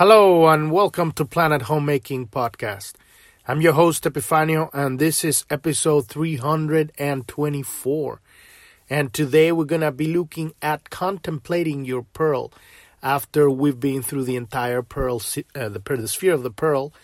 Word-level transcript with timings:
Hello 0.00 0.48
and 0.48 0.72
welcome 0.72 1.12
to 1.12 1.26
Planet 1.26 1.60
Homemaking 1.60 2.28
Podcast. 2.28 2.94
I'm 3.46 3.60
your 3.60 3.74
host 3.74 4.04
Epifanio 4.04 4.70
and 4.72 4.98
this 4.98 5.26
is 5.26 5.44
episode 5.50 6.06
324. 6.06 8.20
And 8.88 9.12
today 9.12 9.52
we're 9.52 9.66
going 9.66 9.82
to 9.82 9.92
be 9.92 10.06
looking 10.06 10.54
at 10.62 10.88
contemplating 10.88 11.84
your 11.84 12.04
pearl 12.14 12.50
after 13.02 13.50
we've 13.50 13.78
been 13.78 14.00
through 14.00 14.24
the 14.24 14.36
entire 14.36 14.80
pearl 14.80 15.20
uh, 15.54 15.68
the, 15.68 15.82
the 15.86 16.08
sphere 16.08 16.32
of 16.32 16.44
the 16.44 16.50
pearl 16.50 16.94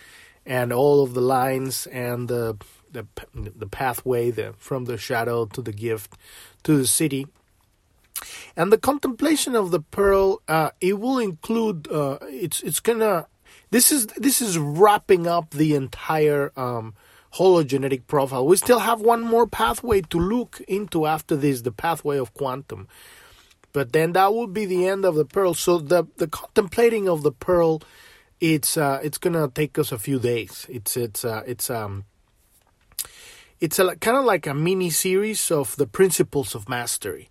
and 0.43 0.73
all 0.73 1.03
of 1.03 1.13
the 1.13 1.21
lines 1.21 1.85
and 1.85 2.27
the 2.27 2.57
the, 2.91 3.05
the 3.35 3.67
pathway 3.67 4.31
the, 4.31 4.55
from 4.57 4.85
the 4.85 4.97
shadow 4.97 5.45
to 5.45 5.61
the 5.61 5.71
gift 5.71 6.17
to 6.63 6.75
the 6.75 6.85
siddhi 6.85 7.27
and 8.55 8.71
the 8.71 8.77
contemplation 8.77 9.55
of 9.55 9.71
the 9.71 9.79
pearl, 9.79 10.41
uh, 10.47 10.71
it 10.81 10.99
will 10.99 11.19
include. 11.19 11.87
Uh, 11.91 12.17
it's 12.23 12.61
it's 12.61 12.79
gonna. 12.79 13.27
This 13.69 13.91
is 13.91 14.07
this 14.07 14.41
is 14.41 14.57
wrapping 14.57 15.27
up 15.27 15.51
the 15.51 15.75
entire 15.75 16.51
um, 16.55 16.95
hologenetic 17.35 18.07
profile. 18.07 18.45
We 18.47 18.57
still 18.57 18.79
have 18.79 19.01
one 19.01 19.21
more 19.21 19.47
pathway 19.47 20.01
to 20.01 20.19
look 20.19 20.61
into 20.67 21.05
after 21.05 21.35
this, 21.35 21.61
the 21.61 21.71
pathway 21.71 22.17
of 22.17 22.33
quantum. 22.33 22.87
But 23.73 23.93
then 23.93 24.13
that 24.13 24.33
will 24.33 24.47
be 24.47 24.65
the 24.65 24.87
end 24.87 25.05
of 25.05 25.15
the 25.15 25.25
pearl. 25.25 25.53
So 25.53 25.77
the 25.77 26.05
the 26.17 26.27
contemplating 26.27 27.07
of 27.07 27.23
the 27.23 27.31
pearl, 27.31 27.81
it's 28.39 28.77
uh, 28.77 28.99
it's 29.03 29.17
gonna 29.17 29.49
take 29.49 29.77
us 29.77 29.91
a 29.91 29.99
few 29.99 30.19
days. 30.19 30.65
It's 30.69 30.97
it's 30.97 31.23
uh, 31.23 31.43
it's 31.45 31.69
um 31.69 32.05
it's 33.59 33.79
a 33.79 33.95
kind 33.97 34.17
of 34.17 34.25
like 34.25 34.47
a 34.47 34.53
mini 34.53 34.89
series 34.89 35.51
of 35.51 35.75
the 35.75 35.87
principles 35.87 36.55
of 36.55 36.69
mastery 36.69 37.29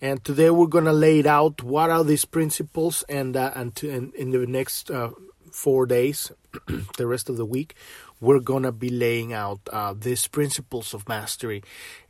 and 0.00 0.22
today 0.24 0.50
we're 0.50 0.66
going 0.66 0.84
to 0.84 0.92
lay 0.92 1.20
it 1.20 1.26
out 1.26 1.62
what 1.62 1.90
are 1.90 2.04
these 2.04 2.24
principles 2.24 3.04
and 3.08 3.36
uh, 3.36 3.52
and, 3.54 3.74
to, 3.76 3.90
and 3.90 4.14
in 4.14 4.30
the 4.30 4.46
next 4.46 4.90
uh, 4.90 5.10
four 5.50 5.86
days 5.86 6.30
the 6.96 7.06
rest 7.06 7.28
of 7.28 7.36
the 7.36 7.46
week 7.46 7.74
we're 8.20 8.40
going 8.40 8.62
to 8.62 8.72
be 8.72 8.90
laying 8.90 9.32
out 9.32 9.60
uh, 9.72 9.94
these 9.96 10.26
principles 10.26 10.94
of 10.94 11.08
mastery. 11.08 11.62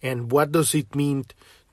And 0.02 0.30
what 0.32 0.52
does 0.52 0.74
it 0.74 0.94
mean 0.94 1.26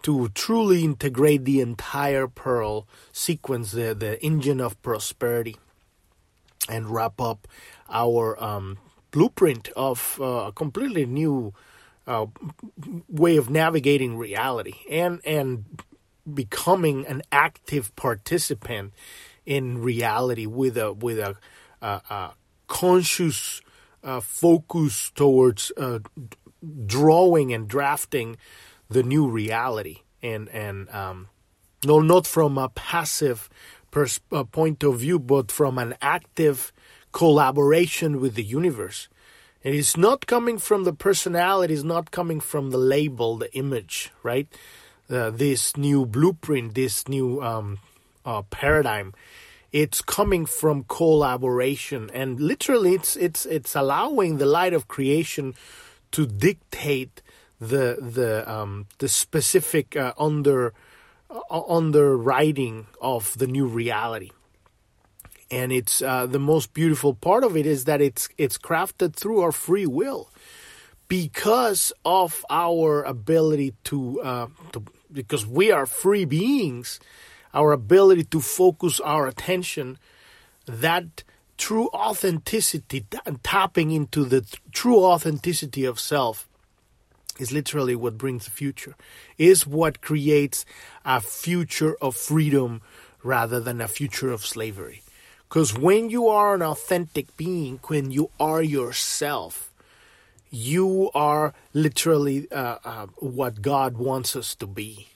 to 0.04 0.30
truly 0.30 0.84
integrate 0.84 1.46
the 1.46 1.62
entire 1.62 2.28
pearl 2.28 2.88
sequence 3.12 3.72
the, 3.72 3.96
the 3.96 4.24
engine 4.24 4.62
of 4.62 4.82
prosperity 4.82 5.58
and 6.70 6.90
wrap 6.90 7.20
up 7.22 7.48
our 7.90 8.42
um, 8.44 8.78
blueprint 9.12 9.70
of 9.76 10.18
uh, 10.20 10.48
a 10.48 10.52
completely 10.52 11.06
new 11.06 11.54
uh, 12.08 12.28
way 13.10 13.38
of 13.38 13.50
navigating 13.50 14.16
reality 14.16 14.76
and 14.92 15.22
and 15.26 15.66
becoming 16.32 17.06
an 17.06 17.22
active 17.32 17.96
participant 17.96 18.94
in 19.46 19.78
reality 19.80 20.46
with 20.46 20.78
a 20.78 20.94
with 20.94 21.20
a, 21.20 21.36
a, 21.82 22.02
a 22.10 22.34
conscious 22.68 23.62
uh, 24.04 24.20
focus 24.20 25.12
towards 25.16 25.72
uh, 25.78 26.00
drawing 26.86 27.54
and 27.54 27.68
drafting 27.68 28.38
the 28.90 29.04
new 29.04 29.28
reality. 29.28 30.00
And 30.22 30.50
and 30.50 30.90
um, 30.90 31.30
no 31.86 32.00
not 32.00 32.26
from 32.26 32.58
a 32.58 32.70
passive 32.70 33.50
pers- 33.92 34.20
uh, 34.32 34.44
point 34.44 34.84
of 34.84 35.00
view 35.00 35.20
but 35.20 35.52
from 35.52 35.78
an 35.78 35.96
active 36.02 36.74
collaboration 37.12 38.20
with 38.20 38.36
the 38.36 38.44
universe. 38.44 39.08
And 39.64 39.74
it's 39.74 39.98
not 39.98 40.28
coming 40.28 40.58
from 40.58 40.84
the 40.84 40.94
personality 40.94 41.74
it's 41.74 41.84
not 41.84 42.12
coming 42.12 42.40
from 42.40 42.72
the 42.72 42.78
label 42.78 43.38
the 43.38 43.54
image 43.56 44.12
right 44.24 44.48
uh, 45.10 45.30
this 45.30 45.78
new 45.78 46.06
blueprint, 46.06 46.76
this 46.76 47.08
new 47.08 47.42
um, 47.42 47.80
uh, 48.26 48.42
paradigm. 48.44 49.14
It's 49.72 50.02
coming 50.02 50.46
from 50.46 50.86
collaboration, 50.88 52.10
and 52.14 52.40
literally, 52.40 52.94
it's 52.94 53.16
it's 53.16 53.46
it's 53.46 53.76
allowing 53.76 54.38
the 54.38 54.46
light 54.46 54.74
of 54.74 54.88
creation 54.88 55.54
to 56.12 56.26
dictate 56.26 57.22
the 57.60 57.98
the 58.00 58.50
um, 58.50 58.88
the 59.00 59.10
specific 59.10 59.96
uh, 59.98 60.14
under 60.18 60.74
uh, 61.30 61.62
underwriting 61.68 62.88
of 63.02 63.38
the 63.38 63.48
new 63.48 63.66
reality. 63.66 64.32
And 65.52 65.72
it's 65.72 66.02
uh, 66.02 66.26
the 66.26 66.40
most 66.40 66.74
beautiful 66.74 67.14
part 67.14 67.44
of 67.44 67.58
it 67.58 67.66
is 67.66 67.86
that 67.86 68.02
it's 68.02 68.30
it's 68.38 68.58
crafted 68.58 69.16
through 69.16 69.42
our 69.42 69.52
free 69.52 69.86
will 69.86 70.30
because 71.08 71.94
of 72.04 72.46
our 72.50 73.04
ability 73.04 73.74
to, 73.86 74.22
uh, 74.22 74.48
to 74.72 74.84
because 75.16 75.46
we 75.46 75.72
are 75.72 75.86
free 75.86 76.26
beings, 76.26 77.00
our 77.54 77.72
ability 77.72 78.26
to 78.26 78.42
focus 78.42 79.00
our 79.00 79.28
attention, 79.28 79.98
that 80.68 81.24
true 81.58 81.88
authenticity, 81.94 83.06
and 83.26 83.44
tapping 83.44 83.92
into 83.92 84.26
the 84.26 84.46
true 84.72 85.04
authenticity 85.04 85.86
of 85.86 86.00
self, 86.00 86.48
is 87.40 87.52
literally 87.52 87.96
what 87.96 88.18
brings 88.18 88.46
the 88.46 88.52
future, 88.52 88.96
is 89.38 89.66
what 89.66 90.02
creates 90.02 90.66
a 91.04 91.20
future 91.20 91.96
of 92.02 92.16
freedom 92.16 92.82
rather 93.24 93.60
than 93.60 93.82
a 93.82 93.88
future 93.88 94.32
of 94.32 94.46
slavery. 94.46 95.02
Because 95.50 95.78
when 95.78 96.10
you 96.10 96.28
are 96.28 96.56
an 96.56 96.62
authentic 96.62 97.36
being, 97.38 97.80
when 97.88 98.12
you 98.12 98.30
are 98.40 98.62
yourself, 98.62 99.74
you 100.56 101.12
are 101.14 101.54
literally 101.74 102.50
uh, 102.52 102.78
uh, 102.84 103.08
what 103.18 103.62
God 103.62 103.98
wants 103.98 104.36
us 104.36 104.56
to 104.56 104.68
be. 104.68 105.08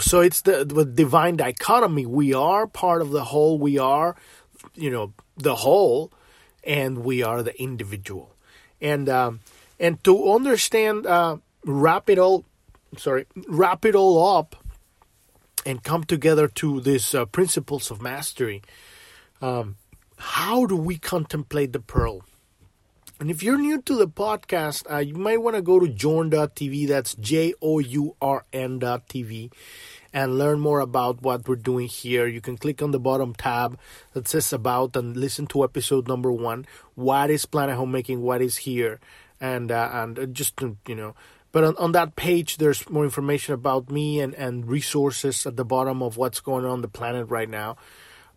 So 0.00 0.20
it's 0.20 0.40
the, 0.40 0.64
the 0.64 0.86
divine 0.86 1.36
dichotomy. 1.36 2.06
We 2.06 2.32
are 2.32 2.66
part 2.66 3.02
of 3.02 3.10
the 3.10 3.24
whole. 3.24 3.58
We 3.58 3.78
are, 3.78 4.16
you 4.74 4.90
know, 4.90 5.12
the 5.36 5.56
whole, 5.56 6.10
and 6.64 7.04
we 7.04 7.22
are 7.22 7.42
the 7.42 7.60
individual. 7.60 8.34
And 8.80 9.08
um, 9.08 9.40
and 9.78 10.02
to 10.04 10.32
understand, 10.32 11.06
uh, 11.06 11.36
wrap 11.64 12.08
it 12.08 12.18
all, 12.18 12.46
sorry, 12.96 13.26
wrap 13.48 13.84
it 13.84 13.94
all 13.94 14.38
up, 14.38 14.56
and 15.66 15.82
come 15.82 16.04
together 16.04 16.48
to 16.48 16.80
these 16.80 17.14
uh, 17.14 17.26
principles 17.26 17.90
of 17.90 18.00
mastery. 18.00 18.62
Um, 19.42 19.76
how 20.16 20.64
do 20.64 20.76
we 20.76 20.96
contemplate 20.96 21.74
the 21.74 21.80
pearl? 21.80 22.24
And 23.18 23.30
if 23.30 23.42
you're 23.42 23.56
new 23.56 23.80
to 23.80 23.96
the 23.96 24.08
podcast, 24.08 24.84
uh, 24.92 24.98
you 24.98 25.14
might 25.14 25.40
want 25.40 25.56
to 25.56 25.62
go 25.62 25.80
to 25.80 25.88
journ.tv. 25.88 26.86
That's 26.86 27.14
J 27.14 27.54
O 27.62 27.78
U 27.78 28.14
R 28.20 28.44
N.tv 28.52 29.50
and 30.12 30.38
learn 30.38 30.60
more 30.60 30.80
about 30.80 31.22
what 31.22 31.48
we're 31.48 31.56
doing 31.56 31.88
here. 31.88 32.26
You 32.26 32.42
can 32.42 32.58
click 32.58 32.82
on 32.82 32.90
the 32.90 33.00
bottom 33.00 33.34
tab 33.34 33.78
that 34.12 34.28
says 34.28 34.52
about 34.52 34.96
and 34.96 35.16
listen 35.16 35.46
to 35.48 35.64
episode 35.64 36.08
number 36.08 36.30
one. 36.30 36.66
What 36.94 37.30
is 37.30 37.46
Planet 37.46 37.76
Homemaking? 37.76 38.20
What 38.20 38.42
is 38.42 38.58
here? 38.58 39.00
And 39.40 39.72
uh, 39.72 39.90
and 39.92 40.34
just 40.34 40.60
you 40.60 40.94
know, 40.94 41.14
but 41.52 41.64
on, 41.64 41.76
on 41.78 41.92
that 41.92 42.16
page, 42.16 42.58
there's 42.58 42.88
more 42.90 43.04
information 43.04 43.54
about 43.54 43.90
me 43.90 44.20
and, 44.20 44.34
and 44.34 44.68
resources 44.68 45.46
at 45.46 45.56
the 45.56 45.64
bottom 45.64 46.02
of 46.02 46.18
what's 46.18 46.40
going 46.40 46.66
on 46.66 46.82
the 46.82 46.88
planet 46.88 47.30
right 47.30 47.48
now. 47.48 47.76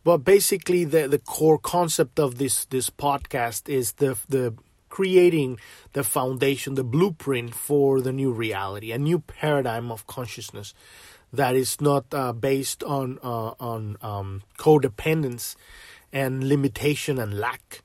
But 0.06 0.20
basically, 0.20 0.86
the, 0.86 1.08
the 1.10 1.20
core 1.20 1.60
concept 1.60 2.20
of 2.20 2.38
this 2.38 2.64
this 2.66 2.90
podcast 2.90 3.68
is 3.68 3.94
the 3.94 4.18
the 4.30 4.54
creating 4.90 5.60
the 5.94 6.04
foundation, 6.04 6.76
the 6.76 6.84
blueprint 6.84 7.54
for 7.54 8.02
the 8.02 8.12
new 8.12 8.32
reality, 8.32 8.92
a 8.92 8.98
new 8.98 9.20
paradigm 9.20 9.92
of 9.92 10.08
consciousness 10.08 10.74
that 11.32 11.56
is 11.56 11.80
not 11.80 12.06
uh, 12.14 12.34
based 12.34 12.84
on 12.84 13.20
uh, 13.24 13.54
on 13.60 13.98
um, 14.02 14.42
codependence 14.58 15.56
and 16.12 16.44
limitation 16.44 17.20
and 17.20 17.40
lack 17.40 17.84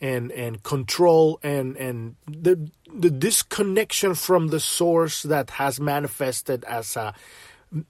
and 0.00 0.30
and 0.32 0.62
control 0.62 1.38
and 1.42 1.76
and 1.76 2.16
the 2.26 2.70
the 2.94 3.10
disconnection 3.10 4.14
from 4.14 4.48
the 4.48 4.60
source 4.60 5.22
that 5.22 5.50
has 5.50 5.80
manifested 5.80 6.64
as 6.64 6.96
a 6.96 7.14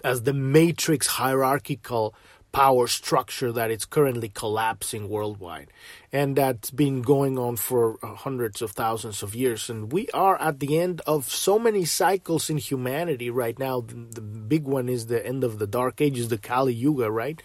as 0.03 0.23
the 0.23 0.33
matrix 0.33 1.07
hierarchical 1.07 2.15
power 2.55 2.87
structure 2.87 3.51
that 3.51 3.69
is 3.73 3.85
currently 3.85 4.29
collapsing 4.29 5.09
worldwide. 5.09 5.69
And 6.13 6.37
that's 6.37 6.71
been 6.71 7.03
going 7.03 7.37
on 7.37 7.57
for 7.57 7.99
uh, 8.01 8.15
hundreds 8.15 8.63
of 8.63 8.71
thousands 8.71 9.25
of 9.25 9.35
years. 9.35 9.69
And 9.69 9.91
we 9.91 10.09
are 10.15 10.41
at 10.41 10.61
the 10.61 10.79
end 10.79 11.03
of 11.05 11.29
so 11.29 11.59
many 11.59 11.85
cycles 11.85 12.49
in 12.49 12.59
humanity 12.59 13.29
right 13.29 13.59
now. 13.59 13.81
The, 13.81 13.95
the 13.95 14.21
big 14.21 14.65
one 14.65 14.89
is 14.89 15.07
the 15.07 15.27
end 15.27 15.43
of 15.43 15.59
the 15.59 15.67
Dark 15.67 16.01
Ages, 16.01 16.29
the 16.29 16.39
Kali 16.39 16.73
Yuga, 16.73 17.11
right? 17.11 17.43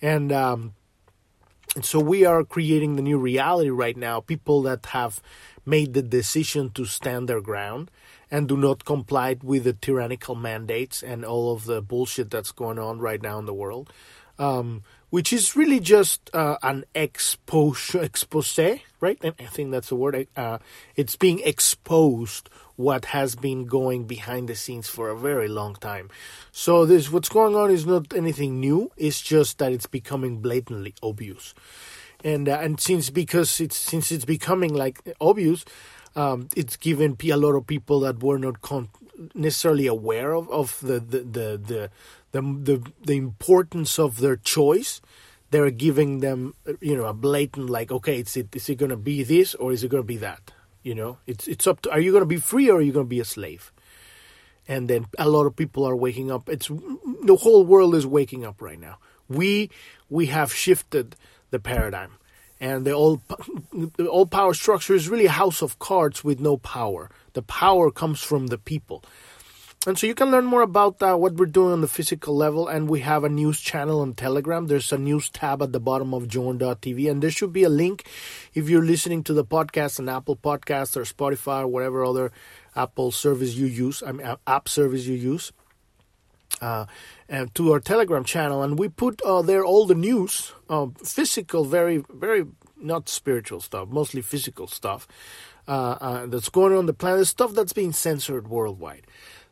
And, 0.00 0.30
um, 0.30 0.74
and 1.74 1.84
so 1.84 1.98
we 1.98 2.24
are 2.24 2.44
creating 2.44 2.94
the 2.94 3.02
new 3.02 3.18
reality 3.18 3.70
right 3.70 3.96
now. 3.96 4.20
People 4.20 4.62
that 4.62 4.86
have 4.86 5.20
made 5.66 5.92
the 5.92 6.02
decision 6.02 6.70
to 6.70 6.84
stand 6.84 7.28
their 7.28 7.40
ground 7.40 7.90
and 8.30 8.48
do 8.48 8.56
not 8.56 8.84
comply 8.84 9.36
with 9.42 9.64
the 9.64 9.72
tyrannical 9.72 10.36
mandates 10.36 11.02
and 11.02 11.24
all 11.24 11.52
of 11.52 11.64
the 11.64 11.82
bullshit 11.82 12.30
that's 12.30 12.52
going 12.52 12.78
on 12.78 13.00
right 13.00 13.20
now 13.20 13.40
in 13.40 13.44
the 13.44 13.54
world 13.54 13.92
um, 14.40 14.82
which 15.10 15.32
is 15.32 15.54
really 15.54 15.78
just 15.78 16.30
uh, 16.34 16.56
an 16.62 16.84
expose, 16.94 17.94
expose, 17.94 18.58
right? 19.00 19.18
I 19.22 19.30
think 19.44 19.70
that's 19.70 19.90
the 19.90 19.96
word. 19.96 20.26
Uh, 20.36 20.58
it's 20.96 21.14
being 21.14 21.40
exposed 21.44 22.48
what 22.76 23.04
has 23.06 23.36
been 23.36 23.66
going 23.66 24.04
behind 24.04 24.48
the 24.48 24.54
scenes 24.54 24.88
for 24.88 25.10
a 25.10 25.16
very 25.16 25.48
long 25.48 25.74
time. 25.74 26.08
So 26.50 26.86
this 26.86 27.12
what's 27.12 27.28
going 27.28 27.54
on 27.54 27.70
is 27.70 27.86
not 27.86 28.14
anything 28.14 28.58
new. 28.58 28.90
It's 28.96 29.20
just 29.20 29.58
that 29.58 29.72
it's 29.72 29.86
becoming 29.86 30.38
blatantly 30.40 30.94
obvious, 31.02 31.54
and 32.24 32.48
uh, 32.48 32.58
and 32.62 32.80
since 32.80 33.10
because 33.10 33.60
it's 33.60 33.76
since 33.76 34.10
it's 34.10 34.24
becoming 34.24 34.72
like 34.72 35.00
obvious, 35.20 35.66
um, 36.16 36.48
it's 36.56 36.76
given 36.76 37.16
a 37.22 37.36
lot 37.36 37.52
of 37.52 37.66
people 37.66 38.00
that 38.00 38.22
were 38.22 38.38
not 38.38 38.62
con- 38.62 38.88
necessarily 39.34 39.86
aware 39.86 40.34
of, 40.34 40.50
of 40.50 40.80
the, 40.80 40.98
the, 41.00 41.18
the, 41.18 41.60
the, 41.66 41.90
the, 42.32 42.42
the, 42.42 42.92
the 43.04 43.16
importance 43.16 43.98
of 43.98 44.18
their 44.18 44.36
choice 44.36 45.00
they're 45.50 45.70
giving 45.70 46.20
them 46.20 46.54
you 46.80 46.96
know 46.96 47.06
a 47.06 47.14
blatant 47.14 47.68
like 47.68 47.90
okay 47.90 48.18
it's 48.18 48.36
it 48.36 48.54
is 48.54 48.68
it 48.68 48.76
going 48.76 48.90
to 48.90 48.96
be 48.96 49.22
this 49.22 49.54
or 49.54 49.72
is 49.72 49.84
it 49.84 49.88
going 49.88 50.02
to 50.02 50.06
be 50.06 50.16
that? 50.16 50.52
You 50.82 50.94
know 50.94 51.18
it's 51.26 51.46
it's 51.46 51.66
up 51.66 51.82
to 51.82 51.90
are 51.90 52.00
you 52.00 52.12
going 52.12 52.22
to 52.22 52.26
be 52.26 52.36
free 52.38 52.70
or 52.70 52.78
are 52.78 52.82
you 52.82 52.92
going 52.92 53.06
to 53.06 53.10
be 53.10 53.20
a 53.20 53.24
slave? 53.24 53.72
And 54.68 54.88
then 54.88 55.06
a 55.18 55.28
lot 55.28 55.46
of 55.46 55.56
people 55.56 55.84
are 55.84 55.96
waking 55.96 56.30
up. 56.30 56.48
It's 56.48 56.68
the 56.68 57.36
whole 57.40 57.64
world 57.64 57.94
is 57.94 58.06
waking 58.06 58.44
up 58.44 58.62
right 58.62 58.78
now. 58.78 58.98
We 59.28 59.70
we 60.08 60.26
have 60.26 60.52
shifted 60.54 61.16
the 61.50 61.58
paradigm. 61.58 62.12
And 62.62 62.84
the 62.84 62.92
old 62.92 63.22
the 63.72 64.08
old 64.08 64.30
power 64.30 64.54
structure 64.54 64.94
is 64.94 65.08
really 65.08 65.26
a 65.26 65.30
house 65.30 65.62
of 65.62 65.78
cards 65.78 66.22
with 66.22 66.40
no 66.40 66.58
power. 66.58 67.10
The 67.32 67.42
power 67.42 67.90
comes 67.90 68.22
from 68.22 68.48
the 68.48 68.58
people 68.58 69.02
and 69.86 69.98
so 69.98 70.06
you 70.06 70.14
can 70.14 70.30
learn 70.30 70.44
more 70.44 70.60
about 70.60 71.02
uh, 71.02 71.16
what 71.16 71.36
we're 71.36 71.46
doing 71.46 71.72
on 71.72 71.80
the 71.80 71.88
physical 71.88 72.36
level. 72.36 72.68
And 72.68 72.86
we 72.86 73.00
have 73.00 73.24
a 73.24 73.30
news 73.30 73.58
channel 73.60 74.02
on 74.02 74.12
Telegram. 74.12 74.66
There's 74.66 74.92
a 74.92 74.98
news 74.98 75.30
tab 75.30 75.62
at 75.62 75.72
the 75.72 75.80
bottom 75.80 76.12
of 76.12 76.28
journ.tv. 76.28 77.10
And 77.10 77.22
there 77.22 77.30
should 77.30 77.54
be 77.54 77.62
a 77.62 77.70
link 77.70 78.06
if 78.52 78.68
you're 78.68 78.84
listening 78.84 79.24
to 79.24 79.32
the 79.32 79.44
podcast 79.44 79.98
on 79.98 80.10
Apple 80.10 80.36
Podcasts 80.36 80.98
or 80.98 81.04
Spotify 81.04 81.62
or 81.62 81.68
whatever 81.68 82.04
other 82.04 82.30
Apple 82.76 83.10
service 83.10 83.54
you 83.54 83.64
use, 83.64 84.02
I 84.06 84.12
mean, 84.12 84.36
app 84.46 84.68
service 84.68 85.06
you 85.06 85.14
use. 85.14 85.50
Uh, 86.60 86.84
and 87.26 87.54
to 87.54 87.72
our 87.72 87.80
Telegram 87.80 88.22
channel, 88.22 88.62
and 88.62 88.78
we 88.78 88.88
put 88.88 89.22
uh, 89.22 89.40
there 89.40 89.64
all 89.64 89.86
the 89.86 89.94
news, 89.94 90.52
uh, 90.68 90.88
physical, 91.02 91.64
very, 91.64 92.04
very 92.12 92.44
not 92.76 93.08
spiritual 93.08 93.60
stuff, 93.60 93.88
mostly 93.88 94.20
physical 94.20 94.66
stuff 94.66 95.08
uh, 95.66 95.96
uh, 96.00 96.26
that's 96.26 96.50
going 96.50 96.76
on 96.76 96.84
the 96.84 96.92
planet, 96.92 97.26
stuff 97.26 97.54
that's 97.54 97.72
being 97.72 97.92
censored 97.92 98.48
worldwide 98.48 99.06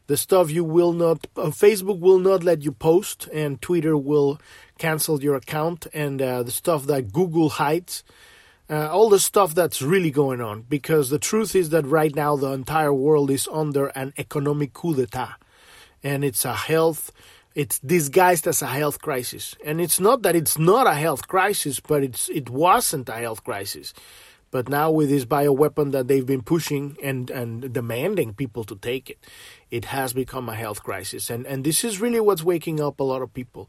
the 0.08 0.16
stuff 0.16 0.50
you 0.50 0.64
will 0.64 0.92
not 0.92 1.26
uh, 1.36 1.44
facebook 1.44 2.00
will 2.00 2.18
not 2.18 2.42
let 2.42 2.62
you 2.62 2.72
post 2.72 3.28
and 3.32 3.62
twitter 3.62 3.96
will 3.96 4.40
cancel 4.78 5.22
your 5.22 5.36
account 5.36 5.86
and 5.94 6.20
uh, 6.20 6.42
the 6.42 6.50
stuff 6.50 6.86
that 6.86 7.12
google 7.12 7.48
hides 7.50 8.02
uh, 8.70 8.88
all 8.90 9.08
the 9.08 9.20
stuff 9.20 9.54
that's 9.54 9.80
really 9.80 10.10
going 10.10 10.40
on 10.40 10.62
because 10.62 11.08
the 11.08 11.18
truth 11.18 11.54
is 11.54 11.70
that 11.70 11.86
right 11.86 12.14
now 12.14 12.36
the 12.36 12.52
entire 12.52 12.92
world 12.92 13.30
is 13.30 13.48
under 13.50 13.86
an 13.88 14.12
economic 14.18 14.72
coup 14.74 14.94
d'etat 14.94 15.36
and 16.02 16.24
it's 16.24 16.44
a 16.44 16.54
health 16.54 17.12
it's 17.54 17.80
disguised 17.80 18.46
as 18.46 18.62
a 18.62 18.68
health 18.68 19.00
crisis. 19.02 19.56
And 19.64 19.80
it's 19.80 19.98
not 19.98 20.22
that 20.22 20.36
it's 20.36 20.58
not 20.58 20.86
a 20.86 20.94
health 20.94 21.26
crisis 21.26 21.80
but 21.80 22.02
it's 22.02 22.28
it 22.28 22.48
wasn't 22.50 23.08
a 23.08 23.14
health 23.14 23.42
crisis 23.42 23.92
but 24.50 24.68
now 24.68 24.90
with 24.90 25.10
this 25.10 25.24
bioweapon 25.24 25.92
that 25.92 26.08
they've 26.08 26.24
been 26.24 26.42
pushing 26.42 26.96
and, 27.02 27.30
and 27.30 27.72
demanding 27.72 28.34
people 28.34 28.64
to 28.64 28.76
take 28.76 29.10
it, 29.10 29.18
it 29.70 29.86
has 29.86 30.12
become 30.12 30.48
a 30.48 30.54
health 30.54 30.82
crisis. 30.82 31.28
And, 31.28 31.46
and 31.46 31.64
this 31.64 31.84
is 31.84 32.00
really 32.00 32.20
what's 32.20 32.42
waking 32.42 32.80
up 32.80 33.00
a 33.00 33.04
lot 33.04 33.20
of 33.22 33.34
people. 33.34 33.68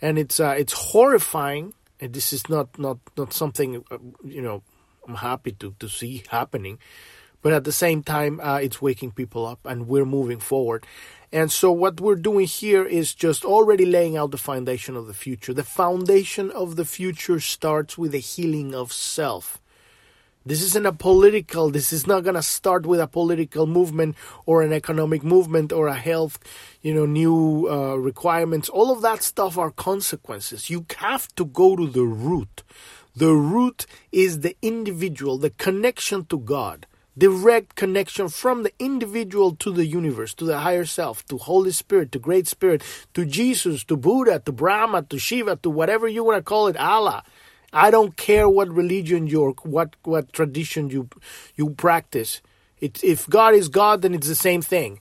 And 0.00 0.18
it's, 0.18 0.40
uh, 0.40 0.54
it's 0.56 0.72
horrifying. 0.72 1.74
And 2.00 2.12
this 2.12 2.32
is 2.32 2.48
not, 2.48 2.78
not, 2.78 2.98
not 3.16 3.32
something, 3.32 3.84
uh, 3.90 3.98
you 4.24 4.40
know, 4.40 4.62
I'm 5.06 5.16
happy 5.16 5.52
to, 5.52 5.74
to 5.78 5.88
see 5.88 6.24
happening. 6.30 6.78
But 7.42 7.52
at 7.52 7.64
the 7.64 7.72
same 7.72 8.02
time, 8.02 8.40
uh, 8.40 8.56
it's 8.56 8.80
waking 8.80 9.12
people 9.12 9.44
up 9.44 9.60
and 9.66 9.86
we're 9.86 10.06
moving 10.06 10.40
forward. 10.40 10.86
And 11.30 11.52
so 11.52 11.70
what 11.70 12.00
we're 12.00 12.14
doing 12.14 12.46
here 12.46 12.86
is 12.86 13.12
just 13.12 13.44
already 13.44 13.84
laying 13.84 14.16
out 14.16 14.30
the 14.30 14.38
foundation 14.38 14.96
of 14.96 15.06
the 15.06 15.12
future. 15.12 15.52
The 15.52 15.62
foundation 15.62 16.50
of 16.50 16.76
the 16.76 16.86
future 16.86 17.40
starts 17.40 17.98
with 17.98 18.12
the 18.12 18.18
healing 18.18 18.74
of 18.74 18.92
self. 18.92 19.60
This 20.46 20.60
isn't 20.62 20.84
a 20.84 20.92
political, 20.92 21.70
this 21.70 21.90
is 21.90 22.06
not 22.06 22.22
going 22.22 22.34
to 22.34 22.42
start 22.42 22.84
with 22.84 23.00
a 23.00 23.06
political 23.06 23.66
movement 23.66 24.14
or 24.44 24.62
an 24.62 24.74
economic 24.74 25.24
movement 25.24 25.72
or 25.72 25.88
a 25.88 25.94
health, 25.94 26.38
you 26.82 26.92
know, 26.92 27.06
new 27.06 27.66
uh, 27.70 27.94
requirements. 27.94 28.68
All 28.68 28.92
of 28.92 29.00
that 29.00 29.22
stuff 29.22 29.56
are 29.56 29.70
consequences. 29.70 30.68
You 30.68 30.84
have 30.98 31.34
to 31.36 31.46
go 31.46 31.76
to 31.76 31.86
the 31.86 32.04
root. 32.04 32.62
The 33.16 33.32
root 33.32 33.86
is 34.12 34.40
the 34.40 34.54
individual, 34.60 35.38
the 35.38 35.48
connection 35.48 36.26
to 36.26 36.38
God, 36.38 36.86
direct 37.16 37.74
connection 37.76 38.28
from 38.28 38.64
the 38.64 38.72
individual 38.78 39.54
to 39.56 39.72
the 39.72 39.86
universe, 39.86 40.34
to 40.34 40.44
the 40.44 40.58
higher 40.58 40.84
self, 40.84 41.24
to 41.28 41.38
Holy 41.38 41.70
Spirit, 41.70 42.12
to 42.12 42.18
Great 42.18 42.48
Spirit, 42.48 42.82
to 43.14 43.24
Jesus, 43.24 43.84
to 43.84 43.96
Buddha, 43.96 44.40
to 44.40 44.52
Brahma, 44.52 45.04
to 45.04 45.18
Shiva, 45.18 45.56
to 45.62 45.70
whatever 45.70 46.06
you 46.08 46.24
want 46.24 46.36
to 46.38 46.42
call 46.42 46.66
it, 46.66 46.76
Allah. 46.76 47.22
I 47.74 47.90
don't 47.90 48.16
care 48.16 48.48
what 48.48 48.68
religion 48.68 49.26
you're, 49.26 49.54
what 49.62 49.96
what 50.04 50.32
tradition 50.32 50.90
you 50.90 51.08
you 51.56 51.70
practice. 51.70 52.40
It, 52.80 53.02
if 53.02 53.28
God 53.28 53.54
is 53.54 53.68
God, 53.68 54.02
then 54.02 54.14
it's 54.14 54.28
the 54.28 54.34
same 54.34 54.62
thing. 54.62 55.00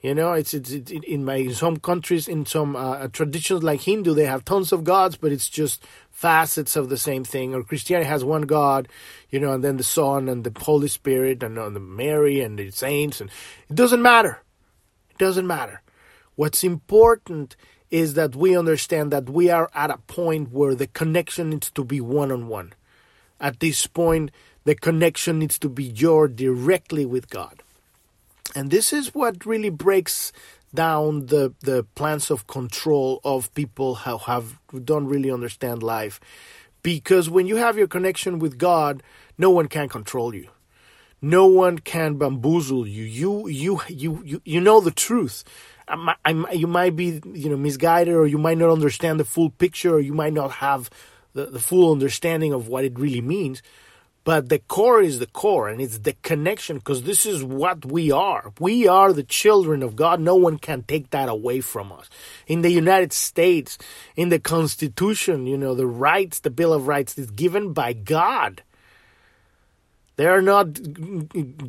You 0.00 0.14
know, 0.14 0.32
it's, 0.32 0.54
it's 0.54 0.70
it, 0.70 0.90
in 1.04 1.26
my 1.26 1.48
some 1.48 1.76
countries, 1.76 2.26
in 2.26 2.46
some 2.46 2.74
uh, 2.74 3.08
traditions 3.08 3.62
like 3.62 3.82
Hindu, 3.82 4.14
they 4.14 4.24
have 4.24 4.46
tons 4.46 4.72
of 4.72 4.82
gods, 4.82 5.16
but 5.16 5.30
it's 5.30 5.50
just 5.50 5.84
facets 6.10 6.74
of 6.74 6.88
the 6.88 6.96
same 6.96 7.22
thing. 7.22 7.54
Or 7.54 7.62
Christianity 7.62 8.08
has 8.08 8.24
one 8.24 8.42
God, 8.42 8.88
you 9.28 9.38
know, 9.38 9.52
and 9.52 9.62
then 9.62 9.76
the 9.76 9.84
Son 9.84 10.30
and 10.30 10.42
the 10.42 10.58
Holy 10.58 10.88
Spirit 10.88 11.42
and 11.42 11.58
uh, 11.58 11.68
the 11.68 11.80
Mary 11.80 12.40
and 12.40 12.58
the 12.58 12.70
saints, 12.70 13.20
and 13.20 13.28
it 13.68 13.76
doesn't 13.76 14.00
matter. 14.00 14.42
It 15.10 15.18
doesn't 15.18 15.46
matter. 15.46 15.82
What's 16.34 16.64
important 16.64 17.56
is 17.90 18.14
that 18.14 18.36
we 18.36 18.56
understand 18.56 19.10
that 19.12 19.28
we 19.28 19.50
are 19.50 19.70
at 19.74 19.90
a 19.90 19.98
point 20.06 20.52
where 20.52 20.74
the 20.74 20.86
connection 20.86 21.50
needs 21.50 21.70
to 21.72 21.84
be 21.84 22.00
one 22.00 22.30
on 22.30 22.48
one. 22.48 22.72
At 23.40 23.60
this 23.60 23.86
point, 23.86 24.30
the 24.64 24.74
connection 24.74 25.38
needs 25.38 25.58
to 25.58 25.68
be 25.68 25.84
your 25.84 26.28
directly 26.28 27.04
with 27.04 27.30
God. 27.30 27.62
And 28.54 28.70
this 28.70 28.92
is 28.92 29.14
what 29.14 29.46
really 29.46 29.70
breaks 29.70 30.32
down 30.74 31.26
the, 31.26 31.54
the 31.60 31.84
plans 31.94 32.30
of 32.30 32.46
control 32.46 33.20
of 33.24 33.52
people 33.54 33.96
who 33.96 34.18
have 34.18 34.58
who 34.70 34.80
don't 34.80 35.06
really 35.06 35.30
understand 35.30 35.82
life. 35.82 36.20
Because 36.82 37.28
when 37.28 37.46
you 37.46 37.56
have 37.56 37.76
your 37.76 37.88
connection 37.88 38.38
with 38.38 38.58
God, 38.58 39.02
no 39.36 39.50
one 39.50 39.68
can 39.68 39.88
control 39.88 40.34
you. 40.34 40.48
No 41.22 41.46
one 41.46 41.78
can 41.78 42.14
bamboozle 42.14 42.86
you. 42.86 43.04
You 43.04 43.48
you 43.48 43.80
you 43.88 44.22
you, 44.24 44.42
you 44.44 44.60
know 44.60 44.80
the 44.80 44.90
truth. 44.90 45.44
I, 45.88 46.14
I, 46.24 46.52
you 46.52 46.66
might 46.66 46.96
be 46.96 47.20
you 47.32 47.50
know 47.50 47.56
misguided 47.56 48.14
or 48.14 48.26
you 48.26 48.38
might 48.38 48.58
not 48.58 48.70
understand 48.70 49.18
the 49.18 49.24
full 49.24 49.50
picture 49.50 49.94
or 49.94 50.00
you 50.00 50.14
might 50.14 50.32
not 50.32 50.52
have 50.52 50.88
the, 51.32 51.46
the 51.46 51.60
full 51.60 51.92
understanding 51.92 52.52
of 52.52 52.68
what 52.68 52.84
it 52.84 52.98
really 52.98 53.20
means 53.20 53.62
but 54.24 54.48
the 54.48 54.58
core 54.58 55.00
is 55.00 55.18
the 55.18 55.26
core 55.26 55.68
and 55.68 55.80
it's 55.80 55.98
the 56.00 56.12
connection 56.22 56.76
because 56.76 57.02
this 57.02 57.24
is 57.24 57.42
what 57.42 57.84
we 57.84 58.10
are 58.10 58.52
we 58.60 58.86
are 58.86 59.12
the 59.12 59.22
children 59.22 59.82
of 59.82 59.96
god 59.96 60.20
no 60.20 60.36
one 60.36 60.58
can 60.58 60.82
take 60.82 61.10
that 61.10 61.28
away 61.28 61.60
from 61.60 61.90
us 61.92 62.08
in 62.46 62.62
the 62.62 62.70
united 62.70 63.12
states 63.12 63.78
in 64.16 64.28
the 64.28 64.38
constitution 64.38 65.46
you 65.46 65.56
know 65.56 65.74
the 65.74 65.86
rights 65.86 66.40
the 66.40 66.50
bill 66.50 66.72
of 66.72 66.86
rights 66.86 67.16
is 67.18 67.30
given 67.30 67.72
by 67.72 67.92
god 67.92 68.62
they 70.20 70.26
are 70.26 70.42
not 70.42 70.78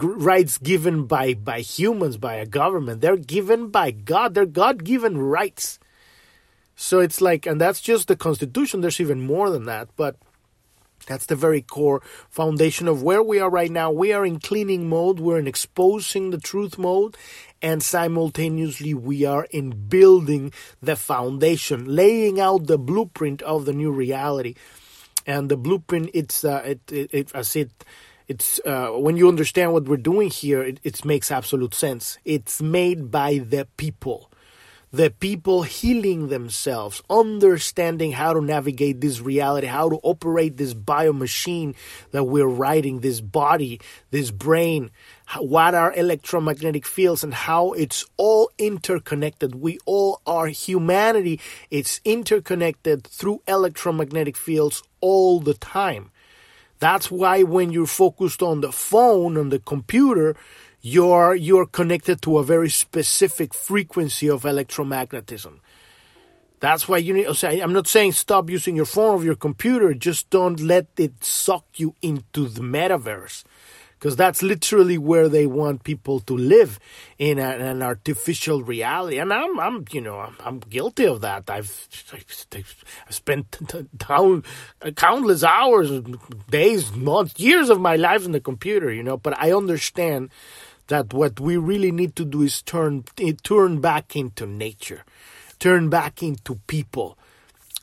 rights 0.02 0.58
given 0.58 1.06
by, 1.06 1.36
by 1.36 1.62
humans, 1.62 2.18
by 2.18 2.34
a 2.34 2.46
government. 2.46 3.00
They're 3.00 3.16
given 3.16 3.70
by 3.70 3.92
God. 3.92 4.34
They're 4.34 4.46
God 4.46 4.84
given 4.84 5.18
rights. 5.18 5.80
So 6.76 7.00
it's 7.00 7.22
like, 7.22 7.46
and 7.46 7.62
that's 7.62 7.80
just 7.80 8.10
the 8.10 8.18
Constitution. 8.18 8.82
There's 8.82 9.00
even 9.00 9.22
more 9.22 9.50
than 9.50 9.68
that. 9.68 9.88
But 9.96 10.18
that's 11.08 11.28
the 11.28 11.36
very 11.38 11.62
core 11.62 12.02
foundation 12.30 12.90
of 12.90 13.02
where 13.02 13.24
we 13.24 13.40
are 13.40 13.50
right 13.50 13.72
now. 13.72 13.90
We 13.90 14.12
are 14.12 14.26
in 14.26 14.42
cleaning 14.42 14.90
mode, 14.90 15.22
we're 15.22 15.40
in 15.40 15.48
exposing 15.48 16.32
the 16.32 16.38
truth 16.38 16.78
mode, 16.78 17.16
and 17.62 17.82
simultaneously 17.82 18.94
we 18.94 19.24
are 19.24 19.48
in 19.52 19.88
building 19.88 20.52
the 20.82 20.98
foundation, 20.98 21.86
laying 21.86 22.42
out 22.42 22.68
the 22.68 22.78
blueprint 22.78 23.42
of 23.44 23.64
the 23.64 23.72
new 23.72 23.94
reality. 23.94 24.56
And 25.26 25.48
the 25.48 25.56
blueprint, 25.56 26.10
it's 26.14 26.44
uh, 26.44 26.64
it, 26.66 26.82
it, 26.92 27.14
it 27.14 27.32
as 27.34 27.56
it 27.56 27.72
it's 28.32 28.60
uh, 28.66 28.90
when 29.06 29.18
you 29.18 29.28
understand 29.28 29.74
what 29.74 29.86
we're 29.90 29.98
doing 29.98 30.30
here, 30.30 30.62
it, 30.64 30.80
it 30.84 31.04
makes 31.04 31.32
absolute 31.32 31.74
sense. 31.74 32.18
It's 32.24 32.62
made 32.62 33.12
by 33.12 33.40
the 33.40 33.68
people 33.78 34.32
the 34.94 35.10
people 35.10 35.64
healing 35.64 36.28
themselves, 36.28 37.02
understanding 37.10 38.12
how 38.12 38.34
to 38.34 38.42
navigate 38.42 39.00
this 39.00 39.22
reality, 39.22 39.68
how 39.68 39.88
to 39.90 40.00
operate 40.04 40.58
this 40.58 40.74
bio 40.74 41.14
machine 41.14 41.74
that 42.12 42.26
we're 42.26 42.46
riding, 42.46 43.00
this 43.00 43.22
body, 43.22 43.80
this 44.12 44.32
brain, 44.32 44.92
what 45.40 45.74
are 45.74 45.94
electromagnetic 45.94 46.86
fields 46.86 47.24
and 47.24 47.34
how 47.34 47.72
it's 47.72 48.06
all 48.18 48.52
interconnected. 48.58 49.56
We 49.56 49.80
all 49.86 50.22
are 50.28 50.48
humanity. 50.48 51.40
It's 51.70 52.02
interconnected 52.04 53.06
through 53.06 53.42
electromagnetic 53.48 54.36
fields 54.36 54.84
all 55.00 55.40
the 55.40 55.54
time. 55.54 56.12
That's 56.82 57.12
why 57.12 57.44
when 57.44 57.72
you're 57.72 57.86
focused 57.86 58.42
on 58.42 58.62
the 58.62 58.72
phone, 58.72 59.38
on 59.38 59.50
the 59.50 59.60
computer, 59.60 60.36
you're 60.82 61.36
you're 61.36 61.68
connected 61.68 62.24
to 62.24 62.40
a 62.40 62.44
very 62.44 62.72
specific 62.72 63.54
frequency 63.54 64.28
of 64.28 64.42
electromagnetism. 64.44 65.60
That's 66.60 66.90
why 66.90 66.98
you 66.98 67.14
need. 67.14 67.28
I'm 67.44 67.72
not 67.72 67.88
saying 67.88 68.14
stop 68.14 68.50
using 68.50 68.76
your 68.76 68.88
phone 68.88 69.22
or 69.22 69.24
your 69.24 69.36
computer. 69.36 69.94
Just 69.94 70.32
don't 70.32 70.60
let 70.60 70.88
it 70.98 71.24
suck 71.24 71.66
you 71.76 71.94
into 72.02 72.48
the 72.48 72.62
metaverse 72.62 73.44
because 74.02 74.16
that's 74.16 74.42
literally 74.42 74.98
where 74.98 75.30
they 75.30 75.46
want 75.46 75.84
people 75.84 76.20
to 76.22 76.36
live 76.36 76.80
in 77.20 77.38
a, 77.38 77.44
an 77.44 77.84
artificial 77.84 78.64
reality. 78.64 79.20
And 79.20 79.32
I'm, 79.32 79.60
I'm, 79.60 79.86
you 79.92 80.02
know, 80.02 80.18
I'm, 80.18 80.36
I'm 80.44 80.60
guilty 80.60 81.06
of 81.06 81.22
that. 81.22 81.48
I've, 81.52 81.88
I've 82.12 82.84
spent 83.12 83.60
countless 84.96 85.44
hours, 85.44 86.02
days, 86.50 86.92
months, 86.94 87.40
years 87.40 87.70
of 87.70 87.80
my 87.80 87.96
life 87.96 88.26
in 88.26 88.32
the 88.32 88.40
computer, 88.40 88.92
you 88.92 89.04
know. 89.04 89.18
But 89.18 89.38
I 89.38 89.52
understand 89.52 90.32
that 90.88 91.14
what 91.14 91.40
we 91.40 91.58
really 91.58 91.92
need 91.92 92.16
to 92.16 92.26
do 92.26 92.42
is 92.42 92.64
turn 92.64 93.04
turn 93.44 93.82
back 93.82 94.16
into 94.16 94.48
nature, 94.48 95.06
turn 95.60 95.92
back 95.92 96.24
into 96.24 96.56
people 96.66 97.20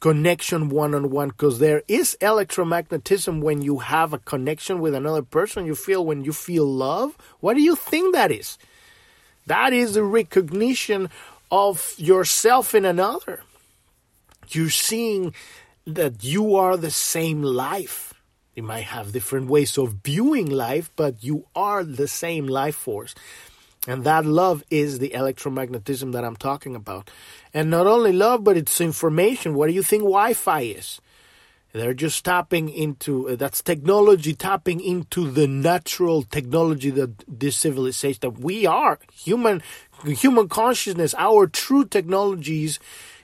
connection 0.01 0.69
one 0.69 0.95
on 0.95 1.11
one 1.11 1.29
because 1.29 1.59
there 1.59 1.83
is 1.89 2.17
electromagnetism 2.21 3.41
when 3.41 3.63
you 3.63 3.79
have 3.79 4.13
a 4.13 4.19
connection 4.19 4.81
with 4.81 4.95
another 4.95 5.23
person 5.23 5.67
you 5.67 5.75
feel 5.75 6.05
when 6.05 6.25
you 6.25 6.33
feel 6.33 6.67
love. 6.67 7.17
What 7.41 7.55
do 7.55 7.63
you 7.63 7.75
think 7.75 8.15
that 8.15 8.31
is? 8.31 8.59
That 9.47 9.73
is 9.73 9.95
the 9.95 10.05
recognition 10.05 11.11
of 11.51 11.95
yourself 11.97 12.75
in 12.75 12.85
another. 12.85 13.41
You're 14.49 14.71
seeing 14.71 15.35
that 15.87 16.23
you 16.23 16.57
are 16.57 16.77
the 16.77 16.91
same 16.91 17.43
life. 17.43 18.15
You 18.55 18.63
might 18.63 18.85
have 18.85 19.13
different 19.13 19.49
ways 19.49 19.79
of 19.79 19.97
viewing 20.05 20.51
life 20.51 20.91
but 20.97 21.23
you 21.25 21.47
are 21.55 21.83
the 21.85 22.09
same 22.09 22.47
life 22.47 22.77
force. 22.77 23.15
And 23.87 24.05
that 24.05 24.27
love 24.27 24.65
is 24.71 24.99
the 24.99 25.11
electromagnetism 25.11 26.13
that 26.13 26.25
I'm 26.25 26.37
talking 26.37 26.77
about. 26.77 27.11
And 27.55 27.71
not 27.71 27.87
only 27.87 28.13
love, 28.13 28.45
but 28.45 28.57
it's 28.57 28.81
information. 28.81 29.55
What 29.55 29.69
do 29.69 29.75
you 29.75 29.83
think 29.83 30.03
Wi 30.03 30.35
Fi 30.35 30.61
is? 30.61 31.01
They're 31.73 31.95
just 31.95 32.25
tapping 32.25 32.71
into 32.71 33.29
uh, 33.29 33.37
that's 33.37 33.63
technology 33.63 34.35
tapping 34.35 34.81
into 34.81 35.31
the 35.31 35.47
natural 35.47 36.23
technology 36.23 36.91
that 36.91 37.25
this 37.29 37.57
civilization 37.57 38.21
that 38.23 38.41
we 38.41 38.67
are 38.67 38.99
human 39.13 39.63
human 40.05 40.49
consciousness. 40.49 41.15
Our 41.19 41.47
true 41.47 41.85
technologies 41.85 42.79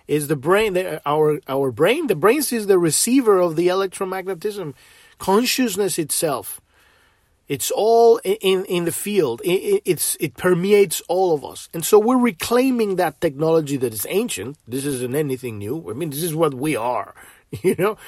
is 0.06 0.28
the 0.28 0.36
brain. 0.36 0.76
Our 1.06 1.40
our 1.48 1.72
brain. 1.72 2.06
The 2.06 2.16
brain 2.16 2.38
is 2.38 2.66
the 2.66 2.78
receiver 2.78 3.38
of 3.38 3.56
the 3.56 3.68
electromagnetism. 3.68 4.74
Consciousness 5.18 5.98
itself. 5.98 6.60
It's 7.46 7.70
all 7.70 8.18
in, 8.24 8.64
in 8.64 8.84
the 8.86 8.92
field. 8.92 9.42
It, 9.44 9.82
it's, 9.84 10.16
it 10.18 10.36
permeates 10.36 11.02
all 11.08 11.34
of 11.34 11.44
us. 11.44 11.68
And 11.74 11.84
so 11.84 11.98
we're 11.98 12.18
reclaiming 12.18 12.96
that 12.96 13.20
technology 13.20 13.76
that 13.76 13.92
is 13.92 14.06
ancient. 14.08 14.56
This 14.66 14.86
isn't 14.86 15.14
anything 15.14 15.58
new. 15.58 15.90
I 15.90 15.92
mean, 15.92 16.10
this 16.10 16.22
is 16.22 16.34
what 16.34 16.54
we 16.54 16.74
are, 16.74 17.14
you 17.62 17.74
know? 17.78 17.98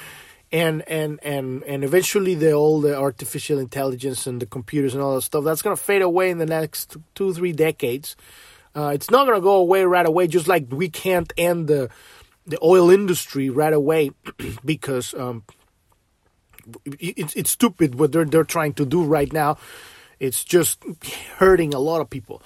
And, 0.51 0.81
and, 0.87 1.19
and, 1.23 1.63
and 1.63 1.83
eventually 1.83 2.33
the, 2.33 2.53
all 2.53 2.81
the 2.81 2.97
artificial 2.97 3.59
intelligence 3.59 4.25
and 4.25 4.41
the 4.41 4.45
computers 4.45 4.93
and 4.93 5.03
all 5.03 5.15
that 5.15 5.21
stuff, 5.21 5.43
that's 5.43 5.61
going 5.61 5.75
to 5.75 5.81
fade 5.81 6.01
away 6.01 6.31
in 6.31 6.37
the 6.37 6.45
next 6.45 6.95
two, 7.15 7.33
three 7.33 7.51
decades. 7.51 8.15
Uh, 8.75 8.91
it's 8.93 9.11
not 9.11 9.25
going 9.25 9.37
to 9.37 9.43
go 9.43 9.55
away 9.55 9.83
right 9.83 10.05
away, 10.05 10.27
just 10.27 10.47
like 10.47 10.65
we 10.69 10.89
can't 10.89 11.31
end 11.37 11.67
the, 11.67 11.89
the 12.45 12.57
oil 12.63 12.89
industry 12.89 13.49
right 13.49 13.73
away 13.73 14.11
because 14.65 15.13
um, 15.15 15.43
it's 16.85 17.35
it's 17.35 17.51
stupid 17.51 17.95
what 17.95 18.11
they're 18.11 18.25
they're 18.25 18.43
trying 18.43 18.73
to 18.73 18.85
do 18.85 19.03
right 19.03 19.31
now. 19.31 19.57
It's 20.19 20.43
just 20.43 20.83
hurting 21.37 21.73
a 21.73 21.79
lot 21.79 22.01
of 22.01 22.09
people. 22.09 22.41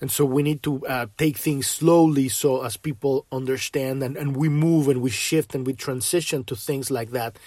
And 0.00 0.10
so 0.10 0.24
we 0.24 0.42
need 0.42 0.62
to 0.64 0.86
uh, 0.86 1.06
take 1.16 1.38
things 1.38 1.66
slowly 1.66 2.28
so 2.28 2.62
as 2.62 2.76
people 2.76 3.26
understand 3.30 4.02
and, 4.02 4.16
and 4.16 4.36
we 4.36 4.48
move 4.48 4.88
and 4.88 5.00
we 5.00 5.10
shift 5.10 5.54
and 5.54 5.66
we 5.66 5.72
transition 5.72 6.44
to 6.44 6.56
things 6.56 6.90
like 6.90 7.12
that. 7.12 7.38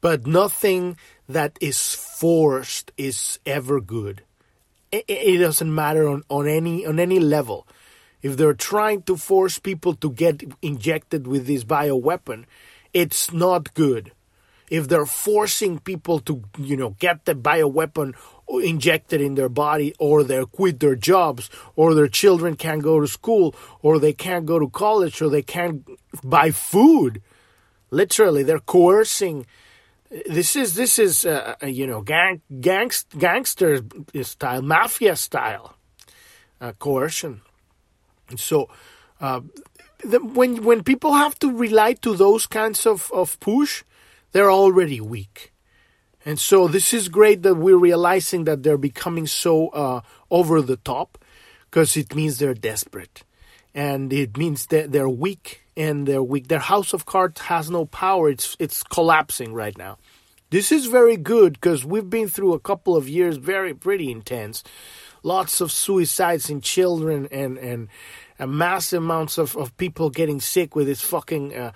But 0.00 0.26
nothing 0.26 0.96
that 1.28 1.58
is 1.60 1.94
forced 1.94 2.90
is 2.96 3.38
ever 3.46 3.80
good. 3.80 4.22
It, 4.90 5.04
it 5.08 5.38
doesn't 5.38 5.72
matter 5.72 6.08
on, 6.08 6.22
on 6.28 6.48
any 6.48 6.86
on 6.86 6.98
any 6.98 7.20
level. 7.20 7.66
If 8.22 8.38
they're 8.38 8.54
trying 8.54 9.02
to 9.02 9.16
force 9.16 9.58
people 9.58 9.94
to 9.96 10.10
get 10.10 10.42
injected 10.62 11.26
with 11.26 11.46
this 11.46 11.62
bioweapon, 11.62 12.46
it's 12.94 13.32
not 13.32 13.74
good 13.74 14.12
if 14.70 14.88
they're 14.88 15.06
forcing 15.06 15.78
people 15.78 16.20
to, 16.20 16.42
you 16.58 16.76
know, 16.76 16.90
get 16.98 17.24
the 17.24 17.34
bioweapon 17.34 18.14
injected 18.62 19.20
in 19.20 19.34
their 19.34 19.48
body 19.48 19.94
or 19.98 20.22
they 20.22 20.44
quit 20.44 20.80
their 20.80 20.96
jobs 20.96 21.50
or 21.76 21.94
their 21.94 22.08
children 22.08 22.56
can't 22.56 22.82
go 22.82 23.00
to 23.00 23.08
school 23.08 23.54
or 23.82 23.98
they 23.98 24.12
can't 24.12 24.46
go 24.46 24.58
to 24.58 24.68
college 24.68 25.20
or 25.20 25.28
they 25.28 25.42
can't 25.42 25.86
buy 26.22 26.50
food. 26.50 27.22
Literally, 27.90 28.42
they're 28.42 28.58
coercing. 28.58 29.46
This 30.26 30.56
is 30.56 30.74
this 30.74 30.98
is 30.98 31.26
uh, 31.26 31.54
uh 31.62 31.66
you 31.66 31.86
know 31.86 32.00
gang 32.00 32.40
gangst, 32.50 33.18
gangster 33.18 33.80
style, 34.22 34.62
mafia 34.62 35.16
style 35.16 35.76
uh, 36.60 36.72
coercion. 36.78 37.42
And 38.28 38.40
so, 38.40 38.68
uh, 39.20 39.40
the, 40.04 40.18
when 40.20 40.64
when 40.64 40.82
people 40.82 41.12
have 41.12 41.38
to 41.40 41.52
rely 41.52 41.94
to 42.04 42.14
those 42.14 42.46
kinds 42.46 42.86
of, 42.86 43.10
of 43.12 43.38
push, 43.40 43.84
they're 44.34 44.50
already 44.50 45.00
weak. 45.00 45.52
And 46.26 46.40
so 46.40 46.66
this 46.66 46.92
is 46.92 47.08
great 47.08 47.42
that 47.44 47.54
we're 47.54 47.78
realizing 47.78 48.44
that 48.44 48.64
they're 48.64 48.76
becoming 48.76 49.28
so 49.28 49.68
uh, 49.68 50.00
over 50.28 50.60
the 50.60 50.76
top 50.76 51.18
because 51.70 51.96
it 51.96 52.14
means 52.16 52.38
they're 52.38 52.52
desperate. 52.52 53.22
And 53.74 54.12
it 54.12 54.36
means 54.36 54.66
that 54.66 54.90
they're 54.90 55.08
weak 55.08 55.62
and 55.76 56.06
they're 56.06 56.22
weak. 56.22 56.48
Their 56.48 56.58
house 56.58 56.92
of 56.92 57.06
cards 57.06 57.42
has 57.42 57.70
no 57.70 57.86
power. 57.86 58.28
It's, 58.28 58.56
it's 58.58 58.82
collapsing 58.82 59.54
right 59.54 59.76
now. 59.78 59.98
This 60.50 60.72
is 60.72 60.86
very 60.86 61.16
good 61.16 61.54
because 61.54 61.84
we've 61.84 62.10
been 62.10 62.28
through 62.28 62.54
a 62.54 62.60
couple 62.60 62.96
of 62.96 63.08
years 63.08 63.36
very, 63.36 63.72
pretty 63.72 64.10
intense. 64.10 64.64
Lots 65.22 65.60
of 65.60 65.70
suicides 65.70 66.50
in 66.50 66.60
children 66.60 67.28
and, 67.30 67.56
and, 67.58 67.88
mass 68.46 68.92
amounts 68.92 69.38
of, 69.38 69.56
of 69.56 69.76
people 69.76 70.10
getting 70.10 70.40
sick 70.40 70.74
with 70.74 70.86
this 70.86 71.00
fucking 71.00 71.56
uh, 71.56 71.72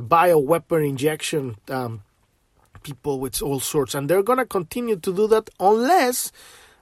bioweapon 0.00 0.88
injection. 0.88 1.56
Um, 1.68 2.02
people 2.82 3.20
with 3.20 3.40
all 3.42 3.60
sorts, 3.60 3.94
and 3.94 4.08
they're 4.08 4.22
gonna 4.22 4.46
continue 4.46 4.96
to 4.96 5.14
do 5.14 5.26
that 5.28 5.50
unless, 5.60 6.32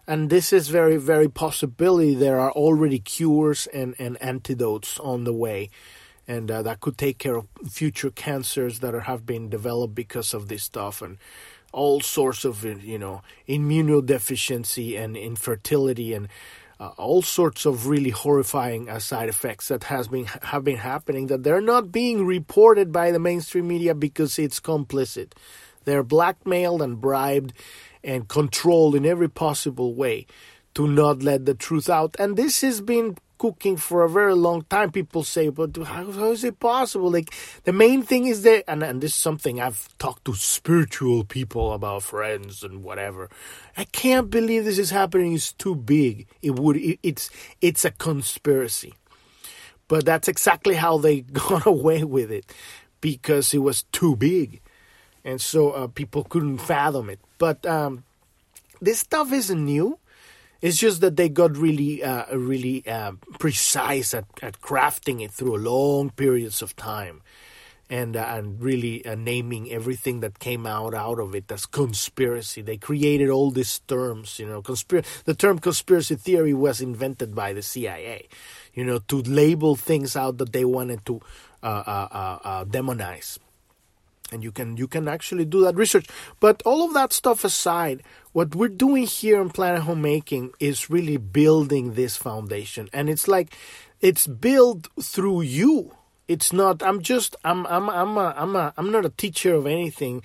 and 0.07 0.31
this 0.31 0.53
is 0.53 0.69
very 0.69 0.97
very 0.97 1.29
possibility, 1.29 2.15
there 2.15 2.41
are 2.41 2.53
already 2.53 2.99
cures 2.99 3.67
and 3.69 3.95
and 3.99 4.21
antidotes 4.23 4.99
on 5.01 5.25
the 5.25 5.33
way. 5.33 5.71
And 6.29 6.49
uh, 6.49 6.63
that 6.63 6.81
could 6.81 6.97
take 6.97 7.19
care 7.19 7.35
of 7.37 7.49
future 7.69 8.11
cancers 8.11 8.79
that 8.81 8.95
are, 8.95 9.01
have 9.01 9.27
been 9.27 9.49
developed 9.49 9.97
because 9.97 10.33
of 10.33 10.47
this 10.47 10.63
stuff, 10.63 11.03
and 11.03 11.19
all 11.73 12.01
sorts 12.01 12.45
of 12.45 12.65
you 12.65 12.99
know 12.99 13.23
immunodeficiency 13.49 14.99
and 14.99 15.17
infertility 15.17 16.15
and 16.15 16.29
uh, 16.81 16.93
all 16.97 17.21
sorts 17.21 17.67
of 17.67 17.87
really 17.87 18.11
horrifying 18.11 18.89
uh, 18.89 18.99
side 18.99 19.29
effects 19.29 19.69
that 19.69 19.85
has 19.85 20.09
been 20.09 20.25
have 20.25 20.65
been 20.65 20.79
happening 20.79 21.27
that 21.27 21.43
they're 21.43 21.61
not 21.61 21.93
being 21.93 22.27
reported 22.27 22.91
by 22.91 23.11
the 23.11 23.19
mainstream 23.19 23.69
media 23.69 23.95
because 23.95 24.39
it's 24.39 24.59
complicit. 24.59 25.33
They're 25.85 26.03
blackmailed 26.03 26.81
and 26.81 27.01
bribed 27.01 27.53
and 28.03 28.27
controlled 28.29 28.95
in 28.95 29.05
every 29.05 29.29
possible 29.29 29.95
way 29.95 30.27
to 30.75 30.89
not 30.89 31.23
let 31.23 31.45
the 31.45 31.55
truth 31.55 31.91
out. 31.91 32.17
And 32.19 32.37
this 32.37 32.63
has 32.63 32.81
been 32.81 33.19
cooking 33.41 33.79
for 33.79 34.05
a 34.05 34.09
very 34.09 34.35
long 34.35 34.61
time. 34.69 34.93
People 34.93 35.25
say, 35.25 35.49
but 35.49 35.75
how, 35.75 36.13
how 36.13 36.31
is 36.31 36.45
it 36.45 36.61
possible? 36.61 37.11
Like 37.11 37.35
the 37.65 37.73
main 37.73 38.03
thing 38.03 38.27
is 38.27 38.43
that, 38.43 38.65
and, 38.69 38.83
and 38.83 39.01
this 39.01 39.13
is 39.13 39.17
something 39.17 39.59
I've 39.59 39.89
talked 39.97 40.27
to 40.27 40.35
spiritual 40.35 41.25
people 41.25 41.73
about, 41.73 42.03
friends 42.03 42.63
and 42.63 42.85
whatever. 42.85 43.31
I 43.79 43.85
can't 43.85 44.29
believe 44.29 44.67
this 44.67 44.79
is 44.79 44.91
happening. 44.91 45.33
It's 45.33 45.55
too 45.55 45.75
big. 45.75 46.27
It 46.43 46.59
would. 46.59 46.77
It, 46.77 46.99
it's 47.03 47.31
it's 47.63 47.87
a 47.87 47.91
conspiracy. 47.91 48.93
But 49.89 50.05
that's 50.05 50.29
exactly 50.29 50.75
how 50.75 50.99
they 50.99 51.21
got 51.49 51.65
away 51.65 52.05
with 52.05 52.31
it, 52.31 52.45
because 53.01 53.55
it 53.55 53.63
was 53.63 53.85
too 53.85 54.17
big, 54.17 54.61
and 55.25 55.41
so 55.41 55.71
uh, 55.71 55.87
people 55.87 56.25
couldn't 56.25 56.59
fathom 56.59 57.09
it. 57.09 57.21
But 57.39 57.65
um, 57.65 58.05
this 58.83 59.01
stuff 59.01 59.33
isn't 59.33 59.65
new 59.65 59.99
it's 60.61 60.77
just 60.77 61.01
that 61.01 61.17
they 61.17 61.29
got 61.29 61.57
really, 61.57 62.03
uh, 62.03 62.37
really 62.37 62.87
uh, 62.87 63.13
precise 63.39 64.13
at, 64.15 64.27
at 64.43 64.61
crafting 64.61 65.23
it 65.23 65.31
through 65.33 65.57
long 65.57 66.11
periods 66.11 66.61
of 66.63 66.77
time, 66.77 67.23
and 67.89 68.17
uh, 68.17 68.27
and 68.29 68.61
really 68.61 69.05
uh, 69.07 69.15
naming 69.15 69.71
everything 69.73 70.21
that 70.21 70.39
came 70.39 70.67
out 70.67 70.95
out 70.95 71.19
of 71.19 71.35
it 71.35 71.51
as 71.51 71.67
conspiracy. 71.67 72.63
They 72.63 72.77
created 72.77 73.31
all 73.31 73.51
these 73.51 73.79
terms. 73.81 74.39
You 74.39 74.47
know, 74.47 74.63
conspiracy. 74.63 75.09
The 75.25 75.35
term 75.35 75.59
conspiracy 75.59 76.17
theory 76.17 76.55
was 76.55 76.81
invented 76.81 77.35
by 77.35 77.53
the 77.53 77.63
CIA. 77.63 78.29
You 78.75 78.85
know, 78.85 78.99
to 79.09 79.23
label 79.23 79.77
things 79.77 80.15
out 80.15 80.39
that 80.39 80.53
they 80.53 80.65
wanted 80.65 81.05
to 81.07 81.21
uh, 81.63 81.67
uh, 81.67 82.65
demonize. 82.65 83.39
and 84.33 84.43
you 84.43 84.53
can 84.53 84.77
you 84.77 84.87
can 84.87 85.09
actually 85.09 85.45
do 85.45 85.63
that 85.65 85.75
research 85.75 86.07
but 86.39 86.63
all 86.65 86.85
of 86.87 86.95
that 86.95 87.13
stuff 87.13 87.45
aside 87.45 88.03
what 88.33 88.55
we're 88.55 88.69
doing 88.69 89.07
here 89.07 89.41
in 89.41 89.51
planet 89.51 89.83
homemaking 89.83 90.53
is 90.61 90.91
really 90.91 91.17
building 91.17 91.95
this 91.95 92.17
foundation. 92.17 92.89
And 92.93 93.11
it's 93.11 93.27
like 93.27 93.55
it's 94.01 94.27
built 94.27 94.89
through 95.01 95.43
you. 95.43 95.97
It's 96.29 96.53
not 96.53 96.83
i'm 96.83 97.03
just 97.03 97.35
i'm 97.45 97.67
i'm 97.67 97.91
i'm 97.91 98.17
a, 98.17 98.35
i'm 98.37 98.55
a, 98.55 98.73
i'm 98.79 98.93
not 98.93 99.05
a 99.05 99.11
teacher 99.11 99.55
of 99.55 99.67
anything. 99.67 100.23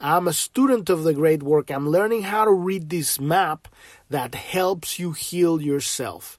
I'm 0.00 0.28
a 0.28 0.32
student 0.32 0.88
of 0.90 1.02
the 1.02 1.12
great 1.12 1.42
work. 1.42 1.70
I'm 1.70 1.88
learning 1.88 2.22
how 2.22 2.44
to 2.44 2.52
read 2.52 2.88
this 2.88 3.18
map 3.18 3.66
that 4.08 4.36
helps 4.36 5.00
you 5.00 5.10
heal 5.10 5.60
yourself. 5.60 6.38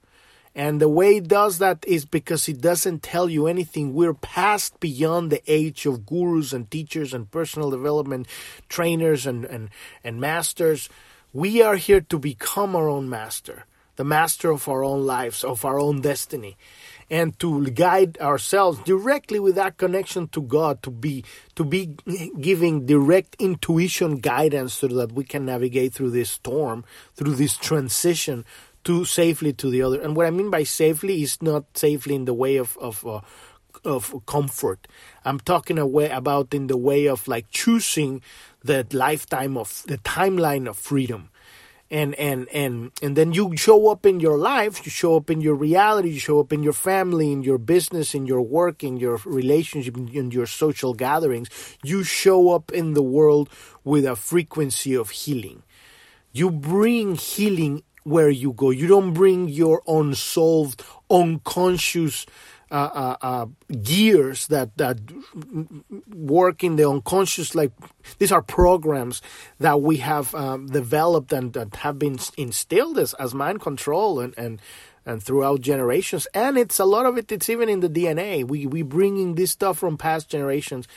And 0.55 0.81
the 0.81 0.89
way 0.89 1.17
it 1.17 1.27
does 1.27 1.59
that 1.59 1.83
is 1.85 2.05
because 2.05 2.47
it 2.47 2.61
doesn't 2.61 3.03
tell 3.03 3.29
you 3.29 3.47
anything. 3.47 3.93
We're 3.93 4.13
past 4.13 4.79
beyond 4.79 5.29
the 5.29 5.41
age 5.45 5.85
of 5.85 6.05
gurus 6.05 6.53
and 6.53 6.71
teachers 6.71 7.13
and 7.13 7.29
personal 7.29 7.69
development 7.69 8.27
trainers 8.67 9.27
and, 9.27 9.45
and, 9.45 9.69
and 10.03 10.19
masters. 10.19 10.89
We 11.31 11.61
are 11.61 11.75
here 11.75 12.01
to 12.01 12.17
become 12.17 12.75
our 12.75 12.89
own 12.89 13.07
master, 13.07 13.65
the 13.97 14.03
master 14.03 14.49
of 14.49 14.67
our 14.67 14.83
own 14.83 15.05
lives, 15.05 15.43
of 15.43 15.63
our 15.63 15.79
own 15.79 16.01
destiny, 16.01 16.57
and 17.07 17.37
to 17.39 17.67
guide 17.67 18.17
ourselves 18.17 18.79
directly 18.79 19.39
with 19.39 19.53
that 19.53 19.77
connection 19.77 20.27
to 20.29 20.41
God, 20.41 20.81
to 20.81 20.89
be 20.89 21.23
to 21.53 21.63
be 21.63 21.93
giving 22.39 22.87
direct 22.87 23.35
intuition 23.37 24.15
guidance 24.15 24.73
so 24.73 24.87
that 24.87 25.11
we 25.11 25.23
can 25.23 25.45
navigate 25.45 25.93
through 25.93 26.11
this 26.11 26.31
storm, 26.31 26.83
through 27.13 27.35
this 27.35 27.57
transition 27.57 28.43
to 28.85 29.05
safely 29.05 29.53
to 29.53 29.69
the 29.69 29.83
other. 29.83 30.01
And 30.01 30.15
what 30.15 30.25
I 30.25 30.31
mean 30.31 30.49
by 30.49 30.63
safely 30.63 31.21
is 31.21 31.41
not 31.43 31.65
safely 31.77 32.15
in 32.15 32.25
the 32.25 32.33
way 32.33 32.57
of 32.57 32.75
of 32.81 33.05
uh, 33.05 33.21
of 33.85 34.15
comfort. 34.25 34.87
I'm 35.23 35.39
talking 35.39 35.77
away 35.77 36.09
about 36.09 36.53
in 36.53 36.67
the 36.67 36.77
way 36.77 37.07
of 37.07 37.27
like 37.27 37.49
choosing 37.51 38.21
the 38.63 38.85
lifetime 38.91 39.57
of 39.57 39.83
the 39.87 39.97
timeline 39.99 40.67
of 40.67 40.77
freedom. 40.77 41.29
And 41.91 42.13
and 42.15 42.47
and 42.49 42.91
and 43.01 43.15
then 43.15 43.33
you 43.33 43.57
show 43.57 43.89
up 43.89 44.05
in 44.05 44.19
your 44.19 44.37
life, 44.37 44.85
you 44.85 44.91
show 44.91 45.15
up 45.15 45.31
in 45.31 45.41
your 45.41 45.55
reality, 45.55 46.09
you 46.11 46.19
show 46.19 46.39
up 46.39 46.53
in 46.53 46.61
your 46.61 46.73
family, 46.73 47.31
in 47.31 47.41
your 47.41 47.57
business, 47.57 48.13
in 48.13 48.27
your 48.27 48.43
work, 48.43 48.83
in 48.83 48.97
your 48.97 49.19
relationship, 49.25 49.97
in 49.97 50.29
your 50.29 50.45
social 50.45 50.93
gatherings. 50.93 51.49
You 51.83 52.03
show 52.03 52.51
up 52.51 52.71
in 52.71 52.93
the 52.93 53.01
world 53.01 53.49
with 53.83 54.05
a 54.05 54.15
frequency 54.15 54.93
of 54.95 55.09
healing. 55.09 55.63
You 56.31 56.51
bring 56.51 57.15
healing 57.15 57.81
where 58.03 58.29
you 58.29 58.53
go. 58.53 58.69
You 58.69 58.87
don't 58.87 59.13
bring 59.13 59.47
your 59.47 59.81
unsolved, 59.87 60.83
unconscious 61.09 62.27
uh, 62.71 62.89
uh, 62.93 63.15
uh, 63.21 63.45
gears 63.81 64.47
that 64.47 64.77
that 64.77 64.99
work 66.13 66.63
in 66.63 66.75
the 66.75 66.89
unconscious. 66.89 67.55
Like 67.55 67.71
these 68.17 68.31
are 68.31 68.41
programs 68.41 69.21
that 69.59 69.81
we 69.81 69.97
have 69.97 70.33
um, 70.35 70.67
developed 70.67 71.33
and 71.33 71.53
that 71.53 71.75
have 71.77 71.97
been 71.97 72.19
instilled 72.37 72.99
as, 72.99 73.13
as 73.15 73.33
mind 73.33 73.61
control 73.61 74.19
and 74.19 74.33
and 74.37 74.61
and 75.05 75.23
throughout 75.23 75.61
generations. 75.61 76.27
And 76.33 76.57
it's 76.57 76.79
a 76.79 76.85
lot 76.85 77.05
of 77.05 77.17
it. 77.17 77.31
It's 77.31 77.49
even 77.49 77.69
in 77.69 77.79
the 77.79 77.89
DNA. 77.89 78.47
We 78.47 78.65
we 78.65 78.81
bringing 78.81 79.35
this 79.35 79.51
stuff 79.51 79.79
from 79.79 79.97
past 79.97 80.29
generations. 80.29 80.87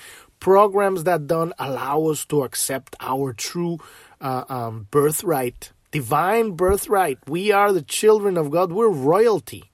Programs 0.40 1.04
that 1.04 1.26
don't 1.26 1.52
allow 1.58 2.06
us 2.06 2.24
to 2.26 2.42
accept 2.42 2.96
our 3.00 3.32
true 3.32 3.78
uh, 4.20 4.44
um, 4.48 4.88
birthright 4.90 5.72
divine 5.92 6.52
birthright. 6.52 7.18
We 7.28 7.52
are 7.52 7.72
the 7.72 7.82
children 7.82 8.36
of 8.36 8.50
God. 8.50 8.72
We're 8.72 8.88
royalty. 8.88 9.70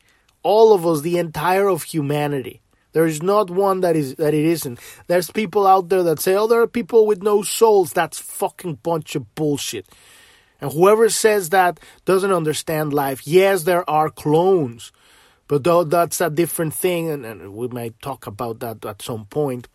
All 0.55 0.69
of 0.77 0.87
us, 0.91 1.03
the 1.03 1.19
entire 1.19 1.69
of 1.69 1.83
humanity. 1.95 2.57
There 2.93 3.07
is 3.07 3.21
not 3.23 3.51
one 3.51 3.79
that 3.85 3.97
is 3.97 4.15
that 4.15 4.33
it 4.33 4.47
isn't. 4.57 4.81
There's 5.09 5.31
people 5.31 5.67
out 5.67 5.89
there 5.91 6.05
that 6.09 6.21
say, 6.21 6.35
"Oh, 6.41 6.49
there 6.49 6.63
are 6.63 6.79
people 6.81 7.03
with 7.11 7.23
no 7.23 7.43
souls." 7.43 7.93
That's 7.93 8.19
fucking 8.19 8.77
bunch 8.83 9.15
of 9.19 9.35
bullshit. 9.35 9.87
And 10.61 10.73
whoever 10.73 11.09
says 11.11 11.51
that 11.51 11.79
doesn't 12.05 12.33
understand 12.41 12.93
life. 13.05 13.21
Yes, 13.27 13.65
there 13.65 13.85
are 13.89 14.09
clones, 14.25 14.91
but 15.49 15.65
though 15.65 15.85
that's 15.85 16.21
a 16.21 16.31
different 16.31 16.75
thing, 16.75 17.11
and, 17.13 17.25
and 17.27 17.55
we 17.55 17.69
might 17.69 18.01
talk 18.01 18.27
about 18.27 18.61
that 18.61 18.85
at 18.85 19.03
some 19.03 19.27
point. 19.27 19.69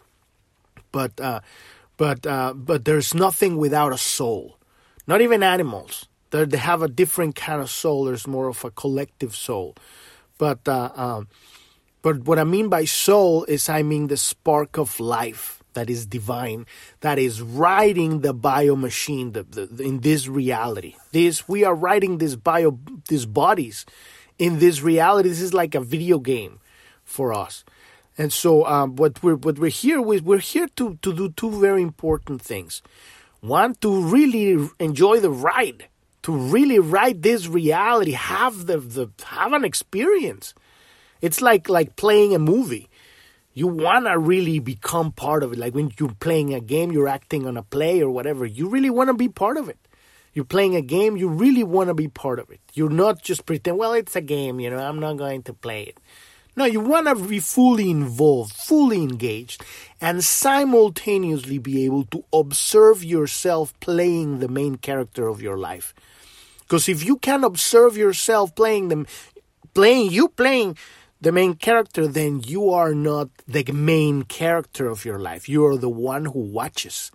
But 0.92 1.13
uh, 1.22 1.42
but 1.98 2.25
uh, 2.25 2.53
but 2.70 2.84
there's 2.84 3.13
nothing 3.13 3.58
without 3.58 3.94
a 3.94 3.98
soul. 4.18 4.58
Not 5.06 5.22
even 5.22 5.44
animals. 5.44 6.08
They're, 6.32 6.48
they 6.48 6.58
have 6.58 6.82
a 6.82 6.88
different 7.02 7.36
kind 7.36 7.62
of 7.62 7.69
soul. 7.69 8.06
There's 8.06 8.28
more 8.28 8.48
of 8.50 8.65
a 8.65 8.71
collective 8.71 9.36
soul. 9.36 9.76
But 10.43 10.67
uh, 10.67 10.91
um, 10.95 11.29
but 12.01 12.25
what 12.27 12.38
I 12.38 12.43
mean 12.43 12.67
by 12.67 12.84
soul 12.84 13.45
is 13.45 13.69
I 13.69 13.82
mean 13.82 14.08
the 14.08 14.17
spark 14.17 14.77
of 14.77 14.99
life 14.99 15.63
that 15.71 15.89
is 15.89 16.06
divine, 16.06 16.65
that 16.99 17.17
is 17.17 17.41
riding 17.41 18.19
the 18.19 18.34
bio 18.34 18.75
machine 18.75 19.32
the, 19.32 19.43
the, 19.43 19.65
the, 19.67 19.84
in 19.86 20.01
this 20.01 20.27
reality. 20.27 20.95
This 21.13 21.47
we 21.47 21.63
are 21.63 21.73
riding 21.73 22.17
this 22.17 22.36
bio 22.36 22.77
these 23.08 23.25
bodies 23.25 23.86
in 24.38 24.60
this 24.60 24.82
reality. 24.82 25.29
This 25.29 25.39
is 25.39 25.53
like 25.53 25.75
a 25.75 25.79
video 25.79 26.19
game 26.19 26.60
for 27.06 27.32
us. 27.32 27.63
And 28.17 28.34
so, 28.34 28.65
um, 28.65 28.97
what 28.97 29.23
we're 29.23 29.39
what 29.39 29.58
we're 29.58 29.71
here 29.71 30.01
with, 30.01 30.23
we're 30.23 30.39
here 30.39 30.67
to 30.75 30.99
to 31.03 31.13
do 31.13 31.29
two 31.29 31.51
very 31.58 31.82
important 31.82 32.41
things. 32.41 32.82
One, 33.39 33.75
to 33.75 33.89
really 34.01 34.67
enjoy 34.77 35.21
the 35.21 35.32
ride, 35.32 35.88
to 36.24 36.36
really 36.36 36.80
write 36.80 37.22
this 37.22 37.48
reality, 37.48 38.12
have 38.12 38.66
the, 38.66 38.78
the 38.78 39.10
have 39.26 39.54
an 39.54 39.64
experience. 39.64 40.54
It's 41.22 41.42
like 41.42 41.70
like 41.70 41.96
playing 41.96 42.34
a 42.34 42.40
movie. 42.40 42.90
You 43.54 43.68
wanna 43.68 44.18
really 44.18 44.60
become 44.60 45.12
part 45.12 45.44
of 45.44 45.54
it. 45.54 45.60
Like 45.60 45.76
when 45.76 45.92
you're 46.00 46.16
playing 46.20 46.54
a 46.54 46.60
game, 46.60 46.92
you're 46.92 47.08
acting 47.08 47.46
on 47.46 47.56
a 47.56 47.64
play 47.64 48.02
or 48.02 48.10
whatever. 48.10 48.46
You 48.46 48.68
really 48.68 48.90
wanna 48.90 49.14
be 49.14 49.30
part 49.30 49.58
of 49.58 49.70
it. 49.70 49.78
You're 50.34 50.46
playing 50.46 50.76
a 50.76 50.82
game, 50.82 51.16
you 51.16 51.30
really 51.30 51.64
wanna 51.64 51.94
be 51.94 52.08
part 52.08 52.40
of 52.40 52.50
it. 52.50 52.60
You're 52.74 52.90
not 52.90 53.22
just 53.22 53.46
pretend, 53.46 53.78
well, 53.78 53.94
it's 53.94 54.16
a 54.16 54.22
game, 54.22 54.60
you 54.60 54.72
know, 54.72 54.80
I'm 54.80 55.00
not 55.00 55.18
going 55.18 55.44
to 55.44 55.54
play 55.54 55.84
it. 55.84 56.00
No, 56.56 56.66
you 56.66 56.82
want 56.82 57.08
to 57.08 57.16
be 57.16 57.40
fully 57.40 57.90
involved, 57.90 58.54
fully 58.54 59.02
engaged, 59.02 59.64
and 60.00 60.24
simultaneously 60.24 61.58
be 61.58 61.84
able 61.86 62.04
to 62.06 62.24
observe 62.32 63.04
yourself 63.04 63.74
playing 63.80 64.38
the 64.38 64.48
main 64.48 64.76
character 64.76 65.28
of 65.28 65.42
your 65.42 65.58
life. 65.58 65.96
Because 66.63 66.89
if 66.89 67.04
you 67.04 67.17
can 67.17 67.43
observe 67.43 67.97
yourself 67.97 68.56
playing 68.56 68.89
them, 68.89 69.08
playing 69.73 70.12
you 70.12 70.30
playing 70.30 70.78
the 71.21 71.32
main 71.32 71.54
character, 71.56 72.08
then 72.08 72.41
you 72.45 72.69
are 72.69 72.93
not 72.93 73.30
the 73.47 73.63
main 73.71 74.23
character 74.23 74.88
of 74.88 75.06
your 75.06 75.19
life. 75.19 75.47
You 75.47 75.65
are 75.65 75.78
the 75.78 75.89
one 75.89 76.26
who 76.26 76.39
watches. 76.39 77.12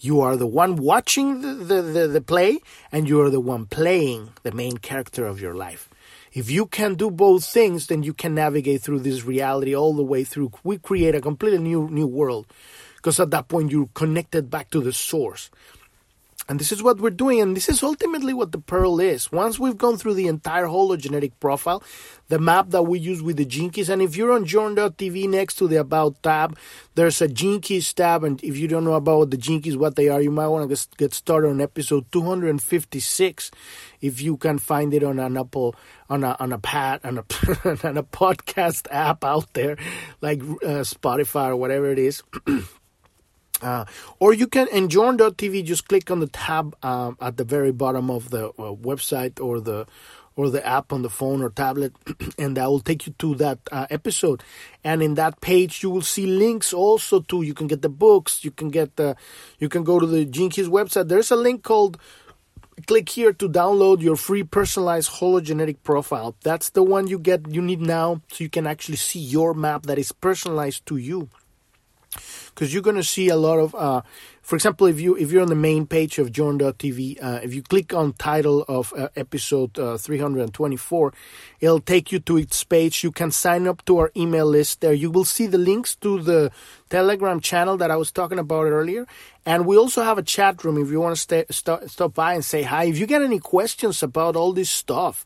You 0.00 0.20
are 0.20 0.36
the 0.36 0.46
one 0.46 0.76
watching 0.76 1.42
the, 1.42 1.54
the, 1.54 1.82
the, 1.82 2.08
the 2.08 2.20
play, 2.20 2.58
and 2.90 3.08
you 3.08 3.20
are 3.20 3.30
the 3.30 3.40
one 3.40 3.66
playing 3.66 4.30
the 4.42 4.52
main 4.52 4.78
character 4.78 5.26
of 5.26 5.40
your 5.40 5.54
life. 5.54 5.90
If 6.32 6.50
you 6.50 6.66
can 6.66 6.94
do 6.94 7.10
both 7.10 7.44
things, 7.44 7.88
then 7.88 8.02
you 8.02 8.14
can 8.14 8.34
navigate 8.34 8.82
through 8.82 9.00
this 9.00 9.24
reality 9.24 9.74
all 9.74 9.94
the 9.94 10.02
way 10.02 10.24
through. 10.24 10.52
We 10.62 10.78
create 10.78 11.14
a 11.14 11.20
completely 11.20 11.58
new 11.58 11.88
new 11.90 12.06
world 12.06 12.46
because 12.96 13.18
at 13.18 13.30
that 13.32 13.48
point 13.48 13.72
you're 13.72 13.90
connected 13.94 14.48
back 14.48 14.70
to 14.70 14.80
the 14.80 14.92
source. 14.92 15.50
And 16.50 16.58
this 16.58 16.72
is 16.72 16.82
what 16.82 16.98
we're 16.98 17.10
doing, 17.10 17.40
and 17.40 17.56
this 17.56 17.68
is 17.68 17.80
ultimately 17.80 18.34
what 18.34 18.50
the 18.50 18.58
Pearl 18.58 18.98
is. 18.98 19.30
Once 19.30 19.60
we've 19.60 19.78
gone 19.78 19.96
through 19.96 20.14
the 20.14 20.26
entire 20.26 20.66
hologenetic 20.66 21.30
profile, 21.38 21.80
the 22.26 22.40
map 22.40 22.70
that 22.70 22.82
we 22.82 22.98
use 22.98 23.22
with 23.22 23.36
the 23.36 23.44
Gene 23.44 23.70
Keys, 23.70 23.88
and 23.88 24.02
if 24.02 24.16
you're 24.16 24.32
on 24.32 24.44
Journ.tv 24.44 25.28
next 25.28 25.54
to 25.58 25.68
the 25.68 25.76
About 25.76 26.20
tab, 26.24 26.58
there's 26.96 27.22
a 27.22 27.28
Gene 27.28 27.60
Keys 27.60 27.92
tab, 27.92 28.24
and 28.24 28.42
if 28.42 28.58
you 28.58 28.66
don't 28.66 28.82
know 28.82 28.94
about 28.94 29.30
the 29.30 29.36
Gene 29.36 29.62
Keys, 29.62 29.76
what 29.76 29.94
they 29.94 30.08
are, 30.08 30.20
you 30.20 30.32
might 30.32 30.48
want 30.48 30.68
to 30.68 30.88
get 30.96 31.14
started 31.14 31.50
on 31.50 31.60
episode 31.60 32.10
256 32.10 33.52
if 34.00 34.20
you 34.20 34.36
can 34.36 34.58
find 34.58 34.92
it 34.92 35.04
on 35.04 35.20
an 35.20 35.36
Apple, 35.36 35.76
on 36.08 36.24
a, 36.24 36.36
on 36.40 36.52
a 36.52 36.58
pad, 36.58 36.98
on 37.04 37.18
a, 37.18 37.20
on 37.86 37.96
a 37.96 38.02
podcast 38.02 38.88
app 38.90 39.22
out 39.22 39.52
there, 39.52 39.76
like 40.20 40.40
uh, 40.40 40.82
Spotify 40.82 41.50
or 41.50 41.56
whatever 41.56 41.92
it 41.92 42.00
is. 42.00 42.24
Uh, 43.62 43.84
or 44.18 44.32
you 44.32 44.46
can 44.46 44.68
in 44.68 44.88
Journ.tv 44.88 45.64
just 45.64 45.88
click 45.88 46.10
on 46.10 46.20
the 46.20 46.28
tab 46.28 46.76
um, 46.84 47.16
at 47.20 47.36
the 47.36 47.44
very 47.44 47.72
bottom 47.72 48.10
of 48.10 48.30
the 48.30 48.48
uh, 48.48 48.74
website 48.74 49.40
or 49.40 49.60
the 49.60 49.86
or 50.36 50.48
the 50.48 50.64
app 50.66 50.92
on 50.92 51.02
the 51.02 51.10
phone 51.10 51.42
or 51.42 51.50
tablet 51.50 51.92
and 52.38 52.56
that 52.56 52.66
will 52.66 52.80
take 52.80 53.06
you 53.06 53.12
to 53.18 53.34
that 53.34 53.58
uh, 53.72 53.86
episode. 53.90 54.42
And 54.84 55.02
in 55.02 55.14
that 55.14 55.40
page 55.40 55.82
you 55.82 55.90
will 55.90 56.02
see 56.02 56.26
links 56.26 56.72
also 56.72 57.20
to 57.20 57.42
you 57.42 57.54
can 57.54 57.66
get 57.66 57.82
the 57.82 57.88
books 57.88 58.44
you 58.44 58.50
can 58.50 58.70
get 58.70 58.96
the 58.96 59.16
you 59.58 59.68
can 59.68 59.84
go 59.84 59.98
to 59.98 60.06
the 60.06 60.24
Keys 60.24 60.68
website. 60.68 61.08
There's 61.08 61.30
a 61.30 61.36
link 61.36 61.62
called 61.62 61.98
click 62.86 63.10
here 63.10 63.32
to 63.34 63.48
download 63.48 64.00
your 64.00 64.16
free 64.16 64.42
personalized 64.42 65.10
hologenetic 65.10 65.76
profile. 65.82 66.34
That's 66.42 66.70
the 66.70 66.82
one 66.82 67.08
you 67.08 67.18
get 67.18 67.46
you 67.48 67.60
need 67.60 67.80
now 67.80 68.22
so 68.32 68.44
you 68.44 68.50
can 68.50 68.66
actually 68.66 68.96
see 68.96 69.20
your 69.20 69.52
map 69.52 69.84
that 69.86 69.98
is 69.98 70.12
personalized 70.12 70.86
to 70.86 70.96
you 70.96 71.28
because 72.54 72.72
you're 72.72 72.82
going 72.82 72.96
to 72.96 73.04
see 73.04 73.28
a 73.28 73.36
lot 73.36 73.58
of 73.58 73.74
uh, 73.74 74.02
for 74.42 74.56
example 74.56 74.86
if 74.86 75.00
you 75.00 75.16
if 75.16 75.32
you're 75.32 75.42
on 75.42 75.48
the 75.48 75.54
main 75.54 75.86
page 75.86 76.18
of 76.18 76.32
journ.tv 76.32 77.22
uh, 77.22 77.40
if 77.42 77.54
you 77.54 77.62
click 77.62 77.94
on 77.94 78.12
title 78.14 78.64
of 78.68 78.92
uh, 78.96 79.08
episode 79.16 79.78
uh, 79.78 79.96
324 79.96 81.12
it'll 81.60 81.80
take 81.80 82.10
you 82.10 82.18
to 82.20 82.36
its 82.36 82.64
page. 82.64 83.04
You 83.04 83.12
can 83.12 83.30
sign 83.30 83.66
up 83.66 83.84
to 83.84 83.98
our 83.98 84.10
email 84.16 84.46
list 84.46 84.80
there. 84.80 84.92
You 84.92 85.10
will 85.10 85.24
see 85.24 85.46
the 85.46 85.58
links 85.58 85.94
to 85.96 86.20
the 86.20 86.50
telegram 86.88 87.40
channel 87.40 87.76
that 87.76 87.90
i 87.90 87.96
was 87.96 88.10
talking 88.10 88.38
about 88.38 88.66
earlier. 88.66 89.06
And 89.46 89.66
we 89.66 89.76
also 89.76 90.02
have 90.02 90.18
a 90.18 90.22
chat 90.22 90.64
room 90.64 90.78
if 90.78 90.90
you 90.90 91.00
want 91.00 91.14
to 91.14 91.20
stay, 91.20 91.44
stop, 91.50 91.88
stop 91.88 92.14
by 92.14 92.34
and 92.34 92.44
say 92.44 92.62
hi. 92.62 92.84
If 92.84 92.98
you 92.98 93.06
get 93.06 93.22
any 93.22 93.38
questions 93.38 94.02
about 94.02 94.36
all 94.36 94.52
this 94.52 94.70
stuff 94.70 95.24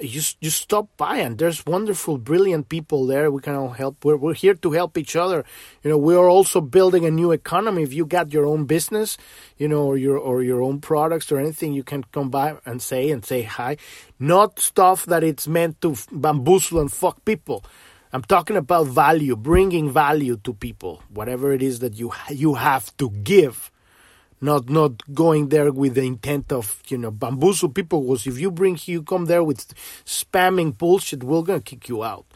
you 0.00 0.20
you 0.40 0.50
stop 0.50 0.88
by 0.96 1.18
and 1.18 1.38
there's 1.38 1.64
wonderful 1.64 2.18
brilliant 2.18 2.68
people 2.68 3.06
there. 3.06 3.30
We 3.30 3.40
can 3.40 3.54
all 3.54 3.70
help 3.70 4.04
we're, 4.04 4.16
we're 4.16 4.34
here 4.34 4.54
to 4.54 4.72
help 4.72 4.98
each 4.98 5.16
other. 5.16 5.44
You 5.82 5.90
know 5.90 5.98
we 5.98 6.14
are 6.14 6.28
also 6.28 6.60
building 6.60 7.04
a 7.04 7.10
new 7.10 7.32
economy. 7.32 7.82
If 7.82 7.92
you 7.92 8.04
got 8.06 8.32
your 8.32 8.46
own 8.46 8.66
business 8.66 9.16
you 9.56 9.68
know 9.68 9.84
or 9.84 9.96
your 9.96 10.18
or 10.18 10.42
your 10.42 10.62
own 10.62 10.80
products 10.80 11.32
or 11.32 11.38
anything 11.38 11.72
you 11.72 11.82
can 11.82 12.04
come 12.12 12.30
by 12.30 12.56
and 12.64 12.82
say 12.82 13.10
and 13.10 13.24
say 13.24 13.42
hi. 13.42 13.76
Not 14.18 14.60
stuff 14.60 15.06
that 15.06 15.24
it's 15.24 15.48
meant 15.48 15.80
to 15.82 15.96
bamboozle 16.12 16.80
and 16.80 16.92
fuck 16.92 17.24
people. 17.24 17.64
I'm 18.12 18.22
talking 18.22 18.56
about 18.56 18.86
value 18.86 19.36
bringing 19.36 19.90
value 19.90 20.36
to 20.44 20.54
people 20.54 21.02
whatever 21.08 21.52
it 21.52 21.62
is 21.62 21.80
that 21.80 21.94
you 21.94 22.12
you 22.30 22.54
have 22.54 22.96
to 22.98 23.10
give 23.10 23.70
not 24.40 24.68
not 24.68 24.92
going 25.14 25.48
there 25.48 25.72
with 25.72 25.94
the 25.94 26.06
intent 26.06 26.52
of 26.52 26.82
you 26.88 26.98
know 26.98 27.10
bamboozle 27.10 27.68
people 27.68 28.02
because 28.02 28.26
if 28.26 28.38
you 28.38 28.50
bring 28.50 28.78
you 28.84 29.02
come 29.02 29.26
there 29.26 29.42
with 29.42 29.74
spamming 30.04 30.76
bullshit 30.76 31.22
we're 31.24 31.42
gonna 31.42 31.60
kick 31.60 31.88
you 31.88 32.04
out. 32.04 32.26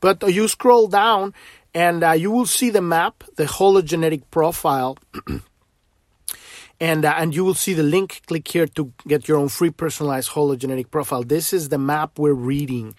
But 0.00 0.22
uh, 0.22 0.28
you 0.28 0.48
scroll 0.48 0.88
down 0.88 1.34
and 1.74 2.02
uh, 2.02 2.12
you 2.12 2.30
will 2.30 2.46
see 2.46 2.70
the 2.70 2.82
map 2.82 3.24
the 3.36 3.44
hologenetic 3.44 4.22
profile 4.30 4.98
and 6.80 7.04
uh, 7.04 7.14
and 7.16 7.34
you 7.34 7.44
will 7.44 7.54
see 7.54 7.74
the 7.74 7.82
link. 7.82 8.22
Click 8.26 8.46
here 8.48 8.66
to 8.66 8.92
get 9.06 9.28
your 9.28 9.38
own 9.38 9.48
free 9.48 9.70
personalized 9.70 10.30
hologenetic 10.30 10.90
profile. 10.90 11.22
This 11.22 11.52
is 11.52 11.68
the 11.68 11.78
map 11.78 12.18
we're 12.18 12.32
reading 12.32 12.94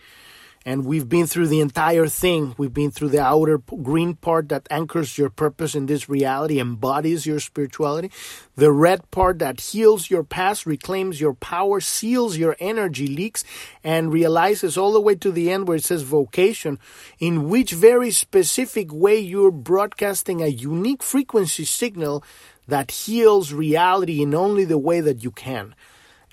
and 0.65 0.85
we've 0.85 1.07
been 1.07 1.25
through 1.25 1.47
the 1.47 1.61
entire 1.61 2.07
thing. 2.07 2.53
We've 2.57 2.73
been 2.73 2.91
through 2.91 3.09
the 3.09 3.21
outer 3.21 3.57
green 3.57 4.15
part 4.15 4.49
that 4.49 4.67
anchors 4.69 5.17
your 5.17 5.29
purpose 5.29 5.75
in 5.75 5.85
this 5.85 6.09
reality, 6.09 6.59
embodies 6.59 7.25
your 7.25 7.39
spirituality. 7.39 8.11
The 8.55 8.71
red 8.71 9.09
part 9.11 9.39
that 9.39 9.61
heals 9.61 10.09
your 10.09 10.23
past, 10.23 10.65
reclaims 10.65 11.21
your 11.21 11.33
power, 11.33 11.79
seals 11.79 12.37
your 12.37 12.55
energy 12.59 13.07
leaks, 13.07 13.43
and 13.83 14.11
realizes 14.11 14.77
all 14.77 14.91
the 14.91 15.01
way 15.01 15.15
to 15.15 15.31
the 15.31 15.49
end 15.49 15.67
where 15.67 15.77
it 15.77 15.83
says 15.83 16.03
vocation, 16.03 16.77
in 17.19 17.49
which 17.49 17.71
very 17.71 18.11
specific 18.11 18.91
way 18.91 19.17
you're 19.17 19.51
broadcasting 19.51 20.41
a 20.41 20.47
unique 20.47 21.03
frequency 21.03 21.65
signal 21.65 22.23
that 22.67 22.91
heals 22.91 23.53
reality 23.53 24.21
in 24.21 24.35
only 24.35 24.65
the 24.65 24.77
way 24.77 25.01
that 25.01 25.23
you 25.23 25.31
can 25.31 25.73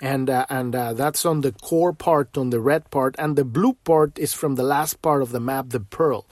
and 0.01 0.29
uh, 0.29 0.45
and 0.49 0.75
uh, 0.75 0.93
that's 0.93 1.25
on 1.25 1.41
the 1.41 1.51
core 1.51 1.93
part 1.93 2.37
on 2.37 2.49
the 2.49 2.59
red 2.59 2.89
part 2.91 3.15
and 3.17 3.35
the 3.35 3.45
blue 3.45 3.73
part 3.83 4.17
is 4.19 4.33
from 4.33 4.55
the 4.55 4.63
last 4.63 5.01
part 5.01 5.21
of 5.21 5.31
the 5.31 5.39
map 5.39 5.69
the 5.69 5.79
pearl. 5.79 6.25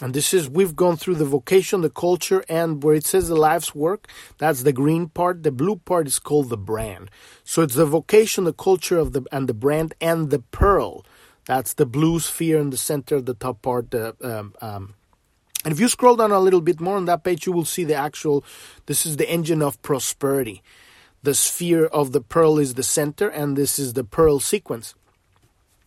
And 0.00 0.14
this 0.14 0.32
is 0.32 0.48
we've 0.48 0.76
gone 0.76 0.96
through 0.96 1.16
the 1.16 1.24
vocation 1.24 1.80
the 1.80 1.90
culture 1.90 2.44
and 2.48 2.82
where 2.82 2.94
it 2.94 3.04
says 3.04 3.28
the 3.28 3.36
life's 3.36 3.74
work 3.74 4.08
that's 4.38 4.62
the 4.62 4.72
green 4.72 5.08
part. 5.08 5.42
The 5.42 5.52
blue 5.52 5.76
part 5.76 6.06
is 6.06 6.18
called 6.18 6.48
the 6.48 6.56
brand. 6.56 7.10
So 7.44 7.62
it's 7.62 7.74
the 7.74 7.86
vocation 7.86 8.44
the 8.44 8.52
culture 8.52 8.98
of 8.98 9.12
the 9.12 9.24
and 9.32 9.48
the 9.48 9.54
brand 9.54 9.94
and 10.00 10.30
the 10.30 10.40
pearl. 10.40 11.04
That's 11.46 11.74
the 11.74 11.86
blue 11.86 12.20
sphere 12.20 12.58
in 12.58 12.70
the 12.70 12.76
center 12.76 13.20
the 13.20 13.34
top 13.34 13.62
part 13.62 13.90
the 13.90 14.16
um, 14.22 14.54
um, 14.60 14.94
and 15.64 15.72
if 15.72 15.80
you 15.80 15.88
scroll 15.88 16.16
down 16.16 16.30
a 16.30 16.38
little 16.38 16.60
bit 16.60 16.80
more 16.80 16.96
on 16.96 17.06
that 17.06 17.24
page 17.24 17.46
you 17.46 17.52
will 17.52 17.64
see 17.64 17.84
the 17.84 17.94
actual 17.94 18.44
this 18.86 19.04
is 19.04 19.16
the 19.16 19.28
engine 19.28 19.62
of 19.62 19.80
prosperity 19.82 20.62
the 21.22 21.34
sphere 21.34 21.86
of 21.86 22.12
the 22.12 22.20
pearl 22.20 22.58
is 22.58 22.74
the 22.74 22.82
center, 22.82 23.28
and 23.28 23.56
this 23.56 23.78
is 23.78 23.94
the 23.94 24.04
pearl 24.04 24.40
sequence. 24.40 24.94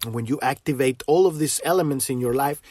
When 0.08 0.26
you 0.26 0.40
activate 0.42 1.04
all 1.08 1.28
of 1.28 1.38
these 1.38 1.62
elements 1.64 2.10
in 2.10 2.20
your 2.20 2.34
life, 2.34 2.62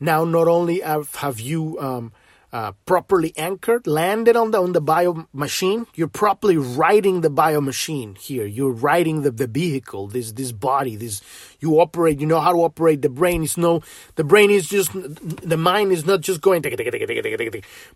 now 0.00 0.24
not 0.24 0.48
only 0.48 0.80
have, 0.80 1.14
have 1.16 1.40
you 1.40 1.78
um, 1.80 2.12
uh, 2.52 2.72
properly 2.86 3.32
anchored, 3.36 3.86
landed 3.86 4.34
on 4.34 4.52
the 4.52 4.60
on 4.60 4.72
the 4.72 4.80
bio 4.80 5.26
machine. 5.32 5.86
You're 5.94 6.08
properly 6.08 6.56
riding 6.56 7.20
the 7.20 7.30
bio 7.30 7.60
machine 7.60 8.14
here. 8.14 8.46
You're 8.46 8.72
riding 8.72 9.22
the, 9.22 9.30
the 9.30 9.46
vehicle, 9.46 10.06
this 10.08 10.32
this 10.32 10.52
body. 10.52 10.96
This 10.96 11.20
you 11.60 11.78
operate. 11.78 12.20
You 12.20 12.26
know 12.26 12.40
how 12.40 12.52
to 12.52 12.58
operate 12.58 13.02
the 13.02 13.10
brain. 13.10 13.42
It's 13.42 13.58
no 13.58 13.82
the 14.14 14.24
brain 14.24 14.50
is 14.50 14.66
just 14.68 14.92
the 14.92 15.58
mind 15.58 15.92
is 15.92 16.06
not 16.06 16.22
just 16.22 16.40
going 16.40 16.62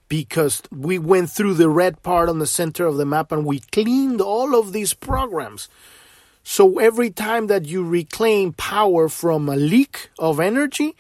because 0.09 0.63
we 0.71 0.99
went 0.99 1.31
through 1.31 1.55
the 1.55 1.71
red 1.71 2.03
part 2.03 2.29
on 2.29 2.39
the 2.39 2.47
center 2.47 2.87
of 2.87 2.97
the 2.97 3.07
map 3.07 3.33
and 3.33 3.47
we 3.47 3.61
cleaned 3.61 4.21
all 4.21 4.55
of 4.55 4.73
these 4.73 4.93
programs. 4.93 5.69
So 6.45 6.79
every 6.79 7.11
time 7.11 7.47
that 7.47 7.67
you 7.67 7.87
reclaim 7.87 8.53
power 8.53 9.09
from 9.09 9.49
a 9.49 9.57
leak 9.57 10.11
of 10.19 10.41
energy, 10.41 10.97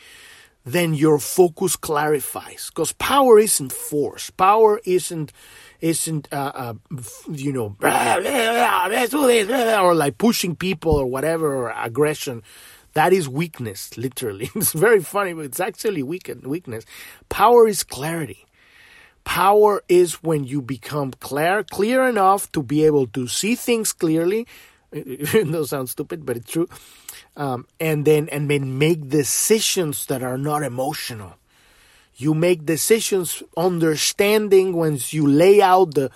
then 0.64 0.94
your 0.94 1.18
focus 1.18 1.76
clarifies. 1.76 2.70
Because 2.70 2.92
power 2.92 3.38
isn't 3.38 3.72
force. 3.72 4.30
Power 4.30 4.80
isn't 4.84 5.32
isn't 5.80 6.28
uh, 6.32 6.52
uh, 6.54 6.74
you 7.28 7.52
know 7.52 7.76
let's 7.80 9.10
do 9.10 9.26
this 9.26 9.78
or 9.78 9.94
like 9.94 10.16
pushing 10.16 10.54
people 10.54 10.92
or 10.92 11.06
whatever 11.06 11.54
or 11.54 11.74
aggression. 11.76 12.42
That 12.94 13.12
is 13.12 13.28
weakness 13.28 13.96
literally. 13.96 14.50
It's 14.54 14.72
very 14.72 15.02
funny 15.02 15.32
but 15.32 15.46
it's 15.46 15.60
actually 15.60 16.04
weak 16.04 16.30
weakness. 16.44 16.84
Power 17.28 17.66
is 17.66 17.82
clarity. 17.82 18.46
Power 19.24 19.82
is 19.88 20.22
when 20.22 20.44
you 20.44 20.62
become 20.62 21.10
clear 21.12 21.64
clear 21.64 22.06
enough 22.08 22.50
to 22.52 22.62
be 22.62 22.84
able 22.84 23.08
to 23.08 23.26
see 23.26 23.56
things 23.56 23.92
clearly 23.92 24.46
it 25.34 25.50
does 25.50 25.70
sound 25.70 25.88
stupid 25.88 26.24
but 26.26 26.36
it's 26.36 26.50
true 26.50 26.68
um, 27.36 27.66
and 27.80 28.04
then 28.04 28.28
and 28.28 28.50
then 28.50 28.78
make 28.78 29.08
decisions 29.08 30.06
that 30.06 30.22
are 30.22 30.38
not 30.38 30.62
emotional. 30.62 31.36
You 32.14 32.34
make 32.34 32.66
decisions 32.66 33.42
understanding 33.56 34.74
once 34.74 35.12
you 35.12 35.26
lay 35.26 35.62
out 35.62 35.94
the 35.94 36.10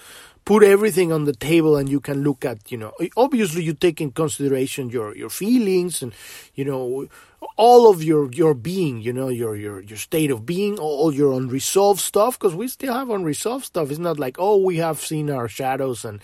put 0.45 0.62
everything 0.62 1.11
on 1.11 1.25
the 1.25 1.33
table 1.33 1.77
and 1.77 1.89
you 1.89 1.99
can 1.99 2.23
look 2.23 2.45
at 2.45 2.71
you 2.71 2.79
know 2.79 2.93
obviously 3.17 3.65
you 3.65 3.73
take 3.73 4.01
in 4.01 4.12
consideration 4.12 4.91
your 4.91 5.17
your 5.17 5.31
feelings 5.31 6.03
and 6.03 6.12
you 6.55 6.65
know 6.65 7.09
all 7.57 7.91
of 7.91 8.05
your 8.05 8.31
your 8.31 8.55
being 8.55 9.01
you 9.01 9.12
know 9.12 9.29
your 9.29 9.57
your 9.57 9.81
your 9.81 9.99
state 9.99 10.31
of 10.31 10.47
being 10.47 10.79
all 10.79 11.12
your 11.12 11.33
unresolved 11.33 12.01
stuff 12.01 12.39
because 12.39 12.55
we 12.55 12.69
still 12.69 12.95
have 12.95 13.11
unresolved 13.11 13.65
stuff 13.65 13.91
it's 13.91 13.99
not 13.99 14.21
like 14.21 14.37
oh 14.39 14.57
we 14.57 14.77
have 14.77 15.01
seen 15.01 15.31
our 15.31 15.49
shadows 15.49 16.05
and 16.05 16.21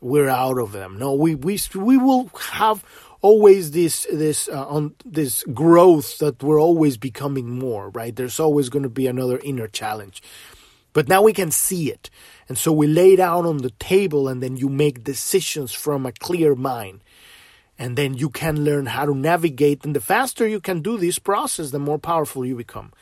we're 0.00 0.28
out 0.28 0.58
of 0.58 0.72
them. 0.72 0.98
No 0.98 1.14
we 1.14 1.34
we 1.34 1.58
we 1.74 1.96
will 1.96 2.30
have 2.52 2.84
always 3.20 3.72
this 3.72 4.06
this 4.12 4.48
uh, 4.48 4.66
on 4.66 4.94
this 5.04 5.42
growth 5.54 6.18
that 6.18 6.42
we're 6.42 6.60
always 6.60 6.96
becoming 6.96 7.58
more 7.58 7.90
right? 7.90 8.14
There's 8.14 8.40
always 8.40 8.68
going 8.68 8.84
to 8.84 8.88
be 8.88 9.06
another 9.06 9.38
inner 9.42 9.68
challenge. 9.68 10.22
But 10.92 11.08
now 11.08 11.22
we 11.22 11.32
can 11.32 11.50
see 11.50 11.90
it. 11.90 12.10
And 12.48 12.56
so 12.56 12.72
we 12.72 12.86
lay 12.86 13.20
out 13.20 13.46
on 13.46 13.58
the 13.58 13.70
table 13.78 14.26
and 14.26 14.42
then 14.42 14.56
you 14.56 14.68
make 14.68 15.04
decisions 15.04 15.72
from 15.72 16.06
a 16.06 16.12
clear 16.12 16.54
mind. 16.54 17.04
And 17.78 17.96
then 17.96 18.14
you 18.14 18.30
can 18.30 18.64
learn 18.64 18.86
how 18.86 19.04
to 19.04 19.14
navigate. 19.14 19.84
And 19.84 19.94
the 19.94 20.00
faster 20.00 20.46
you 20.46 20.60
can 20.60 20.80
do 20.80 20.96
this 20.98 21.18
process 21.18 21.70
the 21.70 21.78
more 21.78 21.98
powerful 21.98 22.44
you 22.44 22.56
become. 22.56 22.92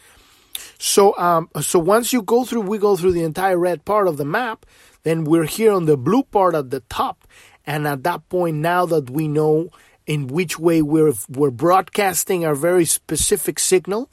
So 0.79 1.17
um 1.17 1.49
so 1.61 1.79
once 1.79 2.13
you 2.13 2.23
go 2.23 2.45
through 2.45 2.63
we 2.63 2.79
go 2.79 2.97
through 2.97 3.13
the 3.13 3.23
entire 3.23 3.59
red 3.59 3.85
part 3.85 4.09
of 4.09 4.17
the 4.17 4.25
map 4.25 4.67
then 5.07 5.23
we're 5.23 5.45
here 5.45 5.73
on 5.73 5.87
the 5.87 5.97
blue 5.97 6.25
part 6.25 6.57
at 6.57 6.71
the 6.71 6.81
top 6.81 7.29
and 7.65 7.87
at 7.87 8.03
that 8.03 8.29
point 8.29 8.57
now 8.57 8.85
that 8.87 9.09
we 9.09 9.29
know 9.29 9.71
in 10.07 10.29
which 10.29 10.59
way 10.59 10.83
we're 10.83 11.13
we're 11.29 11.51
broadcasting 11.51 12.45
our 12.45 12.55
very 12.55 12.85
specific 12.85 13.59
signal, 13.59 14.09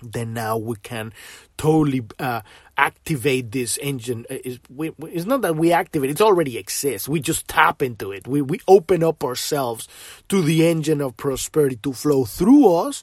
then 0.00 0.32
now 0.32 0.56
we 0.56 0.76
can 0.76 1.12
totally 1.56 2.02
uh, 2.20 2.42
activate 2.76 3.50
this 3.50 3.76
engine. 3.78 4.24
Uh, 4.30 4.36
it's, 4.44 4.60
we, 4.70 4.92
it's, 5.02 5.26
not 5.26 5.42
that 5.42 5.56
we 5.56 5.72
activate; 5.72 6.10
it 6.10 6.20
already 6.20 6.56
exists. 6.56 7.08
We 7.08 7.20
just 7.20 7.48
tap 7.48 7.82
into 7.82 8.12
it. 8.12 8.28
We 8.28 8.42
we 8.42 8.60
open 8.68 9.02
up 9.02 9.24
ourselves 9.24 9.88
to 10.28 10.40
the 10.40 10.68
engine 10.68 11.00
of 11.00 11.16
prosperity 11.16 11.76
to 11.82 11.92
flow 11.92 12.24
through 12.24 12.72
us, 12.72 13.02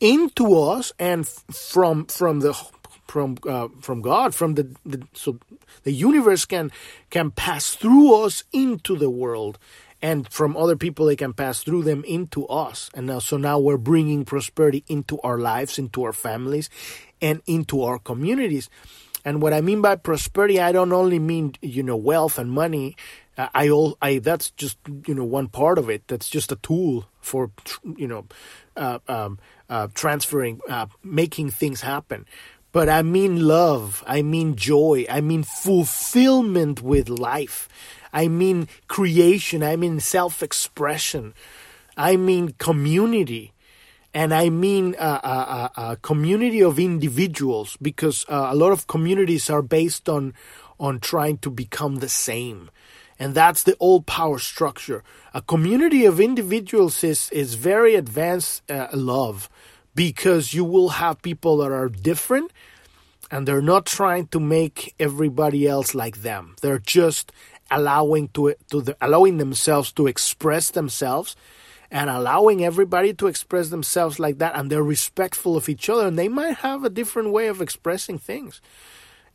into 0.00 0.58
us, 0.58 0.92
and 0.98 1.28
from 1.28 2.06
from 2.06 2.40
the 2.40 2.54
from 3.14 3.36
uh, 3.48 3.68
from 3.80 4.02
God, 4.02 4.34
from 4.34 4.54
the, 4.54 4.74
the 4.84 5.06
so 5.12 5.38
the 5.84 5.92
universe 5.92 6.44
can 6.44 6.72
can 7.10 7.30
pass 7.30 7.76
through 7.76 8.12
us 8.24 8.42
into 8.52 8.96
the 8.96 9.08
world 9.08 9.56
and 10.02 10.28
from 10.28 10.56
other 10.56 10.74
people 10.74 11.06
they 11.06 11.14
can 11.14 11.32
pass 11.32 11.62
through 11.62 11.84
them 11.84 12.02
into 12.08 12.44
us. 12.48 12.90
And 12.92 13.06
now 13.06 13.20
so 13.20 13.36
now 13.36 13.60
we're 13.60 13.76
bringing 13.92 14.24
prosperity 14.24 14.82
into 14.88 15.20
our 15.20 15.38
lives 15.38 15.78
into 15.78 16.02
our 16.02 16.12
families 16.12 16.68
and 17.22 17.40
into 17.46 17.84
our 17.84 18.00
communities. 18.00 18.68
And 19.24 19.40
what 19.40 19.52
i 19.52 19.60
mean 19.60 19.80
by 19.80 19.94
prosperity 19.94 20.58
i 20.60 20.72
don't 20.72 20.92
only 20.92 21.20
mean 21.20 21.54
you 21.62 21.84
know 21.84 21.96
wealth 21.96 22.36
and 22.36 22.50
money. 22.50 22.96
I 23.38 23.68
all 23.68 23.96
i 24.02 24.18
that's 24.18 24.50
just 24.50 24.76
you 25.06 25.14
know 25.14 25.28
one 25.38 25.46
part 25.46 25.78
of 25.78 25.88
it. 25.88 26.02
That's 26.08 26.28
just 26.28 26.50
a 26.50 26.56
tool 26.56 27.06
for 27.20 27.52
you 27.96 28.08
know 28.08 28.26
uh, 28.76 28.98
um, 29.06 29.38
uh, 29.70 29.86
transferring 29.94 30.60
uh, 30.68 30.86
making 31.02 31.50
things 31.50 31.80
happen 31.80 32.26
but 32.74 32.88
I 32.88 33.02
mean 33.02 33.46
love. 33.46 34.02
I 34.04 34.20
mean 34.22 34.56
joy. 34.56 35.06
I 35.08 35.20
mean 35.20 35.44
fulfillment 35.44 36.82
with 36.82 37.08
life. 37.08 37.68
I 38.12 38.26
mean 38.26 38.68
creation. 38.88 39.62
I 39.62 39.76
mean 39.76 40.00
self 40.00 40.42
expression. 40.42 41.34
I 41.96 42.16
mean 42.16 42.56
community. 42.58 43.52
And 44.12 44.34
I 44.34 44.48
mean 44.48 44.96
a, 44.98 45.06
a, 45.06 45.70
a 45.76 45.96
community 46.02 46.62
of 46.64 46.80
individuals 46.80 47.78
because 47.80 48.26
uh, 48.28 48.48
a 48.50 48.56
lot 48.56 48.72
of 48.72 48.88
communities 48.88 49.48
are 49.48 49.62
based 49.62 50.08
on 50.08 50.34
on 50.80 50.98
trying 50.98 51.38
to 51.38 51.50
become 51.50 51.96
the 51.96 52.08
same. 52.08 52.70
And 53.20 53.36
that's 53.36 53.62
the 53.62 53.76
old 53.78 54.06
power 54.06 54.40
structure. 54.40 55.04
A 55.32 55.40
community 55.40 56.04
of 56.04 56.18
individuals 56.18 57.04
is, 57.04 57.30
is 57.30 57.54
very 57.54 57.94
advanced 57.94 58.68
uh, 58.68 58.88
love 58.92 59.48
because 59.94 60.54
you 60.54 60.64
will 60.64 60.90
have 60.90 61.22
people 61.22 61.58
that 61.58 61.70
are 61.70 61.88
different 61.88 62.52
and 63.30 63.46
they're 63.48 63.62
not 63.62 63.86
trying 63.86 64.26
to 64.28 64.40
make 64.40 64.94
everybody 64.98 65.66
else 65.66 65.94
like 65.94 66.22
them. 66.22 66.56
They're 66.60 66.78
just 66.78 67.32
allowing 67.70 68.28
to, 68.28 68.54
to 68.70 68.80
the, 68.80 68.96
allowing 69.00 69.38
themselves 69.38 69.92
to 69.92 70.06
express 70.06 70.70
themselves 70.70 71.36
and 71.90 72.10
allowing 72.10 72.64
everybody 72.64 73.14
to 73.14 73.26
express 73.26 73.70
themselves 73.70 74.18
like 74.18 74.38
that 74.38 74.56
and 74.56 74.70
they're 74.70 74.82
respectful 74.82 75.56
of 75.56 75.68
each 75.68 75.88
other 75.88 76.06
and 76.06 76.18
they 76.18 76.28
might 76.28 76.56
have 76.58 76.84
a 76.84 76.90
different 76.90 77.30
way 77.30 77.46
of 77.46 77.62
expressing 77.62 78.18
things 78.18 78.60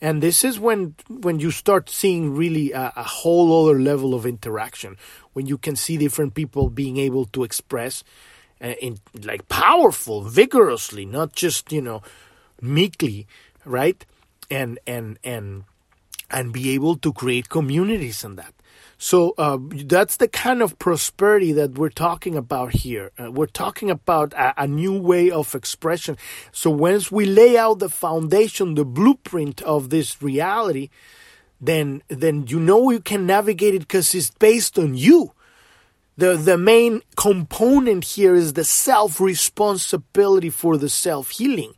and 0.02 0.24
this 0.24 0.44
is 0.44 0.60
when 0.60 0.96
when 1.08 1.40
you 1.40 1.52
start 1.52 1.90
seeing 1.90 2.36
really 2.36 2.72
a, 2.72 2.94
a, 2.96 3.04
whole 3.04 3.66
other 3.66 3.80
level 3.80 4.14
of 4.14 4.26
interaction 4.26 4.98
when 5.34 5.46
you 5.46 5.58
can 5.58 5.76
see 5.76 5.98
different 5.98 6.34
people 6.34 6.70
being 6.70 6.98
able 6.98 7.26
to 7.26 7.44
express 7.44 8.04
uh, 8.62 8.74
in 8.82 9.00
like 9.24 9.48
powerful 9.48 10.22
vigorously 10.22 11.06
not 11.06 11.34
just 11.34 11.72
you 11.72 11.82
know 11.82 12.02
meekly 12.62 13.28
right 13.66 14.06
and 14.50 14.80
and 14.86 15.18
and 15.24 15.64
and 16.32 16.54
be 16.54 16.70
able 16.72 16.96
to 16.96 17.12
create 17.12 17.50
communities 17.50 18.24
in 18.24 18.36
that 18.36 18.54
so 19.02 19.34
uh, 19.38 19.58
that's 19.86 20.18
the 20.18 20.28
kind 20.28 20.62
of 20.62 20.78
prosperity 20.78 21.54
that 21.54 21.76
we're 21.76 21.88
talking 21.88 22.36
about 22.36 22.74
here. 22.74 23.12
Uh, 23.18 23.32
we're 23.32 23.46
talking 23.46 23.90
about 23.90 24.34
a, 24.34 24.64
a, 24.64 24.68
new 24.68 25.00
way 25.00 25.32
of 25.32 25.56
expression. 25.56 26.18
So 26.52 26.70
once 26.70 27.10
we 27.10 27.26
lay 27.26 27.58
out 27.58 27.80
the 27.80 27.88
foundation, 27.88 28.76
the 28.76 28.84
blueprint 28.84 29.62
of 29.62 29.90
this 29.90 30.22
reality, 30.22 30.90
then 31.62 32.04
then 32.10 32.48
you 32.48 32.60
know 32.60 32.92
you 32.92 33.00
can 33.00 33.26
navigate 33.26 33.74
it 33.74 33.80
because 33.80 34.14
it's 34.14 34.32
based 34.32 34.78
on 34.78 34.96
you. 34.96 35.32
The 36.20 36.36
the 36.36 36.58
main 36.58 37.02
component 37.16 38.04
here 38.04 38.36
is 38.36 38.52
the 38.52 38.66
self 38.66 39.22
responsibility 39.22 40.50
for 40.50 40.76
the 40.76 40.90
self 40.90 41.30
healing. 41.30 41.76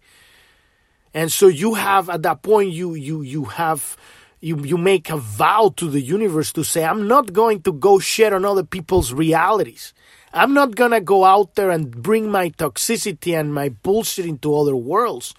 And 1.14 1.32
so 1.32 1.46
you 1.46 1.76
have 1.76 2.10
at 2.10 2.24
that 2.24 2.42
point 2.42 2.72
you 2.72 2.96
you 2.96 3.22
you 3.22 3.46
have 3.46 3.96
you, 4.40 4.58
you 4.66 4.78
make 4.80 5.12
a 5.12 5.18
vow 5.18 5.72
to 5.78 5.88
the 5.88 6.02
universe 6.02 6.52
to 6.54 6.64
say, 6.64 6.84
I'm 6.84 7.08
not 7.08 7.34
going 7.34 7.62
to 7.62 7.72
go 7.72 8.00
shit 8.00 8.34
on 8.34 8.44
other 8.44 8.64
people's 8.64 9.14
realities. 9.14 9.94
I'm 10.34 10.56
not 10.56 10.76
going 10.76 10.90
to 10.90 11.02
go 11.02 11.24
out 11.24 11.54
there 11.54 11.70
and 11.70 11.92
bring 12.02 12.32
my 12.32 12.50
toxicity 12.50 13.40
and 13.40 13.54
my 13.54 13.70
bullshit 13.70 14.26
into 14.26 14.56
other 14.56 14.76
worlds, 14.76 15.36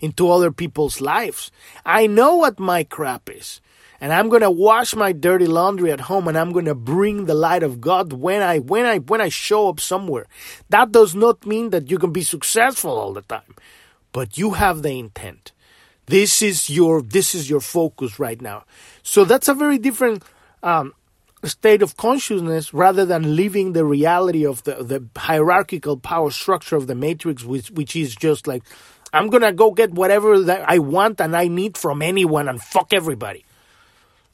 into 0.00 0.30
other 0.30 0.50
people's 0.50 1.02
lives. 1.02 1.50
I 1.84 2.06
know 2.06 2.36
what 2.36 2.58
my 2.58 2.84
crap 2.84 3.28
is. 3.28 3.60
And 4.00 4.12
I'm 4.12 4.28
going 4.28 4.42
to 4.42 4.50
wash 4.50 4.94
my 4.94 5.12
dirty 5.12 5.46
laundry 5.46 5.90
at 5.90 6.02
home 6.02 6.28
and 6.28 6.36
I'm 6.36 6.52
going 6.52 6.66
to 6.66 6.74
bring 6.74 7.24
the 7.24 7.34
light 7.34 7.62
of 7.62 7.80
God 7.80 8.12
when 8.12 8.42
I 8.42 8.58
when 8.58 8.84
I 8.84 8.98
when 8.98 9.20
I 9.20 9.28
show 9.28 9.68
up 9.68 9.80
somewhere. 9.80 10.26
That 10.68 10.92
does 10.92 11.14
not 11.14 11.46
mean 11.46 11.70
that 11.70 11.90
you 11.90 11.98
can 11.98 12.12
be 12.12 12.22
successful 12.22 12.92
all 12.98 13.12
the 13.12 13.22
time, 13.22 13.54
but 14.12 14.36
you 14.36 14.52
have 14.52 14.82
the 14.82 14.98
intent. 14.98 15.52
This 16.06 16.42
is 16.42 16.70
your 16.70 17.02
this 17.02 17.34
is 17.34 17.50
your 17.50 17.60
focus 17.60 18.18
right 18.18 18.40
now. 18.40 18.64
So 19.02 19.24
that's 19.24 19.48
a 19.48 19.54
very 19.54 19.78
different 19.78 20.22
um, 20.62 20.92
state 21.44 21.82
of 21.82 21.96
consciousness 21.96 22.74
rather 22.74 23.04
than 23.04 23.34
living 23.34 23.72
the 23.72 23.84
reality 23.84 24.44
of 24.44 24.62
the, 24.64 24.82
the 24.82 25.06
hierarchical 25.18 25.96
power 25.96 26.30
structure 26.30 26.76
of 26.76 26.86
the 26.86 26.94
matrix, 26.94 27.44
which 27.44 27.70
which 27.70 27.96
is 27.96 28.14
just 28.14 28.46
like 28.46 28.62
I'm 29.12 29.30
gonna 29.30 29.52
go 29.52 29.70
get 29.70 29.92
whatever 29.92 30.38
that 30.42 30.68
I 30.68 30.78
want 30.78 31.20
and 31.20 31.34
I 31.34 31.48
need 31.48 31.78
from 31.78 32.02
anyone 32.02 32.48
and 32.48 32.60
fuck 32.60 32.92
everybody. 32.92 33.45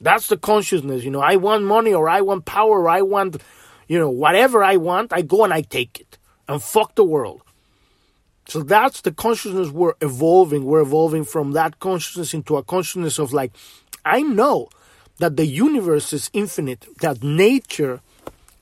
That's 0.03 0.27
the 0.27 0.37
consciousness, 0.37 1.05
you 1.05 1.11
know. 1.11 1.21
I 1.21 1.37
want 1.37 1.63
money 1.63 1.93
or 1.93 2.09
I 2.09 2.19
want 2.19 2.43
power 2.43 2.81
or 2.81 2.89
I 2.89 3.01
want, 3.01 3.41
you 3.87 3.97
know, 3.97 4.09
whatever 4.09 4.61
I 4.61 4.75
want, 4.75 5.13
I 5.13 5.21
go 5.21 5.45
and 5.45 5.53
I 5.53 5.61
take 5.61 6.01
it 6.01 6.17
and 6.47 6.61
fuck 6.61 6.95
the 6.95 7.05
world. 7.05 7.41
So 8.45 8.61
that's 8.61 8.99
the 8.99 9.13
consciousness 9.13 9.69
we're 9.69 9.93
evolving. 10.01 10.65
We're 10.65 10.81
evolving 10.81 11.23
from 11.23 11.53
that 11.53 11.79
consciousness 11.79 12.33
into 12.33 12.57
a 12.57 12.63
consciousness 12.63 13.17
of 13.17 13.31
like, 13.31 13.53
I 14.03 14.21
know 14.21 14.67
that 15.19 15.37
the 15.37 15.45
universe 15.45 16.11
is 16.11 16.29
infinite, 16.33 16.85
that 16.99 17.23
nature 17.23 18.01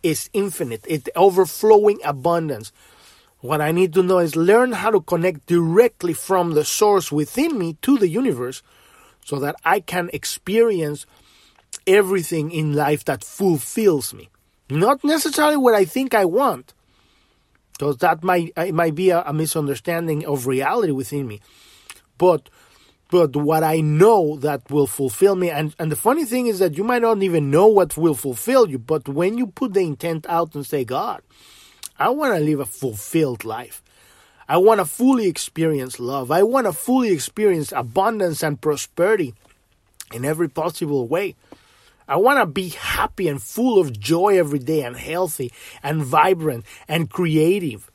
is 0.04 0.30
infinite, 0.34 0.86
it's 0.88 1.10
overflowing 1.16 2.00
abundance. 2.04 2.72
What 3.40 3.62
I 3.62 3.72
need 3.72 3.96
to 3.96 4.04
know 4.04 4.20
is 4.20 4.36
learn 4.36 4.74
how 4.74 4.92
to 4.92 5.02
connect 5.02 5.48
directly 5.48 6.14
from 6.14 6.52
the 6.52 6.64
source 6.64 7.12
within 7.12 7.58
me 7.58 7.78
to 7.82 7.98
the 7.98 8.08
universe 8.08 8.62
so 9.26 9.40
that 9.40 9.56
I 9.66 9.80
can 9.80 10.12
experience 10.14 11.08
everything 11.88 12.52
in 12.52 12.74
life 12.74 13.06
that 13.06 13.24
fulfills 13.24 14.14
me. 14.14 14.30
Not 14.70 15.04
necessarily 15.04 15.58
what 15.58 15.76
I 15.76 15.86
think 15.86 16.14
I 16.14 16.26
want, 16.26 16.74
so 17.80 17.94
that 17.94 18.24
might 18.24 18.54
it 18.56 18.74
might 18.74 18.96
be 18.96 19.10
a, 19.10 19.22
a 19.22 19.34
misunderstanding 19.34 20.26
of 20.26 20.48
reality 20.48 20.92
within 20.92 21.28
me, 21.28 21.42
but 22.18 22.50
but 23.12 23.36
what 23.36 23.64
I 23.64 23.82
know 23.82 24.38
that 24.38 24.72
will 24.72 24.88
fulfill 24.88 25.36
me. 25.36 25.50
And, 25.50 25.76
and 25.78 25.92
the 25.92 25.98
funny 25.98 26.24
thing 26.24 26.48
is 26.48 26.60
that 26.60 26.78
you 26.78 26.84
might 26.86 27.02
not 27.02 27.22
even 27.22 27.52
know 27.52 27.68
what 27.68 27.98
will 27.98 28.16
fulfill 28.16 28.70
you, 28.70 28.80
but 28.80 29.08
when 29.10 29.38
you 29.38 29.48
put 29.48 29.74
the 29.74 29.82
intent 29.82 30.26
out 30.30 30.56
and 30.56 30.66
say, 30.66 30.86
God, 30.86 31.22
I 32.00 32.10
want 32.10 32.34
to 32.34 32.40
live 32.40 32.62
a 32.62 32.66
fulfilled 32.66 33.44
life. 33.44 33.84
I 34.48 34.58
want 34.58 34.80
to 34.80 34.86
fully 34.86 35.28
experience 35.28 36.00
love. 36.00 36.32
I 36.32 36.44
want 36.44 36.68
to 36.68 36.74
fully 36.74 37.12
experience 37.12 37.74
abundance 37.74 38.44
and 38.44 38.60
prosperity 38.60 39.34
in 40.14 40.24
every 40.24 40.50
possible 40.50 41.06
way. 41.08 41.36
I 42.08 42.18
want 42.18 42.40
to 42.40 42.46
be 42.46 42.70
happy 42.70 43.28
and 43.28 43.42
full 43.42 43.80
of 43.80 43.98
joy 43.98 44.38
every 44.38 44.60
day 44.60 44.84
and 44.84 44.96
healthy 44.96 45.52
and 45.84 46.04
vibrant 46.04 46.66
and 46.88 47.10
creative, 47.10 47.90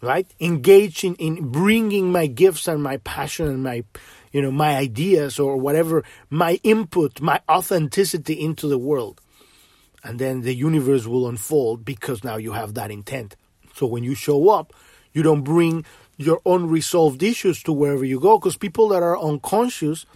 right? 0.00 0.26
Engaging 0.40 1.14
in 1.16 1.50
bringing 1.50 2.10
my 2.10 2.26
gifts 2.26 2.68
and 2.68 2.82
my 2.82 2.96
passion 2.98 3.46
and 3.46 3.62
my, 3.62 3.84
you 4.32 4.42
know, 4.42 4.50
my 4.50 4.76
ideas 4.76 5.38
or 5.38 5.56
whatever, 5.56 6.04
my 6.30 6.58
input, 6.62 7.20
my 7.20 7.40
authenticity 7.48 8.34
into 8.34 8.66
the 8.66 8.78
world. 8.78 9.20
And 10.02 10.18
then 10.18 10.42
the 10.42 10.54
universe 10.54 11.06
will 11.06 11.28
unfold 11.28 11.84
because 11.84 12.24
now 12.24 12.36
you 12.36 12.52
have 12.52 12.74
that 12.74 12.90
intent. 12.90 13.36
So 13.74 13.86
when 13.86 14.04
you 14.04 14.14
show 14.14 14.50
up, 14.50 14.72
you 15.12 15.22
don't 15.22 15.42
bring 15.42 15.84
your 16.16 16.40
unresolved 16.46 17.22
issues 17.22 17.62
to 17.64 17.72
wherever 17.72 18.04
you 18.04 18.20
go 18.20 18.38
because 18.38 18.56
people 18.56 18.88
that 18.88 19.02
are 19.02 19.18
unconscious 19.18 20.06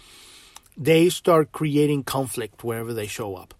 they 0.79 1.09
start 1.11 1.51
creating 1.53 2.05
conflict 2.05 2.63
wherever 2.63 2.95
they 2.95 3.07
show 3.07 3.35
up. 3.35 3.53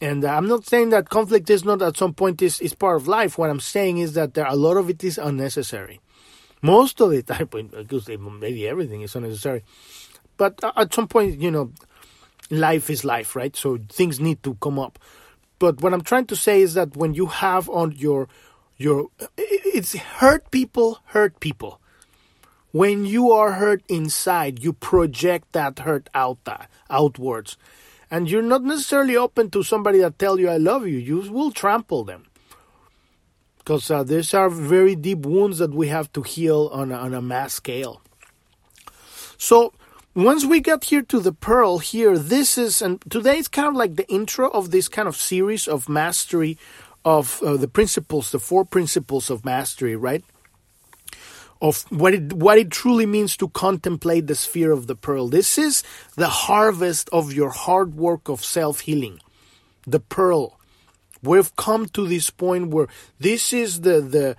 And 0.00 0.24
uh, 0.24 0.34
I'm 0.34 0.48
not 0.48 0.66
saying 0.66 0.88
that 0.90 1.10
conflict 1.10 1.50
is 1.50 1.64
not 1.64 1.82
at 1.82 1.96
some 1.96 2.14
point 2.14 2.42
is, 2.42 2.60
is 2.60 2.74
part 2.74 2.96
of 2.96 3.06
life. 3.06 3.38
What 3.38 3.50
I'm 3.50 3.60
saying 3.60 3.98
is 3.98 4.14
that 4.14 4.34
there 4.34 4.46
a 4.46 4.56
lot 4.56 4.76
of 4.76 4.88
it 4.88 5.04
is 5.04 5.18
unnecessary. 5.18 6.00
Most 6.62 7.00
of 7.00 7.12
could 7.88 8.04
say 8.04 8.16
maybe 8.16 8.66
everything 8.66 9.02
is 9.02 9.14
unnecessary. 9.14 9.62
But 10.38 10.62
uh, 10.64 10.72
at 10.76 10.94
some 10.94 11.06
point, 11.06 11.38
you 11.38 11.50
know, 11.50 11.70
life 12.50 12.88
is 12.88 13.04
life, 13.04 13.36
right? 13.36 13.54
So 13.54 13.78
things 13.88 14.18
need 14.18 14.42
to 14.42 14.54
come 14.54 14.78
up. 14.78 14.98
But 15.58 15.82
what 15.82 15.92
I'm 15.92 16.02
trying 16.02 16.26
to 16.26 16.36
say 16.36 16.62
is 16.62 16.74
that 16.74 16.96
when 16.96 17.14
you 17.14 17.26
have 17.26 17.68
on 17.68 17.92
your 17.92 18.28
your 18.78 19.08
it's 19.36 19.94
hurt 19.94 20.50
people 20.50 20.98
hurt 21.06 21.38
people 21.38 21.80
when 22.72 23.04
you 23.04 23.30
are 23.30 23.52
hurt 23.52 23.82
inside, 23.88 24.64
you 24.64 24.72
project 24.72 25.52
that 25.52 25.80
hurt 25.80 26.08
out 26.14 26.38
uh, 26.46 26.64
outwards. 26.90 27.56
And 28.10 28.30
you're 28.30 28.42
not 28.42 28.62
necessarily 28.62 29.16
open 29.16 29.50
to 29.50 29.62
somebody 29.62 29.98
that 29.98 30.18
tell 30.18 30.40
you 30.40 30.48
I 30.48 30.56
love 30.56 30.86
you. 30.86 30.98
You 30.98 31.30
will 31.30 31.50
trample 31.50 32.04
them. 32.04 32.24
Because 33.58 33.90
uh, 33.90 34.02
these 34.02 34.34
are 34.34 34.50
very 34.50 34.96
deep 34.96 35.20
wounds 35.20 35.58
that 35.58 35.72
we 35.72 35.88
have 35.88 36.12
to 36.14 36.22
heal 36.22 36.68
on 36.72 36.90
a, 36.90 36.96
on 36.96 37.14
a 37.14 37.22
mass 37.22 37.54
scale. 37.54 38.02
So 39.38 39.72
once 40.14 40.44
we 40.44 40.60
get 40.60 40.84
here 40.84 41.02
to 41.02 41.20
the 41.20 41.32
pearl 41.32 41.78
here, 41.78 42.18
this 42.18 42.58
is, 42.58 42.82
and 42.82 43.00
today 43.08 43.38
it's 43.38 43.48
kind 43.48 43.68
of 43.68 43.74
like 43.74 43.96
the 43.96 44.08
intro 44.10 44.50
of 44.50 44.70
this 44.70 44.88
kind 44.88 45.08
of 45.08 45.16
series 45.16 45.68
of 45.68 45.88
mastery 45.88 46.58
of 47.04 47.42
uh, 47.42 47.56
the 47.56 47.68
principles, 47.68 48.30
the 48.30 48.38
four 48.38 48.64
principles 48.64 49.30
of 49.30 49.44
mastery, 49.44 49.96
right? 49.96 50.24
Of 51.62 51.84
what 51.90 52.12
it 52.12 52.32
what 52.32 52.58
it 52.58 52.70
truly 52.70 53.06
means 53.06 53.36
to 53.36 53.48
contemplate 53.48 54.26
the 54.26 54.34
sphere 54.34 54.72
of 54.72 54.88
the 54.88 54.96
pearl. 54.96 55.28
This 55.28 55.56
is 55.56 55.84
the 56.16 56.28
harvest 56.28 57.08
of 57.12 57.32
your 57.32 57.50
hard 57.50 57.94
work 57.94 58.28
of 58.28 58.44
self-healing. 58.44 59.20
The 59.86 60.00
pearl. 60.00 60.58
We've 61.22 61.54
come 61.54 61.86
to 61.94 62.08
this 62.08 62.30
point 62.30 62.74
where 62.74 62.88
this 63.20 63.52
is 63.52 63.82
the 63.82 64.00
the 64.00 64.36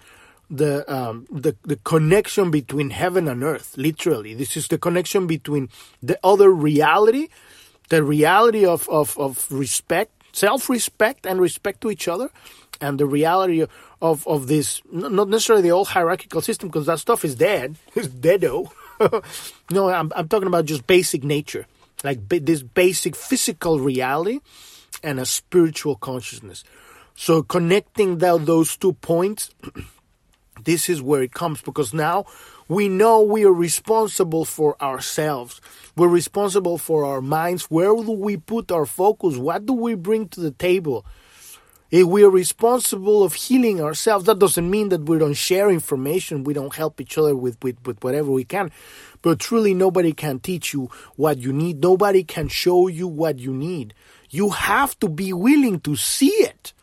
the 0.51 0.83
um, 0.93 1.25
the 1.31 1.55
the 1.63 1.77
connection 1.77 2.51
between 2.51 2.89
heaven 2.89 3.29
and 3.29 3.41
earth. 3.41 3.77
Literally, 3.77 4.33
this 4.33 4.57
is 4.57 4.67
the 4.67 4.77
connection 4.77 5.25
between 5.25 5.69
the 6.03 6.19
other 6.23 6.51
reality, 6.51 7.29
the 7.87 8.03
reality 8.03 8.65
of 8.65 8.89
of, 8.89 9.17
of 9.17 9.47
respect, 9.49 10.11
self 10.33 10.69
respect, 10.69 11.25
and 11.25 11.39
respect 11.39 11.79
to 11.81 11.91
each 11.91 12.07
other, 12.07 12.29
and 12.81 12.99
the 12.99 13.05
reality 13.05 13.65
of 14.01 14.27
of 14.27 14.47
this 14.47 14.81
not 14.91 15.29
necessarily 15.29 15.63
the 15.63 15.71
old 15.71 15.87
hierarchical 15.87 16.41
system 16.41 16.67
because 16.69 16.87
that 16.87 16.99
stuff 16.99 17.23
is 17.23 17.35
dead. 17.35 17.77
It's 17.95 18.07
deado. 18.07 18.71
no, 19.71 19.89
I'm 19.89 20.11
I'm 20.15 20.27
talking 20.27 20.47
about 20.47 20.65
just 20.65 20.85
basic 20.85 21.23
nature, 21.23 21.65
like 22.03 22.27
this 22.27 22.61
basic 22.61 23.15
physical 23.15 23.79
reality 23.79 24.39
and 25.01 25.19
a 25.19 25.25
spiritual 25.25 25.95
consciousness. 25.95 26.63
So 27.15 27.43
connecting 27.43 28.17
that, 28.19 28.45
those 28.45 28.75
two 28.75 28.93
points, 28.93 29.51
this 30.63 30.89
is 30.89 31.01
where 31.01 31.21
it 31.21 31.33
comes 31.33 31.61
because 31.61 31.93
now 31.93 32.25
we 32.67 32.89
know 32.89 33.21
we 33.21 33.45
are 33.45 33.53
responsible 33.53 34.45
for 34.45 34.81
ourselves. 34.81 35.61
We're 35.95 36.07
responsible 36.07 36.77
for 36.77 37.05
our 37.05 37.21
minds. 37.21 37.65
Where 37.65 37.93
do 37.93 38.11
we 38.11 38.37
put 38.37 38.71
our 38.71 38.85
focus? 38.85 39.37
What 39.37 39.65
do 39.65 39.73
we 39.73 39.95
bring 39.95 40.27
to 40.29 40.39
the 40.39 40.51
table? 40.51 41.05
If 41.91 42.07
we 42.07 42.23
are 42.23 42.29
responsible 42.29 43.21
of 43.23 43.35
healing 43.35 43.79
ourselves, 43.79 44.25
that 44.25 44.39
doesn't 44.39 44.67
mean 44.67 44.89
that 44.89 45.07
we 45.07 45.19
don't 45.19 45.35
share 45.35 45.69
information, 45.69 46.43
we 46.43 46.55
don't 46.55 46.73
help 46.73 46.99
each 46.99 47.19
other 47.19 47.35
with, 47.35 47.63
with, 47.63 47.77
with 47.85 48.03
whatever 48.03 48.31
we 48.31 48.45
can. 48.45 48.71
But 49.21 49.37
truly, 49.37 49.75
nobody 49.75 50.11
can 50.11 50.39
teach 50.39 50.73
you 50.73 50.89
what 51.17 51.37
you 51.37 51.53
need. 51.53 51.83
Nobody 51.83 52.23
can 52.23 52.47
show 52.47 52.87
you 52.87 53.07
what 53.07 53.37
you 53.37 53.53
need. 53.53 53.93
You 54.31 54.49
have 54.49 54.97
to 55.01 55.07
be 55.07 55.33
willing 55.33 55.81
to 55.81 55.95
see 55.95 56.31
it. 56.31 56.73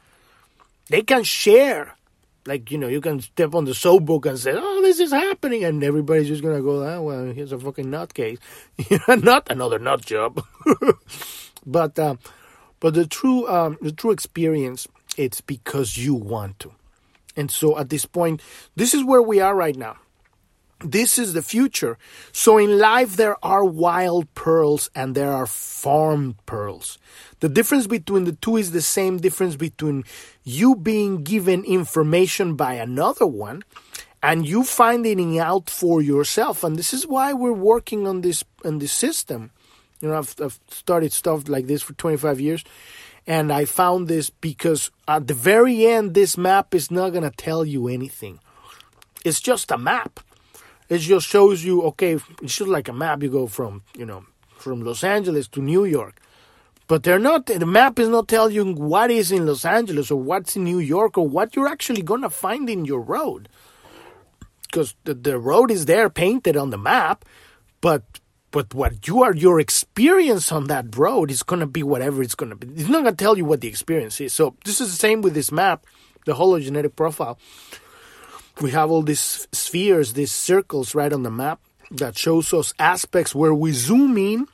They 0.88 1.02
can 1.02 1.24
share. 1.24 1.96
Like, 2.46 2.70
you 2.70 2.78
know, 2.78 2.88
you 2.88 3.00
can 3.00 3.20
step 3.20 3.54
on 3.54 3.66
the 3.66 3.74
soapbook 3.74 4.26
and 4.26 4.38
say, 4.38 4.52
oh, 4.54 4.82
this 4.82 4.98
is 4.98 5.12
happening. 5.12 5.64
And 5.64 5.84
everybody's 5.84 6.28
just 6.28 6.42
to 6.42 6.62
go, 6.62 6.82
oh, 6.82 7.02
well, 7.02 7.24
here's 7.32 7.52
a 7.52 7.58
fucking 7.58 7.86
nutcase. 7.86 8.38
Not 9.22 9.50
another 9.50 9.78
nut 9.78 10.04
job. 10.04 10.42
but, 11.66 11.98
uh, 11.98 12.16
but 12.80 12.94
the 12.94 13.06
true, 13.06 13.46
um, 13.46 13.76
the 13.82 13.92
true 13.92 14.10
experience, 14.10 14.88
it's 15.16 15.40
because 15.40 15.98
you 15.98 16.14
want 16.14 16.58
to. 16.60 16.72
And 17.36 17.50
so 17.50 17.78
at 17.78 17.90
this 17.90 18.06
point, 18.06 18.40
this 18.74 18.94
is 18.94 19.04
where 19.04 19.22
we 19.22 19.40
are 19.40 19.54
right 19.54 19.76
now. 19.76 19.96
This 20.82 21.18
is 21.18 21.34
the 21.34 21.42
future. 21.42 21.98
So 22.32 22.56
in 22.56 22.78
life, 22.78 23.16
there 23.16 23.36
are 23.44 23.64
wild 23.64 24.34
pearls 24.34 24.88
and 24.94 25.14
there 25.14 25.30
are 25.30 25.46
farmed 25.46 26.36
pearls. 26.46 26.98
The 27.40 27.50
difference 27.50 27.86
between 27.86 28.24
the 28.24 28.32
two 28.32 28.56
is 28.56 28.70
the 28.70 28.80
same 28.80 29.18
difference 29.18 29.56
between 29.56 30.04
you 30.42 30.74
being 30.74 31.22
given 31.22 31.64
information 31.64 32.56
by 32.56 32.74
another 32.74 33.26
one 33.26 33.62
and 34.22 34.46
you 34.46 34.64
finding 34.64 35.38
out 35.38 35.68
for 35.68 36.00
yourself. 36.00 36.64
And 36.64 36.76
this 36.76 36.94
is 36.94 37.06
why 37.06 37.34
we're 37.34 37.52
working 37.52 38.06
on 38.06 38.22
this 38.22 38.42
on 38.64 38.78
this 38.78 38.92
system. 38.92 39.50
You 40.00 40.08
know, 40.08 40.18
I've, 40.18 40.34
I've 40.42 40.58
started 40.70 41.12
stuff 41.12 41.46
like 41.46 41.66
this 41.66 41.82
for 41.82 41.92
25 41.92 42.40
years, 42.40 42.64
and 43.26 43.52
I 43.52 43.66
found 43.66 44.08
this 44.08 44.30
because 44.30 44.90
at 45.06 45.26
the 45.26 45.34
very 45.34 45.86
end, 45.86 46.14
this 46.14 46.38
map 46.38 46.74
is 46.74 46.90
not 46.90 47.10
going 47.10 47.22
to 47.22 47.30
tell 47.30 47.66
you 47.66 47.88
anything. 47.88 48.40
It's 49.26 49.42
just 49.42 49.70
a 49.70 49.76
map 49.76 50.20
it 50.90 50.98
just 50.98 51.28
shows 51.28 51.64
you, 51.64 51.82
okay, 51.82 52.18
it's 52.42 52.56
just 52.56 52.68
like 52.68 52.88
a 52.88 52.92
map. 52.92 53.22
You 53.22 53.30
go 53.30 53.46
from, 53.46 53.82
you 53.96 54.04
know, 54.04 54.24
from 54.58 54.84
Los 54.84 55.04
Angeles 55.04 55.46
to 55.48 55.62
New 55.62 55.84
York. 55.84 56.20
But 56.88 57.04
they're 57.04 57.20
not, 57.20 57.46
the 57.46 57.64
map 57.64 58.00
is 58.00 58.08
not 58.08 58.26
telling 58.26 58.52
you 58.52 58.74
what 58.74 59.12
is 59.12 59.30
in 59.30 59.46
Los 59.46 59.64
Angeles 59.64 60.10
or 60.10 60.20
what's 60.20 60.56
in 60.56 60.64
New 60.64 60.80
York 60.80 61.16
or 61.16 61.28
what 61.28 61.54
you're 61.54 61.68
actually 61.68 62.02
going 62.02 62.22
to 62.22 62.30
find 62.30 62.68
in 62.68 62.84
your 62.84 63.00
road. 63.00 63.48
Because 64.62 64.96
the, 65.04 65.14
the 65.14 65.38
road 65.38 65.70
is 65.70 65.86
there 65.86 66.10
painted 66.10 66.56
on 66.56 66.70
the 66.70 66.78
map, 66.78 67.24
but 67.80 68.02
but 68.52 68.74
what 68.74 69.06
you 69.06 69.22
are 69.22 69.32
your 69.32 69.60
experience 69.60 70.50
on 70.50 70.64
that 70.64 70.96
road 70.96 71.30
is 71.30 71.44
going 71.44 71.60
to 71.60 71.66
be 71.66 71.84
whatever 71.84 72.20
it's 72.20 72.34
going 72.34 72.50
to 72.50 72.56
be. 72.56 72.66
It's 72.66 72.88
not 72.88 73.04
going 73.04 73.14
to 73.14 73.24
tell 73.24 73.38
you 73.38 73.44
what 73.44 73.60
the 73.60 73.68
experience 73.68 74.20
is. 74.20 74.32
So 74.32 74.56
this 74.64 74.80
is 74.80 74.90
the 74.90 74.96
same 74.96 75.22
with 75.22 75.34
this 75.34 75.52
map, 75.52 75.86
the 76.24 76.32
hologenetic 76.32 76.96
profile 76.96 77.38
we 78.60 78.70
have 78.72 78.90
all 78.90 79.02
these 79.02 79.48
spheres, 79.52 80.12
these 80.12 80.32
circles 80.32 80.94
right 80.94 81.12
on 81.12 81.22
the 81.22 81.30
map 81.30 81.60
that 81.90 82.16
shows 82.16 82.52
us 82.52 82.72
aspects 82.78 83.34
where 83.34 83.54
we 83.54 83.72
zoom 83.72 84.16
in 84.16 84.46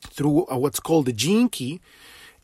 through 0.00 0.46
uh, 0.46 0.56
what's 0.56 0.80
called 0.80 1.06
the 1.06 1.12
gene 1.12 1.48
key 1.48 1.80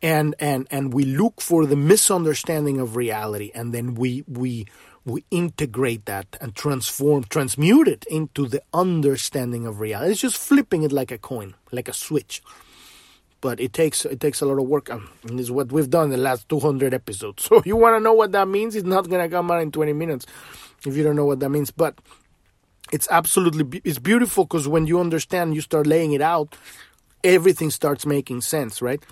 and 0.02 0.34
and 0.40 0.66
and 0.70 0.92
we 0.92 1.04
look 1.04 1.40
for 1.40 1.64
the 1.64 1.76
misunderstanding 1.76 2.80
of 2.80 2.96
reality 2.96 3.50
and 3.54 3.72
then 3.72 3.94
we 3.94 4.24
we 4.26 4.66
we 5.04 5.24
integrate 5.30 6.04
that 6.06 6.36
and 6.40 6.54
transform 6.54 7.24
transmute 7.24 7.88
it 7.88 8.04
into 8.10 8.46
the 8.46 8.62
understanding 8.74 9.66
of 9.66 9.80
reality. 9.80 10.12
It's 10.12 10.20
just 10.20 10.36
flipping 10.36 10.82
it 10.82 10.92
like 10.92 11.10
a 11.10 11.18
coin 11.18 11.54
like 11.70 11.88
a 11.88 11.92
switch. 11.92 12.42
But 13.40 13.58
it 13.58 13.72
takes 13.72 14.04
it 14.04 14.20
takes 14.20 14.40
a 14.40 14.46
lot 14.46 14.60
of 14.60 14.68
work 14.68 14.88
and 14.90 15.40
it's 15.40 15.50
what 15.50 15.72
we've 15.72 15.90
done 15.90 16.04
in 16.04 16.10
the 16.10 16.16
last 16.16 16.48
200 16.48 16.92
episodes. 16.92 17.44
So 17.48 17.62
you 17.64 17.76
want 17.76 17.96
to 17.96 18.00
know 18.00 18.12
what 18.12 18.32
that 18.32 18.48
means? 18.48 18.76
It's 18.76 18.86
not 18.86 19.08
going 19.08 19.22
to 19.22 19.34
come 19.34 19.50
out 19.50 19.62
in 19.62 19.72
20 19.72 19.92
minutes 19.92 20.26
if 20.86 20.96
you 20.96 21.02
don't 21.02 21.16
know 21.16 21.24
what 21.24 21.40
that 21.40 21.50
means. 21.50 21.70
But 21.70 21.98
it's 22.92 23.08
absolutely 23.10 23.80
it's 23.84 23.98
beautiful 23.98 24.44
because 24.44 24.68
when 24.68 24.86
you 24.86 25.00
understand, 25.00 25.54
you 25.54 25.60
start 25.60 25.86
laying 25.86 26.12
it 26.12 26.20
out, 26.20 26.56
everything 27.24 27.70
starts 27.70 28.04
making 28.06 28.42
sense, 28.42 28.82
right? 28.82 29.02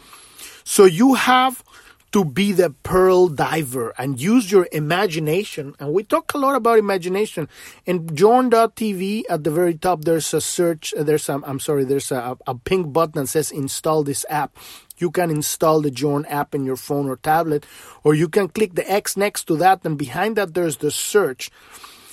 So 0.64 0.84
you 0.84 1.14
have 1.14 1.64
to 2.12 2.24
be 2.24 2.52
the 2.52 2.70
pearl 2.82 3.28
diver 3.28 3.94
and 3.96 4.20
use 4.20 4.50
your 4.50 4.66
imagination. 4.72 5.74
And 5.78 5.92
we 5.92 6.02
talk 6.02 6.34
a 6.34 6.38
lot 6.38 6.56
about 6.56 6.78
imagination. 6.78 7.48
In 7.86 8.14
Journ.tv 8.14 9.24
at 9.28 9.44
the 9.44 9.50
very 9.50 9.74
top, 9.74 10.04
there's 10.04 10.34
a 10.34 10.40
search, 10.40 10.92
uh, 10.94 11.04
there's 11.04 11.28
a, 11.28 11.40
I'm 11.44 11.60
sorry, 11.60 11.84
there's 11.84 12.10
a, 12.10 12.36
a 12.46 12.54
pink 12.54 12.92
button 12.92 13.22
that 13.22 13.28
says 13.28 13.52
install 13.52 14.02
this 14.02 14.26
app. 14.28 14.56
You 14.98 15.10
can 15.10 15.30
install 15.30 15.80
the 15.80 15.90
Journ 15.90 16.26
app 16.26 16.54
in 16.54 16.64
your 16.64 16.76
phone 16.76 17.08
or 17.08 17.16
tablet, 17.16 17.64
or 18.04 18.14
you 18.14 18.28
can 18.28 18.48
click 18.48 18.74
the 18.74 18.90
X 18.90 19.16
next 19.16 19.44
to 19.44 19.56
that, 19.56 19.80
and 19.84 19.96
behind 19.96 20.36
that 20.36 20.52
there's 20.54 20.78
the 20.78 20.90
search. 20.90 21.50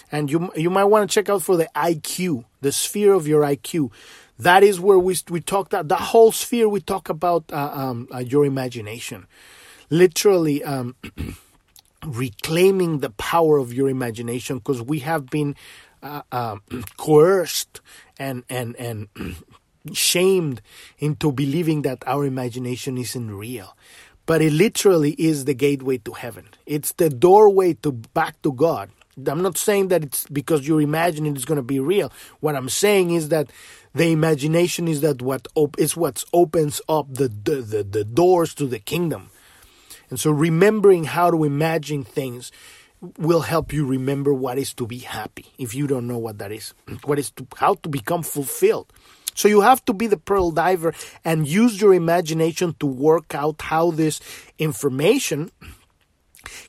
And 0.09 0.31
you 0.31 0.49
you 0.55 0.69
might 0.69 0.85
want 0.85 1.09
to 1.09 1.13
check 1.13 1.27
out 1.27 1.43
for 1.43 1.57
the 1.57 1.69
IQ, 1.75 2.45
the 2.61 2.71
sphere 2.71 3.11
of 3.13 3.27
your 3.27 3.41
IQ. 3.41 3.91
That 4.39 4.63
is 4.63 4.79
where 4.79 4.97
we 4.97 5.17
we 5.29 5.41
talk 5.41 5.71
that 5.71 5.89
the 5.89 5.97
whole 5.97 6.31
sphere 6.31 6.69
we 6.69 6.79
talk 6.79 7.09
about 7.09 7.43
uh, 7.51 7.71
um, 7.73 8.07
uh, 8.13 8.19
your 8.19 8.45
imagination, 8.45 9.27
literally 9.89 10.63
um, 10.63 10.95
reclaiming 12.05 12.99
the 12.99 13.09
power 13.11 13.57
of 13.57 13.73
your 13.73 13.89
imagination 13.89 14.57
because 14.57 14.81
we 14.81 14.99
have 14.99 15.27
been 15.27 15.55
uh, 16.03 16.21
um, 16.31 16.61
coerced 16.97 17.81
and 18.17 18.43
and 18.49 18.75
and 18.75 19.07
shamed 19.93 20.61
into 20.99 21.31
believing 21.31 21.81
that 21.83 22.03
our 22.05 22.25
imagination 22.25 22.97
isn't 22.97 23.35
real. 23.35 23.75
But 24.25 24.41
it 24.41 24.51
literally 24.51 25.11
is 25.17 25.45
the 25.45 25.53
gateway 25.53 25.99
to 25.99 26.11
heaven. 26.11 26.49
It's 26.65 26.91
the 26.91 27.09
doorway 27.09 27.73
to 27.75 27.93
back 27.93 28.41
to 28.41 28.51
God. 28.51 28.89
I'm 29.25 29.41
not 29.41 29.57
saying 29.57 29.87
that 29.87 30.03
it's 30.03 30.27
because 30.27 30.67
you're 30.67 30.81
imagining 30.81 31.35
it's 31.35 31.45
going 31.45 31.55
to 31.55 31.63
be 31.63 31.79
real. 31.79 32.11
What 32.41 32.55
I'm 32.55 32.69
saying 32.69 33.11
is 33.11 33.29
that 33.29 33.49
the 33.95 34.11
imagination 34.11 34.87
is 34.87 35.01
that 35.01 35.21
what 35.21 35.47
op- 35.55 35.79
is 35.79 35.97
what 35.97 36.23
opens 36.33 36.81
up 36.87 37.07
the, 37.09 37.29
the, 37.29 37.61
the, 37.61 37.83
the 37.83 38.03
doors 38.03 38.53
to 38.55 38.67
the 38.67 38.79
kingdom. 38.79 39.29
And 40.09 40.19
so 40.19 40.31
remembering 40.31 41.05
how 41.05 41.31
to 41.31 41.43
imagine 41.43 42.03
things 42.03 42.51
will 43.17 43.41
help 43.41 43.73
you 43.73 43.85
remember 43.85 44.33
what 44.33 44.57
is 44.57 44.73
to 44.73 44.87
be 44.87 44.99
happy 44.99 45.53
if 45.57 45.75
you 45.75 45.87
don't 45.87 46.07
know 46.07 46.17
what 46.17 46.39
that 46.39 46.51
is. 46.51 46.73
What 47.05 47.19
is 47.19 47.31
to, 47.31 47.47
how 47.57 47.75
to 47.75 47.89
become 47.89 48.23
fulfilled. 48.23 48.91
So 49.35 49.47
you 49.47 49.61
have 49.61 49.85
to 49.85 49.93
be 49.93 50.07
the 50.07 50.17
pearl 50.17 50.49
diver 50.49 50.95
and 51.23 51.47
use 51.47 51.79
your 51.79 51.93
imagination 51.93 52.75
to 52.79 52.87
work 52.87 53.35
out 53.35 53.61
how 53.61 53.91
this 53.91 54.19
information 54.57 55.51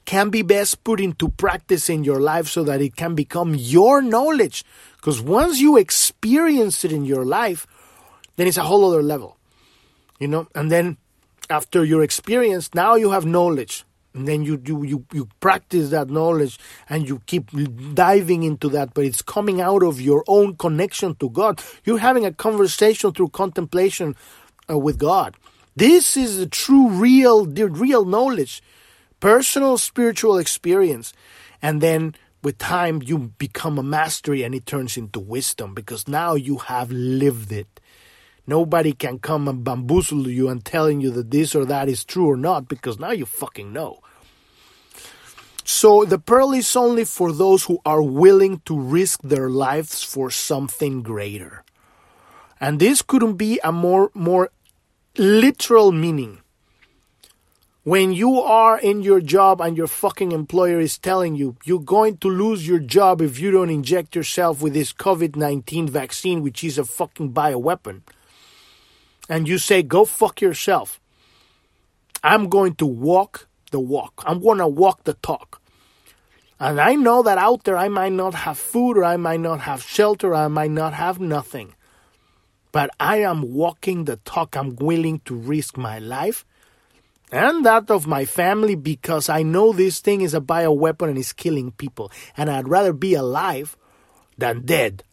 can 0.05 0.29
be 0.29 0.43
best 0.43 0.85
put 0.85 1.01
into 1.01 1.31
practice 1.31 1.89
in 1.89 2.05
your 2.05 2.21
life 2.21 2.49
so 2.49 2.65
that 2.65 2.83
it 2.83 2.97
can 2.97 3.15
become 3.15 3.55
your 3.55 4.03
knowledge. 4.03 4.65
Because 4.97 5.21
once 5.23 5.61
you 5.61 5.79
experience 5.79 6.85
it 6.85 6.93
in 6.93 7.07
your 7.07 7.25
life, 7.25 7.67
then 8.37 8.47
it's 8.47 8.57
a 8.57 8.63
whole 8.65 8.85
other 8.85 9.03
level. 9.03 9.39
You 10.19 10.29
know, 10.29 10.49
and 10.55 10.71
then 10.71 10.99
after 11.51 11.85
your 11.85 12.03
experience, 12.03 12.75
now 12.75 12.95
you 12.95 13.11
have 13.11 13.25
knowledge. 13.27 13.85
And 14.15 14.27
then 14.27 14.43
you 14.43 14.57
do 14.57 14.83
you, 14.85 15.05
you 15.13 15.29
practice 15.39 15.91
that 15.91 16.11
knowledge 16.11 16.59
and 16.89 17.09
you 17.09 17.21
keep 17.27 17.51
diving 17.95 18.43
into 18.43 18.69
that 18.71 18.95
but 18.95 19.05
it's 19.05 19.23
coming 19.23 19.61
out 19.61 19.83
of 19.83 20.01
your 20.01 20.25
own 20.27 20.57
connection 20.57 21.15
to 21.17 21.31
god. 21.31 21.63
You're 21.85 21.99
having 21.99 22.25
a 22.25 22.33
conversation 22.33 23.13
through 23.13 23.29
contemplation 23.29 24.17
uh, 24.69 24.79
with 24.79 24.99
god. 24.99 25.37
This 25.77 26.17
is 26.17 26.39
the 26.39 26.47
true 26.47 26.89
real 26.89 27.45
the 27.45 27.69
real 27.69 28.05
knowledge 28.05 28.63
personal 29.21 29.77
spiritual 29.79 30.39
experience. 30.39 31.13
And 31.61 31.81
then 31.81 32.15
with 32.43 32.59
time 32.59 33.03
you 33.05 33.19
become 33.39 33.79
a 33.79 33.83
mastery 33.83 34.43
and 34.43 34.55
it 34.55 34.67
turns 34.67 34.97
into 34.97 35.21
wisdom 35.21 35.75
because 35.75 36.09
now 36.09 36.35
you 36.35 36.57
have 36.59 36.91
lived 36.91 37.53
it 37.53 37.79
Nobody 38.49 38.95
can 38.95 39.19
come 39.19 39.47
and 39.47 39.63
bamboozle 39.63 40.27
you 40.27 40.49
and 40.49 40.65
telling 40.65 41.03
you 41.03 41.11
that 41.11 41.31
this 41.31 41.55
or 41.55 41.67
that 41.67 41.87
is 41.87 42.03
true 42.03 42.29
or 42.31 42.37
not 42.39 42.67
because 42.67 42.99
now 42.99 43.11
you 43.11 43.27
fucking 43.27 43.75
know. 43.75 44.01
So 45.65 46.07
the 46.07 46.19
pearl 46.19 46.55
is 46.55 46.75
only 46.75 47.05
for 47.05 47.31
those 47.31 47.65
who 47.65 47.79
are 47.85 48.01
willing 48.01 48.63
to 48.65 48.81
risk 48.81 49.21
their 49.21 49.51
lives 49.51 50.03
for 50.03 50.31
something 50.31 51.03
greater. 51.03 51.63
And 52.59 52.81
this 52.81 53.03
couldn't 53.03 53.37
be 53.37 53.61
a 53.63 53.71
more 53.71 54.11
more 54.15 54.49
literal 55.19 55.93
meaning. 55.93 56.41
When 57.85 58.15
you 58.15 58.41
are 58.41 58.81
in 58.81 59.03
your 59.03 59.21
job 59.21 59.61
and 59.61 59.77
your 59.77 59.89
fucking 59.89 60.33
employer 60.33 60.81
is 60.81 60.97
telling 60.97 61.35
you 61.35 61.57
you're 61.65 61.85
going 61.85 62.17
to 62.25 62.29
lose 62.29 62.67
your 62.67 62.81
job 62.81 63.21
if 63.21 63.39
you 63.39 63.51
don't 63.51 63.69
inject 63.69 64.17
yourself 64.17 64.63
with 64.63 64.73
this 64.73 64.95
COVID 64.95 65.37
19 65.37 65.87
vaccine, 65.89 66.41
which 66.41 66.65
is 66.65 66.79
a 66.79 66.85
fucking 66.87 67.35
bioweapon, 67.35 68.01
and 69.29 69.49
you 69.49 69.59
say, 69.59 69.83
go 69.83 70.05
fuck 70.05 70.41
yourself, 70.41 71.01
I'm 72.23 72.49
going 72.49 72.75
to 72.77 72.87
walk 72.87 73.49
the 73.71 73.81
walk. 73.81 74.23
I'm 74.27 74.41
going 74.41 74.59
to 74.59 74.69
walk 74.69 75.05
the 75.05 75.15
talk. 75.15 75.61
And 76.61 76.81
I 76.81 76.95
know 76.95 77.23
that 77.23 77.39
out 77.39 77.65
there 77.65 77.77
I 77.77 77.89
might 77.89 78.13
not 78.13 78.35
have 78.35 78.59
food 78.59 78.99
or 78.99 79.05
I 79.05 79.17
might 79.17 79.41
not 79.41 79.61
have 79.61 79.83
shelter 79.83 80.31
or 80.31 80.35
I 80.35 80.49
might 80.49 80.73
not 80.73 80.95
have 80.95 81.21
nothing. 81.21 81.75
But 82.73 82.91
I 82.99 83.19
am 83.19 83.55
walking 83.55 84.05
the 84.05 84.17
talk. 84.17 84.57
I'm 84.57 84.75
willing 84.77 85.21
to 85.21 85.37
risk 85.37 85.77
my 85.77 85.99
life 85.99 86.45
and 87.31 87.65
that 87.67 87.91
of 87.91 88.07
my 88.07 88.25
family 88.25 88.75
because 88.75 89.29
I 89.29 89.43
know 89.43 89.73
this 89.73 90.01
thing 90.01 90.23
is 90.23 90.35
a 90.35 90.41
bioweapon 90.41 91.11
and 91.11 91.19
is 91.19 91.33
killing 91.33 91.73
people. 91.73 92.11
And 92.37 92.51
I'd 92.51 92.69
rather 92.69 92.93
be 92.93 93.15
alive 93.15 93.77
than 94.39 94.65
dead. 94.65 95.05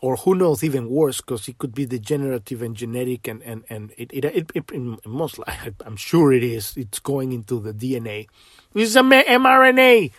Or 0.00 0.16
who 0.16 0.36
knows, 0.36 0.62
even 0.62 0.88
worse, 0.88 1.20
because 1.20 1.48
it 1.48 1.58
could 1.58 1.74
be 1.74 1.84
degenerative 1.84 2.62
and 2.62 2.76
genetic, 2.76 3.26
and, 3.26 3.42
and, 3.42 3.64
and 3.68 3.92
it, 3.96 4.12
it, 4.12 4.24
it, 4.24 4.50
it, 4.54 5.06
most 5.06 5.38
likely, 5.38 5.74
I'm 5.84 5.96
sure 5.96 6.32
it 6.32 6.44
is, 6.44 6.76
it's 6.76 7.00
going 7.00 7.32
into 7.32 7.58
the 7.58 7.72
DNA. 7.72 8.28
This 8.74 8.90
is 8.90 8.96
a 8.96 9.00
mRNA 9.00 10.12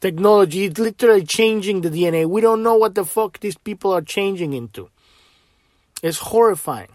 technology. 0.00 0.64
It's 0.64 0.78
literally 0.78 1.24
changing 1.24 1.80
the 1.80 1.90
DNA. 1.90 2.26
We 2.26 2.40
don't 2.40 2.62
know 2.62 2.76
what 2.76 2.94
the 2.94 3.04
fuck 3.04 3.40
these 3.40 3.56
people 3.56 3.92
are 3.92 4.02
changing 4.02 4.52
into. 4.52 4.90
It's 6.02 6.18
horrifying. 6.18 6.88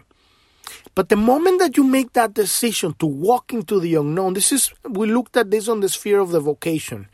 But 0.94 1.10
the 1.10 1.16
moment 1.16 1.58
that 1.60 1.76
you 1.76 1.84
make 1.84 2.14
that 2.14 2.34
decision 2.34 2.94
to 2.94 3.06
walk 3.06 3.52
into 3.52 3.78
the 3.78 3.94
unknown, 3.96 4.32
this 4.32 4.50
is, 4.50 4.72
we 4.88 5.06
looked 5.06 5.36
at 5.36 5.50
this 5.50 5.68
on 5.68 5.80
the 5.80 5.88
sphere 5.88 6.18
of 6.18 6.30
the 6.30 6.40
vocation. 6.40 7.08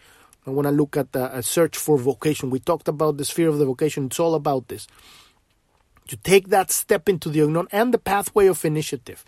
I 0.46 0.50
want 0.50 0.66
to 0.66 0.72
look 0.72 0.96
at 0.96 1.12
the, 1.12 1.36
a 1.36 1.42
search 1.42 1.76
for 1.76 1.96
vocation. 1.98 2.50
We 2.50 2.58
talked 2.58 2.88
about 2.88 3.16
the 3.16 3.24
sphere 3.24 3.48
of 3.48 3.58
the 3.58 3.66
vocation. 3.66 4.06
It's 4.06 4.18
all 4.18 4.34
about 4.34 4.68
this. 4.68 4.88
You 6.08 6.18
take 6.22 6.48
that 6.48 6.70
step 6.70 7.08
into 7.08 7.28
the 7.28 7.40
unknown 7.40 7.68
and 7.70 7.94
the 7.94 7.98
pathway 7.98 8.46
of 8.46 8.64
initiative. 8.64 9.24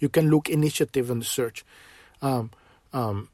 You 0.00 0.08
can 0.08 0.28
look 0.28 0.48
initiative 0.48 1.08
in 1.08 1.20
the 1.20 1.24
search. 1.24 1.64
Um, 2.20 2.50
um, 2.92 3.28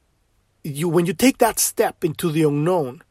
you 0.62 0.88
when 0.88 1.06
you 1.06 1.14
take 1.14 1.38
that 1.38 1.58
step 1.58 2.04
into 2.04 2.30
the 2.30 2.44
unknown, 2.44 3.02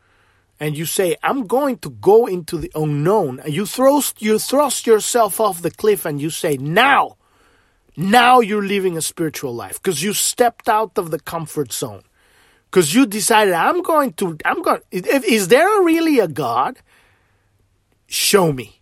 and 0.59 0.77
you 0.77 0.85
say, 0.85 1.17
"I'm 1.23 1.47
going 1.47 1.77
to 1.79 1.89
go 1.89 2.27
into 2.27 2.57
the 2.57 2.71
unknown," 2.75 3.39
and 3.39 3.53
you 3.53 3.65
thrust 3.65 4.21
you 4.21 4.37
thrust 4.37 4.85
yourself 4.85 5.39
off 5.39 5.61
the 5.61 5.71
cliff, 5.71 6.05
and 6.05 6.21
you 6.21 6.29
say, 6.29 6.57
"Now, 6.57 7.17
now 7.97 8.39
you're 8.39 8.65
living 8.65 8.95
a 8.95 9.01
spiritual 9.01 9.53
life 9.53 9.81
because 9.81 10.03
you 10.03 10.13
stepped 10.13 10.69
out 10.69 10.97
of 10.97 11.11
the 11.11 11.19
comfort 11.19 11.73
zone." 11.73 12.03
Because 12.71 12.95
you 12.95 13.05
decided 13.05 13.53
I'm 13.53 13.81
going 13.81 14.13
to 14.13 14.37
I'm 14.45 14.61
going 14.61 14.79
if, 14.91 15.25
is 15.25 15.49
there 15.49 15.81
really 15.83 16.19
a 16.19 16.27
God? 16.27 16.79
Show 18.07 18.53
me. 18.53 18.81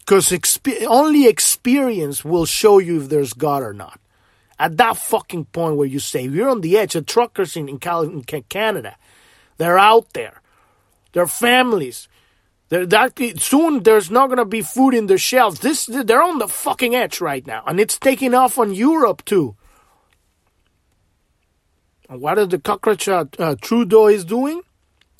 Because 0.00 0.30
exp- 0.30 0.86
only 0.86 1.26
experience 1.26 2.24
will 2.24 2.46
show 2.46 2.78
you 2.78 3.02
if 3.02 3.08
there's 3.08 3.34
God 3.34 3.62
or 3.62 3.72
not. 3.72 4.00
At 4.58 4.76
that 4.78 4.96
fucking 4.96 5.46
point 5.46 5.76
where 5.76 5.86
you 5.86 5.98
say 5.98 6.26
you're 6.26 6.48
on 6.48 6.60
the 6.60 6.76
edge, 6.76 6.94
the 6.94 7.02
truckers 7.02 7.56
in, 7.56 7.68
in, 7.68 7.78
in 7.78 8.42
Canada, 8.48 8.96
they're 9.58 9.78
out 9.78 10.12
there. 10.12 10.40
Their 11.12 11.26
families. 11.26 12.08
They're 12.68 12.86
that, 12.86 13.18
soon 13.38 13.82
there's 13.82 14.10
not 14.10 14.28
going 14.28 14.38
to 14.38 14.46
be 14.46 14.62
food 14.62 14.94
in 14.94 15.06
the 15.06 15.18
shelves. 15.18 15.60
This 15.60 15.86
they're 15.86 16.22
on 16.22 16.38
the 16.38 16.48
fucking 16.48 16.94
edge 16.94 17.20
right 17.20 17.46
now, 17.46 17.62
and 17.66 17.78
it's 17.78 17.98
taking 17.98 18.32
off 18.32 18.58
on 18.58 18.74
Europe 18.74 19.24
too. 19.26 19.56
What 22.18 22.38
is 22.38 22.48
the 22.48 22.58
cockroach 22.58 23.08
uh, 23.08 23.24
uh, 23.38 23.56
Trudeau 23.60 24.06
is 24.06 24.24
doing? 24.24 24.62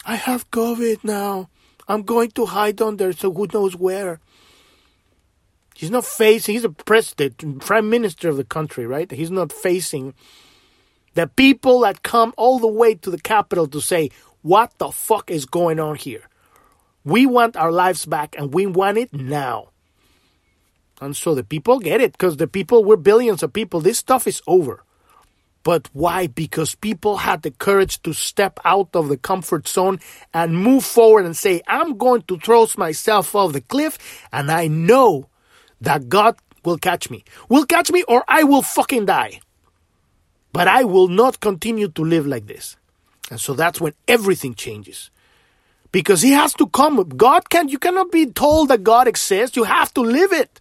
I 0.04 0.16
have 0.16 0.50
COVID 0.50 1.04
now. 1.04 1.48
I'm 1.88 2.02
going 2.02 2.30
to 2.32 2.46
hide 2.46 2.82
under 2.82 3.12
so 3.12 3.32
who 3.32 3.46
knows 3.52 3.74
where. 3.76 4.20
He's 5.74 5.90
not 5.90 6.04
facing, 6.04 6.54
he's 6.54 6.64
a 6.64 6.70
president, 6.70 7.60
prime 7.60 7.88
minister 7.88 8.28
of 8.28 8.36
the 8.36 8.44
country, 8.44 8.86
right? 8.86 9.10
He's 9.10 9.30
not 9.30 9.52
facing 9.52 10.14
the 11.14 11.26
people 11.26 11.80
that 11.80 12.02
come 12.02 12.34
all 12.36 12.58
the 12.58 12.68
way 12.68 12.94
to 12.96 13.10
the 13.10 13.20
capital 13.20 13.66
to 13.68 13.80
say, 13.80 14.10
what 14.42 14.76
the 14.78 14.90
fuck 14.90 15.30
is 15.30 15.46
going 15.46 15.80
on 15.80 15.96
here? 15.96 16.28
We 17.04 17.26
want 17.26 17.56
our 17.56 17.72
lives 17.72 18.06
back 18.06 18.36
and 18.38 18.52
we 18.52 18.66
want 18.66 18.98
it 18.98 19.12
now. 19.12 19.70
And 21.00 21.16
so 21.16 21.34
the 21.34 21.42
people 21.42 21.80
get 21.80 22.00
it 22.00 22.12
because 22.12 22.36
the 22.36 22.46
people, 22.46 22.84
we're 22.84 22.96
billions 22.96 23.42
of 23.42 23.52
people. 23.52 23.80
This 23.80 23.98
stuff 23.98 24.26
is 24.26 24.42
over. 24.46 24.84
But 25.62 25.88
why? 25.92 26.26
Because 26.26 26.74
people 26.74 27.18
had 27.18 27.42
the 27.42 27.50
courage 27.50 28.02
to 28.02 28.12
step 28.12 28.58
out 28.64 28.90
of 28.94 29.08
the 29.08 29.16
comfort 29.16 29.68
zone 29.68 30.00
and 30.34 30.56
move 30.56 30.84
forward 30.84 31.24
and 31.24 31.36
say, 31.36 31.62
I'm 31.66 31.96
going 31.96 32.22
to 32.22 32.38
throw 32.38 32.66
myself 32.76 33.34
off 33.34 33.52
the 33.52 33.60
cliff 33.60 33.98
and 34.32 34.50
I 34.50 34.66
know 34.66 35.28
that 35.80 36.08
God 36.08 36.36
will 36.64 36.78
catch 36.78 37.10
me. 37.10 37.24
Will 37.48 37.66
catch 37.66 37.92
me 37.92 38.02
or 38.04 38.24
I 38.26 38.44
will 38.44 38.62
fucking 38.62 39.06
die. 39.06 39.40
But 40.52 40.68
I 40.68 40.84
will 40.84 41.08
not 41.08 41.40
continue 41.40 41.88
to 41.88 42.02
live 42.02 42.26
like 42.26 42.46
this. 42.46 42.76
And 43.30 43.40
so 43.40 43.54
that's 43.54 43.80
when 43.80 43.94
everything 44.06 44.54
changes. 44.54 45.10
Because 45.92 46.22
he 46.22 46.32
has 46.32 46.54
to 46.54 46.66
come. 46.66 47.02
God 47.08 47.48
can't, 47.50 47.70
you 47.70 47.78
cannot 47.78 48.10
be 48.10 48.26
told 48.26 48.68
that 48.68 48.82
God 48.82 49.06
exists. 49.06 49.56
You 49.56 49.64
have 49.64 49.92
to 49.94 50.00
live 50.00 50.32
it. 50.32 50.60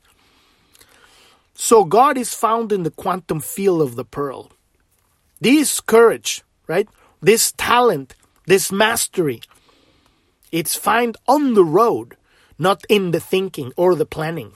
So 1.55 1.83
God 1.83 2.17
is 2.17 2.33
found 2.33 2.71
in 2.71 2.83
the 2.83 2.91
quantum 2.91 3.39
field 3.39 3.81
of 3.81 3.95
the 3.95 4.05
pearl. 4.05 4.51
This 5.41 5.81
courage, 5.81 6.43
right? 6.67 6.87
This 7.19 7.51
talent, 7.57 8.13
this 8.45 8.71
mastery, 8.71 9.41
it's 10.51 10.75
found 10.75 11.17
on 11.27 11.55
the 11.55 11.65
road, 11.65 12.15
not 12.59 12.85
in 12.87 13.09
the 13.09 13.19
thinking 13.19 13.73
or 13.75 13.95
the 13.95 14.05
planning. 14.05 14.53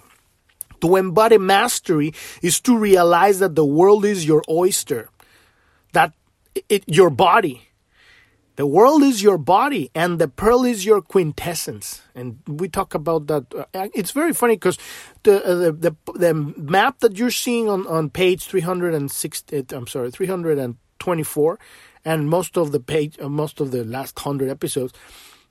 To 0.81 0.95
embody 0.95 1.39
mastery 1.39 2.13
is 2.43 2.59
to 2.61 2.77
realize 2.77 3.39
that 3.39 3.55
the 3.55 3.65
world 3.65 4.05
is 4.05 4.27
your 4.27 4.43
oyster, 4.47 5.09
that 5.93 6.13
it, 6.69 6.83
your 6.85 7.09
body. 7.09 7.69
The 8.55 8.65
world 8.65 9.03
is 9.03 9.21
your 9.21 9.37
body, 9.37 9.91
and 9.93 10.17
the 10.17 10.29
pearl 10.29 10.63
is 10.63 10.85
your 10.85 11.01
quintessence. 11.01 12.01
And 12.15 12.39
we 12.47 12.69
talk 12.69 12.93
about 12.93 13.27
that. 13.27 13.53
Uh, 13.53 13.89
it's 13.93 14.11
very 14.11 14.31
funny 14.31 14.55
because 14.55 14.77
the, 15.23 15.43
uh, 15.45 15.55
the, 15.55 15.71
the 15.71 15.95
the 16.13 16.33
map 16.33 16.99
that 16.99 17.17
you're 17.17 17.31
seeing 17.31 17.69
on, 17.69 17.85
on 17.87 18.09
page 18.09 18.45
360, 18.45 19.65
I'm 19.71 19.87
sorry, 19.87 20.09
324, 20.09 21.59
and 22.05 22.29
most 22.29 22.57
of 22.57 22.71
the 22.71 22.79
page, 22.79 23.17
uh, 23.19 23.27
most 23.27 23.59
of 23.59 23.71
the 23.71 23.83
last 23.83 24.17
hundred 24.19 24.49
episodes, 24.49 24.93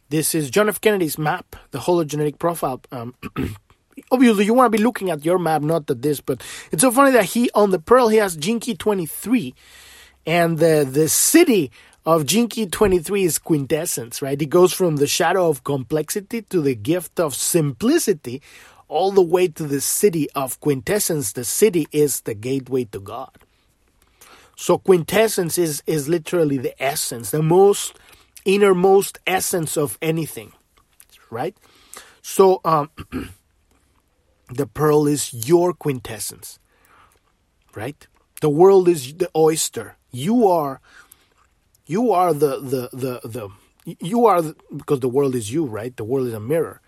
this 0.08 0.34
is 0.34 0.48
John 0.48 0.70
F. 0.70 0.80
Kennedy's 0.80 1.18
map, 1.18 1.56
the 1.72 1.80
hologenetic 1.80 2.38
profile. 2.38 2.80
Um, 2.90 3.14
obviously, 4.10 4.46
you 4.46 4.54
want 4.54 4.72
to 4.72 4.78
be 4.78 4.82
looking 4.82 5.10
at 5.10 5.26
your 5.26 5.38
map, 5.38 5.60
not 5.60 5.90
at 5.90 6.00
this. 6.00 6.22
But 6.22 6.42
it's 6.72 6.80
so 6.80 6.90
funny 6.90 7.10
that 7.10 7.26
he 7.26 7.50
on 7.54 7.70
the 7.70 7.78
pearl 7.78 8.08
he 8.08 8.16
has 8.16 8.34
Gene 8.34 8.60
Key 8.60 8.76
23, 8.76 9.54
and 10.24 10.56
the 10.58 10.88
the 10.90 11.04
siddhi 11.04 11.68
of 12.06 12.26
Gene 12.26 12.48
Key 12.48 12.66
23 12.66 13.24
is 13.24 13.38
quintessence, 13.38 14.20
right? 14.20 14.40
It 14.40 14.50
goes 14.50 14.72
from 14.72 14.96
the 14.96 15.06
shadow 15.06 15.48
of 15.48 15.64
complexity 15.64 16.42
to 16.42 16.60
the 16.60 16.74
gift 16.74 17.18
of 17.18 17.34
simplicity, 17.34 18.42
all 18.88 19.10
the 19.10 19.22
way 19.22 19.48
to 19.48 19.64
the 19.64 19.76
siddhi 19.76 20.26
of 20.34 20.60
quintessence. 20.60 21.32
The 21.32 21.42
siddhi 21.42 21.86
is 21.92 22.20
the 22.22 22.34
gateway 22.34 22.84
to 22.86 23.00
God. 23.00 23.30
So 24.56 24.78
quintessence 24.78 25.58
is, 25.58 25.82
is 25.86 26.08
literally 26.08 26.58
the 26.58 26.80
essence, 26.82 27.30
the 27.30 27.42
most 27.42 27.98
innermost 28.44 29.18
essence 29.26 29.76
of 29.76 29.98
anything, 30.02 30.52
right? 31.30 31.56
So 32.20 32.60
um, 32.64 32.90
the 34.50 34.66
pearl 34.66 35.06
is 35.06 35.48
your 35.48 35.72
quintessence, 35.72 36.58
right? 37.74 38.06
The 38.42 38.50
world 38.50 38.88
is 38.88 39.14
the 39.14 39.30
oyster. 39.34 39.96
You 40.12 40.46
are 40.46 40.80
you 41.86 42.12
are 42.12 42.32
the 42.32 42.60
the 42.60 42.88
the 42.92 43.20
the 43.28 43.48
you 43.86 44.26
are 44.26 44.40
the, 44.40 44.56
because 44.74 45.00
the 45.00 45.08
world 45.08 45.34
is 45.34 45.52
you, 45.52 45.66
right? 45.66 45.94
The 45.94 46.04
world 46.04 46.26
is 46.26 46.34
a 46.34 46.40
mirror. 46.40 46.80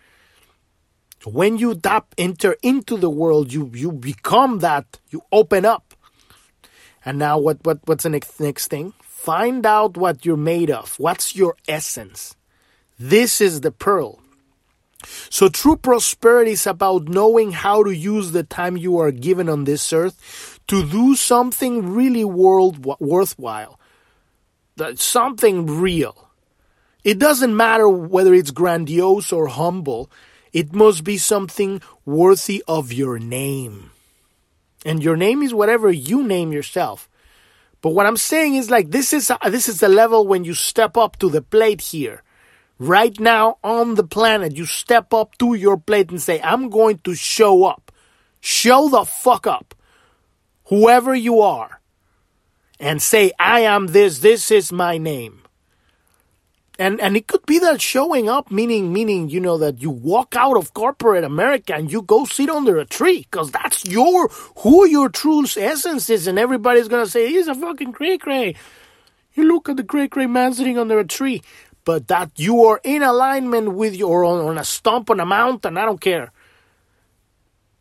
So 1.23 1.31
When 1.31 1.59
you 1.59 1.75
tap 1.75 2.15
enter 2.17 2.57
into 2.63 2.97
the 2.97 3.11
world, 3.11 3.53
you 3.53 3.71
you 3.75 3.93
become 3.93 4.61
that. 4.61 4.99
You 5.11 5.23
open 5.33 5.65
up. 5.65 5.95
And 7.05 7.19
now, 7.19 7.39
what 7.39 7.59
what 7.65 7.81
what's 7.85 8.05
the 8.05 8.11
next 8.11 8.41
next 8.41 8.69
thing? 8.69 8.95
Find 9.03 9.67
out 9.67 9.97
what 9.97 10.25
you're 10.25 10.37
made 10.37 10.71
of. 10.71 10.99
What's 10.99 11.37
your 11.37 11.57
essence? 11.69 12.37
This 12.99 13.41
is 13.41 13.61
the 13.61 13.73
pearl. 13.73 14.21
So 15.31 15.49
true 15.49 15.77
prosperity 15.77 16.53
is 16.53 16.67
about 16.67 17.09
knowing 17.09 17.53
how 17.53 17.85
to 17.85 17.91
use 17.91 18.33
the 18.33 18.43
time 18.43 18.77
you 18.77 18.99
are 18.99 19.13
given 19.13 19.49
on 19.49 19.65
this 19.65 19.93
earth 19.93 20.59
to 20.69 20.85
do 20.85 21.15
something 21.15 21.93
really 21.93 22.25
world 22.25 22.85
worthwhile 22.99 23.79
something 24.97 25.67
real. 25.67 26.29
It 27.05 27.19
doesn't 27.19 27.57
matter 27.57 27.89
whether 27.89 28.35
it's 28.35 28.51
grandiose 28.51 29.33
or 29.33 29.47
humble. 29.47 30.11
It 30.53 30.75
must 30.75 31.05
be 31.05 31.19
something 31.19 31.81
worthy 32.05 32.63
of 32.67 32.93
your 32.93 33.19
name. 33.19 33.91
And 34.85 35.03
your 35.03 35.17
name 35.17 35.43
is 35.43 35.55
whatever 35.55 35.91
you 35.91 36.23
name 36.23 36.53
yourself. 36.53 37.09
But 37.81 37.91
what 37.91 38.07
I'm 38.07 38.17
saying 38.17 38.55
is 38.55 38.71
like 38.71 38.91
this 38.91 39.13
is 39.13 39.31
uh, 39.31 39.39
this 39.49 39.69
is 39.69 39.81
the 39.81 39.89
level 39.89 40.27
when 40.27 40.45
you 40.45 40.55
step 40.55 40.97
up 40.97 41.19
to 41.19 41.29
the 41.29 41.43
plate 41.43 41.81
here. 41.81 42.23
Right 42.79 43.19
now 43.19 43.59
on 43.63 43.95
the 43.95 44.05
planet, 44.05 44.57
you 44.57 44.67
step 44.67 45.15
up 45.15 45.39
to 45.39 45.55
your 45.55 45.79
plate 45.79 46.11
and 46.11 46.21
say, 46.21 46.41
I'm 46.43 46.69
going 46.69 46.99
to 47.05 47.15
show 47.15 47.65
up. 47.65 47.93
Show 48.41 48.89
the 48.89 49.05
fuck 49.05 49.47
up. 49.47 49.75
Whoever 50.65 51.15
you 51.15 51.41
are. 51.41 51.81
And 52.79 53.01
say, 53.01 53.33
I 53.39 53.61
am 53.61 53.89
this, 53.89 54.19
this 54.19 54.51
is 54.51 54.71
my 54.71 54.99
name. 54.99 55.43
And 56.79 57.01
and 57.01 57.17
it 57.17 57.27
could 57.27 57.47
be 57.47 57.59
that 57.61 57.81
showing 57.81 58.29
up, 58.29 58.51
meaning 58.51 58.93
meaning, 58.93 59.31
you 59.31 59.41
know, 59.41 59.57
that 59.57 59.81
you 59.81 59.89
walk 59.89 60.37
out 60.37 60.59
of 60.59 60.75
corporate 60.75 61.25
America 61.25 61.75
and 61.75 61.91
you 61.91 62.03
go 62.03 62.27
sit 62.27 62.51
under 62.51 62.77
a 62.77 62.85
tree, 62.85 63.27
because 63.31 63.51
that's 63.51 63.87
your 63.87 64.29
who 64.59 64.87
your 64.87 65.09
true 65.09 65.47
essence 65.57 66.11
is, 66.11 66.27
and 66.27 66.39
everybody's 66.39 66.89
gonna 66.89 67.07
say, 67.07 67.31
He's 67.31 67.49
a 67.49 67.55
fucking 67.55 67.93
cray 67.95 68.19
cray. 68.19 68.57
You 69.33 69.45
look 69.45 69.71
at 69.71 69.79
the 69.79 69.85
cray 69.85 70.09
cray 70.09 70.27
man 70.27 70.53
sitting 70.53 70.77
under 70.77 70.99
a 70.99 71.05
tree 71.07 71.41
but 71.87 72.09
that 72.09 72.33
you 72.37 72.65
are 72.65 72.81
in 72.83 73.03
alignment 73.03 73.73
with 73.73 73.95
your 73.95 74.25
on, 74.25 74.45
on 74.45 74.59
a 74.59 74.65
stump 74.65 75.09
on 75.09 75.21
a 75.21 75.25
mountain, 75.25 75.79
I 75.79 75.87
don't 75.87 76.01
care. 76.01 76.33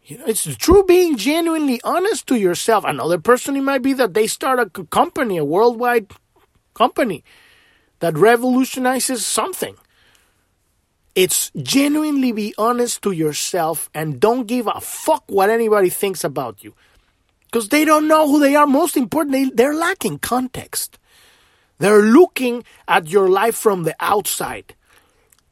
You 0.06 0.20
know, 0.20 0.26
it's 0.28 0.43
true 0.58 0.84
being 0.84 1.18
genuinely 1.18 1.82
honest 1.84 2.28
to 2.28 2.36
yourself. 2.36 2.84
Another 2.86 3.18
person, 3.18 3.56
it 3.56 3.62
might 3.62 3.82
be 3.82 3.93
that 3.93 4.14
they 4.14 4.28
start 4.28 4.60
a 4.60 4.70
company, 4.86 5.38
a 5.38 5.45
worldwide 5.45 6.12
company 6.76 7.24
that 8.01 8.16
revolutionizes 8.16 9.26
something. 9.26 9.76
It's 11.16 11.49
genuinely 11.58 12.32
be 12.32 12.53
honest 12.56 13.01
to 13.01 13.12
yourself 13.12 13.89
and 13.95 14.20
don't 14.20 14.45
give 14.45 14.68
a 14.68 14.80
fuck 14.80 15.24
what 15.28 15.49
anybody 15.49 15.89
thinks 15.89 16.24
about 16.24 16.64
you. 16.64 16.76
Because 17.45 17.70
they 17.70 17.84
don't 17.84 18.08
know 18.08 18.28
who 18.28 18.39
they 18.39 18.56
are. 18.56 18.68
Most 18.68 18.97
importantly, 18.97 19.49
they're 19.51 19.74
lacking 19.74 20.20
context. 20.20 20.99
They're 21.80 22.03
looking 22.03 22.64
at 22.88 23.08
your 23.08 23.30
life 23.30 23.56
from 23.56 23.84
the 23.84 23.95
outside. 23.99 24.76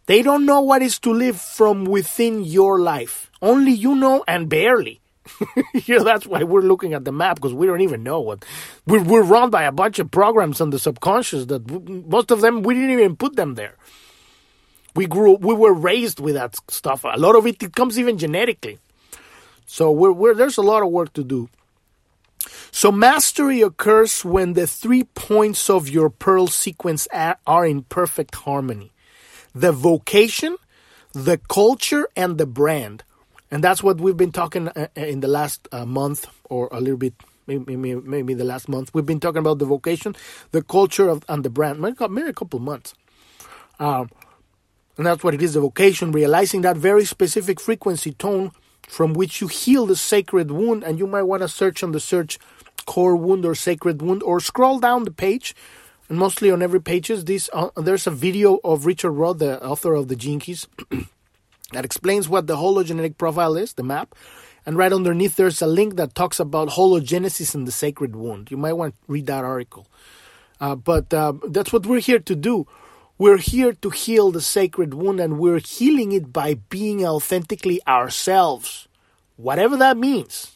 They 0.06 0.22
don't 0.22 0.46
know 0.46 0.62
what 0.62 0.82
is 0.84 1.00
to 1.00 1.12
live 1.12 1.40
from 1.40 1.86
within 1.86 2.44
your 2.44 2.80
life. 2.80 3.32
Only 3.44 3.74
you 3.74 3.94
know 3.94 4.24
and 4.26 4.48
barely. 4.48 5.02
know, 5.88 6.04
that's 6.04 6.26
why 6.26 6.44
we're 6.44 6.62
looking 6.62 6.94
at 6.94 7.04
the 7.04 7.12
map 7.12 7.36
because 7.36 7.54
we 7.54 7.68
don't 7.68 7.82
even 7.82 8.02
know 8.02 8.22
what. 8.22 8.46
We're, 8.88 9.04
we're 9.04 9.24
run 9.24 9.50
by 9.50 9.64
a 9.64 9.72
bunch 9.72 10.00
of 10.00 10.10
programs 10.10 10.62
on 10.62 10.70
the 10.70 10.80
subconscious 10.80 11.46
that 11.48 11.70
most 12.08 12.32
of 12.32 12.40
them, 12.40 12.64
we 12.64 12.74
didn't 12.74 12.92
even 12.92 13.18
put 13.18 13.36
them 13.36 13.56
there. 13.56 13.76
We 14.96 15.08
grew, 15.08 15.34
we 15.36 15.54
were 15.54 15.74
raised 15.74 16.22
with 16.22 16.36
that 16.36 16.56
stuff. 16.72 17.04
A 17.04 17.20
lot 17.20 17.36
of 17.36 17.46
it, 17.46 17.62
it 17.62 17.76
comes 17.76 18.00
even 18.00 18.18
genetically. 18.18 18.80
So 19.66 19.92
we're, 19.92 20.14
we're, 20.14 20.36
there's 20.36 20.58
a 20.58 20.62
lot 20.62 20.82
of 20.82 20.90
work 20.90 21.12
to 21.14 21.24
do. 21.24 21.50
So 22.72 22.94
mastery 22.94 23.62
occurs 23.62 24.24
when 24.24 24.54
the 24.54 24.68
three 24.68 25.04
points 25.04 25.70
of 25.70 25.90
your 25.90 26.10
pearl 26.10 26.48
sequence 26.48 27.10
are 27.12 27.66
in 27.66 27.84
perfect 27.84 28.36
harmony. 28.36 28.94
The 29.54 29.74
vocation, 29.74 30.56
the 31.12 31.40
culture, 31.50 32.08
and 32.16 32.38
the 32.38 32.46
brand. 32.46 33.04
And 33.54 33.64
that's 33.64 33.84
what 33.84 34.02
we've 34.02 34.18
been 34.18 34.32
talking 34.32 34.68
uh, 34.70 34.88
uh, 34.98 35.02
in 35.02 35.20
the 35.20 35.28
last 35.28 35.68
uh, 35.72 35.86
month 35.86 36.26
or 36.46 36.70
a 36.72 36.80
little 36.80 36.98
bit, 36.98 37.14
maybe, 37.46 37.76
maybe, 37.76 38.34
the 38.34 38.44
last 38.44 38.68
month. 38.68 38.92
We've 38.96 39.06
been 39.06 39.20
talking 39.20 39.38
about 39.38 39.60
the 39.60 39.66
vocation, 39.66 40.16
the 40.50 40.64
culture, 40.64 41.08
of, 41.08 41.24
and 41.30 41.44
the 41.44 41.52
brand, 41.52 41.80
maybe, 41.80 42.28
a 42.28 42.34
couple 42.34 42.58
months. 42.58 42.96
Um, 43.80 44.10
and 44.98 45.06
that's 45.06 45.24
what 45.24 45.36
it 45.36 45.44
is 45.44 45.54
the 45.54 45.60
vocation, 45.60 46.12
realizing 46.12 46.62
that 46.62 46.78
very 46.78 47.06
specific 47.06 47.60
frequency 47.60 48.14
tone 48.14 48.54
from 48.88 49.14
which 49.14 49.40
you 49.40 49.48
heal 49.50 49.86
the 49.86 49.96
sacred 49.96 50.50
wound. 50.50 50.84
And 50.84 50.98
you 50.98 51.06
might 51.06 51.22
want 51.22 51.44
to 51.44 51.48
search 51.48 51.84
on 51.84 51.92
the 51.92 52.00
search 52.00 52.40
core 52.88 53.16
wound 53.16 53.46
or 53.46 53.54
sacred 53.54 54.02
wound 54.02 54.24
or 54.24 54.40
scroll 54.40 54.80
down 54.80 55.04
the 55.04 55.12
page 55.12 55.54
and 56.10 56.18
mostly 56.18 56.50
on 56.50 56.64
every 56.64 56.82
pages 56.82 57.24
this 57.26 57.52
uh, 57.54 57.70
there's 57.78 58.08
a 58.08 58.12
video 58.12 58.60
of 58.64 58.86
richard 58.86 59.12
rudd 59.12 59.40
the 59.40 59.64
author 59.64 59.94
of 59.94 60.10
the 60.10 60.18
keys 60.18 60.68
that 61.74 61.86
explains 61.86 62.30
what 62.30 62.48
the 62.48 62.58
hologenetic 62.58 63.18
profile 63.18 63.56
is 63.56 63.74
the 63.74 63.84
map. 63.84 64.16
And 64.66 64.78
right 64.78 64.94
underneath 64.94 65.36
there's 65.36 65.62
a 65.62 65.68
link 65.68 65.96
that 65.98 66.16
talks 66.16 66.40
about 66.40 66.70
hologenesis 66.70 67.54
and 67.54 67.68
the 67.68 67.72
sacred 67.72 68.16
wound. 68.16 68.50
You 68.50 68.58
might 68.58 68.74
want 68.74 68.96
to 68.96 69.00
read 69.08 69.28
that 69.28 69.44
article. 69.44 69.88
Uh, 70.62 70.76
but 70.76 71.14
uh, 71.14 71.34
that's 71.50 71.74
what 71.74 71.86
we're 71.86 72.00
here 72.00 72.20
to 72.20 72.36
do. 72.36 72.66
We're 73.18 73.38
here 73.38 73.74
to 73.74 73.90
heal 73.90 74.32
the 74.32 74.42
sacred 74.42 74.94
wound 74.94 75.20
and 75.20 75.38
we're 75.38 75.60
healing 75.60 76.14
it 76.14 76.32
by 76.32 76.56
being 76.70 77.06
authentically 77.06 77.82
ourselves. 77.86 78.88
Whatever 79.36 79.78
that 79.78 79.98
means 79.98 80.54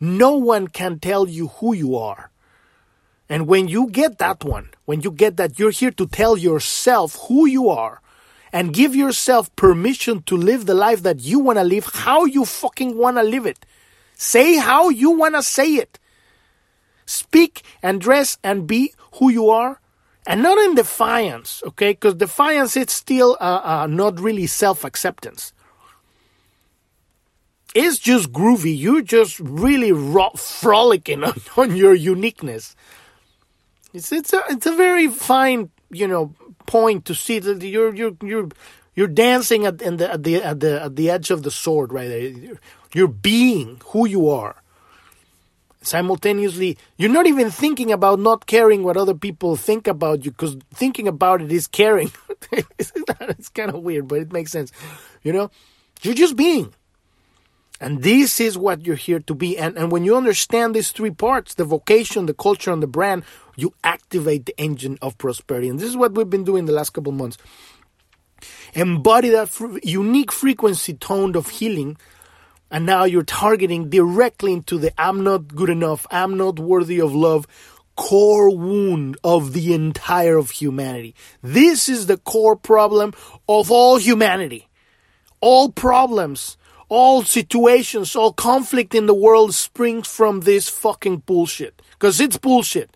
no 0.00 0.36
one 0.36 0.68
can 0.68 0.98
tell 0.98 1.28
you 1.28 1.48
who 1.48 1.74
you 1.74 1.96
are. 1.96 2.30
And 3.28 3.46
when 3.46 3.68
you 3.68 3.88
get 3.88 4.18
that 4.18 4.44
one, 4.44 4.70
when 4.86 5.02
you 5.02 5.10
get 5.10 5.36
that 5.36 5.58
you're 5.58 5.70
here 5.70 5.92
to 5.92 6.06
tell 6.06 6.36
yourself 6.36 7.16
who 7.28 7.46
you 7.46 7.68
are 7.68 8.00
and 8.52 8.74
give 8.74 8.94
yourself 8.94 9.54
permission 9.56 10.22
to 10.22 10.36
live 10.36 10.66
the 10.66 10.74
life 10.74 11.02
that 11.02 11.20
you 11.20 11.38
want 11.38 11.58
to 11.58 11.64
live, 11.64 11.86
how 11.92 12.24
you 12.24 12.44
fucking 12.44 12.96
want 12.96 13.16
to 13.16 13.22
live 13.22 13.46
it. 13.46 13.64
Say 14.14 14.56
how 14.56 14.88
you 14.88 15.10
want 15.12 15.34
to 15.34 15.42
say 15.42 15.74
it. 15.74 15.98
Speak 17.06 17.62
and 17.82 18.00
dress 18.00 18.38
and 18.44 18.66
be 18.66 18.92
who 19.14 19.30
you 19.30 19.50
are 19.50 19.80
and 20.26 20.42
not 20.42 20.58
in 20.58 20.74
defiance, 20.74 21.62
okay? 21.66 21.92
Because 21.92 22.14
defiance 22.14 22.76
is 22.76 22.90
still 22.90 23.36
uh, 23.40 23.60
uh, 23.64 23.86
not 23.86 24.20
really 24.20 24.46
self 24.46 24.84
acceptance 24.84 25.52
it's 27.74 27.98
just 27.98 28.32
groovy. 28.32 28.76
You're 28.76 29.02
just 29.02 29.38
really 29.40 29.92
ro- 29.92 30.30
frolicking 30.36 31.24
on, 31.24 31.34
on 31.56 31.76
your 31.76 31.94
uniqueness. 31.94 32.74
It's 33.92 34.12
it's 34.12 34.32
a 34.32 34.42
it's 34.48 34.66
a 34.66 34.72
very 34.74 35.08
fine 35.08 35.70
you 35.90 36.06
know 36.06 36.34
point 36.70 37.04
to 37.04 37.14
see 37.16 37.40
that 37.40 37.62
you're 37.62 37.92
you're 37.94 38.16
you're 38.22 38.48
you're 38.94 39.08
dancing 39.08 39.66
at, 39.66 39.78
the, 39.78 40.12
at 40.12 40.22
the 40.22 40.34
at 40.36 40.60
the 40.60 40.82
at 40.82 40.94
the 40.94 41.10
edge 41.10 41.30
of 41.32 41.42
the 41.42 41.50
sword 41.50 41.92
right. 41.92 42.10
You're 42.94 43.08
being 43.08 43.80
who 43.86 44.06
you 44.06 44.30
are. 44.30 44.56
Simultaneously, 45.82 46.76
you're 46.96 47.10
not 47.18 47.26
even 47.26 47.50
thinking 47.50 47.90
about 47.90 48.20
not 48.20 48.46
caring 48.46 48.84
what 48.84 48.96
other 48.96 49.14
people 49.14 49.56
think 49.56 49.88
about 49.88 50.24
you 50.24 50.30
because 50.30 50.56
thinking 50.74 51.08
about 51.08 51.40
it 51.42 51.50
is 51.50 51.66
caring. 51.66 52.12
it's 52.52 53.48
kind 53.48 53.70
of 53.70 53.82
weird, 53.82 54.06
but 54.06 54.18
it 54.20 54.32
makes 54.32 54.52
sense. 54.52 54.70
You 55.22 55.32
know, 55.32 55.50
you're 56.02 56.14
just 56.14 56.36
being. 56.36 56.74
And 57.80 58.02
this 58.02 58.40
is 58.40 58.58
what 58.58 58.84
you're 58.84 58.96
here 58.96 59.20
to 59.20 59.34
be. 59.34 59.56
And, 59.56 59.78
and 59.78 59.90
when 59.90 60.04
you 60.04 60.16
understand 60.16 60.74
these 60.74 60.92
three 60.92 61.10
parts 61.10 61.54
the 61.54 61.64
vocation, 61.64 62.26
the 62.26 62.34
culture, 62.34 62.72
and 62.72 62.82
the 62.82 62.86
brand 62.86 63.24
you 63.56 63.74
activate 63.84 64.46
the 64.46 64.58
engine 64.58 64.98
of 65.02 65.18
prosperity. 65.18 65.68
And 65.68 65.78
this 65.78 65.88
is 65.88 65.96
what 65.96 66.12
we've 66.12 66.30
been 66.30 66.44
doing 66.44 66.66
the 66.66 66.72
last 66.72 66.90
couple 66.90 67.12
months. 67.12 67.36
Embody 68.74 69.30
that 69.30 69.48
fr- 69.48 69.78
unique 69.82 70.32
frequency 70.32 70.94
tone 70.94 71.36
of 71.36 71.48
healing. 71.48 71.96
And 72.70 72.86
now 72.86 73.04
you're 73.04 73.22
targeting 73.22 73.90
directly 73.90 74.52
into 74.52 74.78
the 74.78 74.92
I'm 75.00 75.24
not 75.24 75.54
good 75.54 75.70
enough, 75.70 76.06
I'm 76.10 76.36
not 76.36 76.58
worthy 76.58 77.00
of 77.00 77.14
love 77.14 77.46
core 77.96 78.48
wound 78.48 79.18
of 79.22 79.52
the 79.52 79.74
entire 79.74 80.38
of 80.38 80.50
humanity. 80.50 81.14
This 81.42 81.86
is 81.86 82.06
the 82.06 82.16
core 82.16 82.56
problem 82.56 83.12
of 83.46 83.70
all 83.70 83.98
humanity. 83.98 84.68
All 85.42 85.70
problems 85.70 86.56
all 86.90 87.22
situations, 87.22 88.14
all 88.14 88.32
conflict 88.32 88.94
in 88.94 89.06
the 89.06 89.14
world 89.14 89.54
springs 89.54 90.08
from 90.08 90.40
this 90.40 90.68
fucking 90.68 91.18
bullshit. 91.18 91.80
Because 91.92 92.20
it's 92.20 92.36
bullshit. 92.36 92.94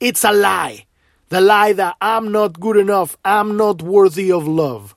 It's 0.00 0.24
a 0.24 0.32
lie. 0.32 0.84
The 1.30 1.40
lie 1.40 1.72
that 1.72 1.96
I'm 2.00 2.30
not 2.32 2.60
good 2.60 2.76
enough, 2.76 3.16
I'm 3.24 3.56
not 3.56 3.80
worthy 3.80 4.30
of 4.30 4.46
love. 4.46 4.94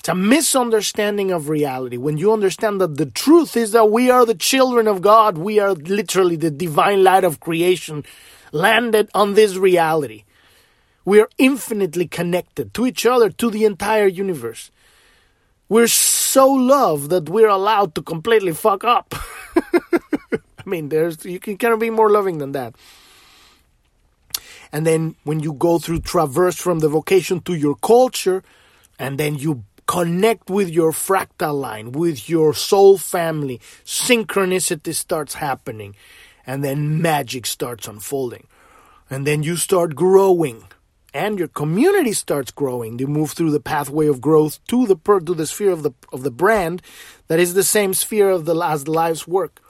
It's 0.00 0.08
a 0.08 0.14
misunderstanding 0.16 1.30
of 1.30 1.48
reality. 1.48 1.96
When 1.96 2.16
you 2.16 2.32
understand 2.32 2.80
that 2.80 2.96
the 2.96 3.06
truth 3.06 3.56
is 3.56 3.70
that 3.70 3.90
we 3.90 4.10
are 4.10 4.26
the 4.26 4.34
children 4.34 4.88
of 4.88 5.02
God, 5.02 5.38
we 5.38 5.60
are 5.60 5.74
literally 5.74 6.34
the 6.34 6.50
divine 6.50 7.04
light 7.04 7.22
of 7.22 7.38
creation 7.38 8.04
landed 8.50 9.10
on 9.14 9.34
this 9.34 9.56
reality. 9.56 10.24
We 11.04 11.20
are 11.20 11.28
infinitely 11.38 12.08
connected 12.08 12.74
to 12.74 12.86
each 12.86 13.06
other, 13.06 13.30
to 13.30 13.50
the 13.50 13.64
entire 13.64 14.08
universe. 14.08 14.70
We're 15.72 15.86
so 15.86 16.52
loved 16.52 17.08
that 17.08 17.30
we're 17.30 17.48
allowed 17.48 17.94
to 17.94 18.02
completely 18.02 18.52
fuck 18.52 18.84
up. 18.84 19.14
I 19.56 20.66
mean, 20.66 20.90
there's 20.90 21.24
you 21.24 21.40
can 21.40 21.56
cannot 21.56 21.80
be 21.80 21.88
more 21.88 22.10
loving 22.10 22.36
than 22.36 22.52
that. 22.52 22.74
And 24.70 24.86
then 24.86 25.16
when 25.24 25.40
you 25.40 25.54
go 25.54 25.78
through 25.78 26.00
traverse 26.00 26.56
from 26.58 26.80
the 26.80 26.90
vocation 26.90 27.40
to 27.48 27.54
your 27.54 27.76
culture, 27.76 28.42
and 28.98 29.16
then 29.16 29.36
you 29.36 29.64
connect 29.86 30.50
with 30.50 30.68
your 30.68 30.92
fractal 30.92 31.58
line, 31.58 31.92
with 31.92 32.28
your 32.28 32.52
soul 32.52 32.98
family, 32.98 33.58
synchronicity 33.82 34.94
starts 34.94 35.32
happening, 35.32 35.96
and 36.46 36.62
then 36.62 37.00
magic 37.00 37.46
starts 37.46 37.88
unfolding. 37.88 38.46
And 39.08 39.26
then 39.26 39.42
you 39.42 39.56
start 39.56 39.94
growing 39.94 40.64
and 41.14 41.38
your 41.38 41.48
community 41.48 42.12
starts 42.12 42.50
growing. 42.50 42.98
You 42.98 43.06
move 43.06 43.32
through 43.32 43.50
the 43.50 43.60
pathway 43.60 44.06
of 44.06 44.20
growth 44.20 44.64
to 44.68 44.86
the 44.86 44.96
per, 44.96 45.20
to 45.20 45.34
the 45.34 45.46
sphere 45.46 45.70
of 45.70 45.82
the 45.82 45.92
of 46.12 46.22
the 46.22 46.30
brand 46.30 46.82
that 47.28 47.40
is 47.40 47.54
the 47.54 47.64
same 47.64 47.94
sphere 47.94 48.30
of 48.30 48.44
the 48.44 48.54
as 48.60 48.84
the 48.84 48.92
life's 48.92 49.26
work. 49.26 49.60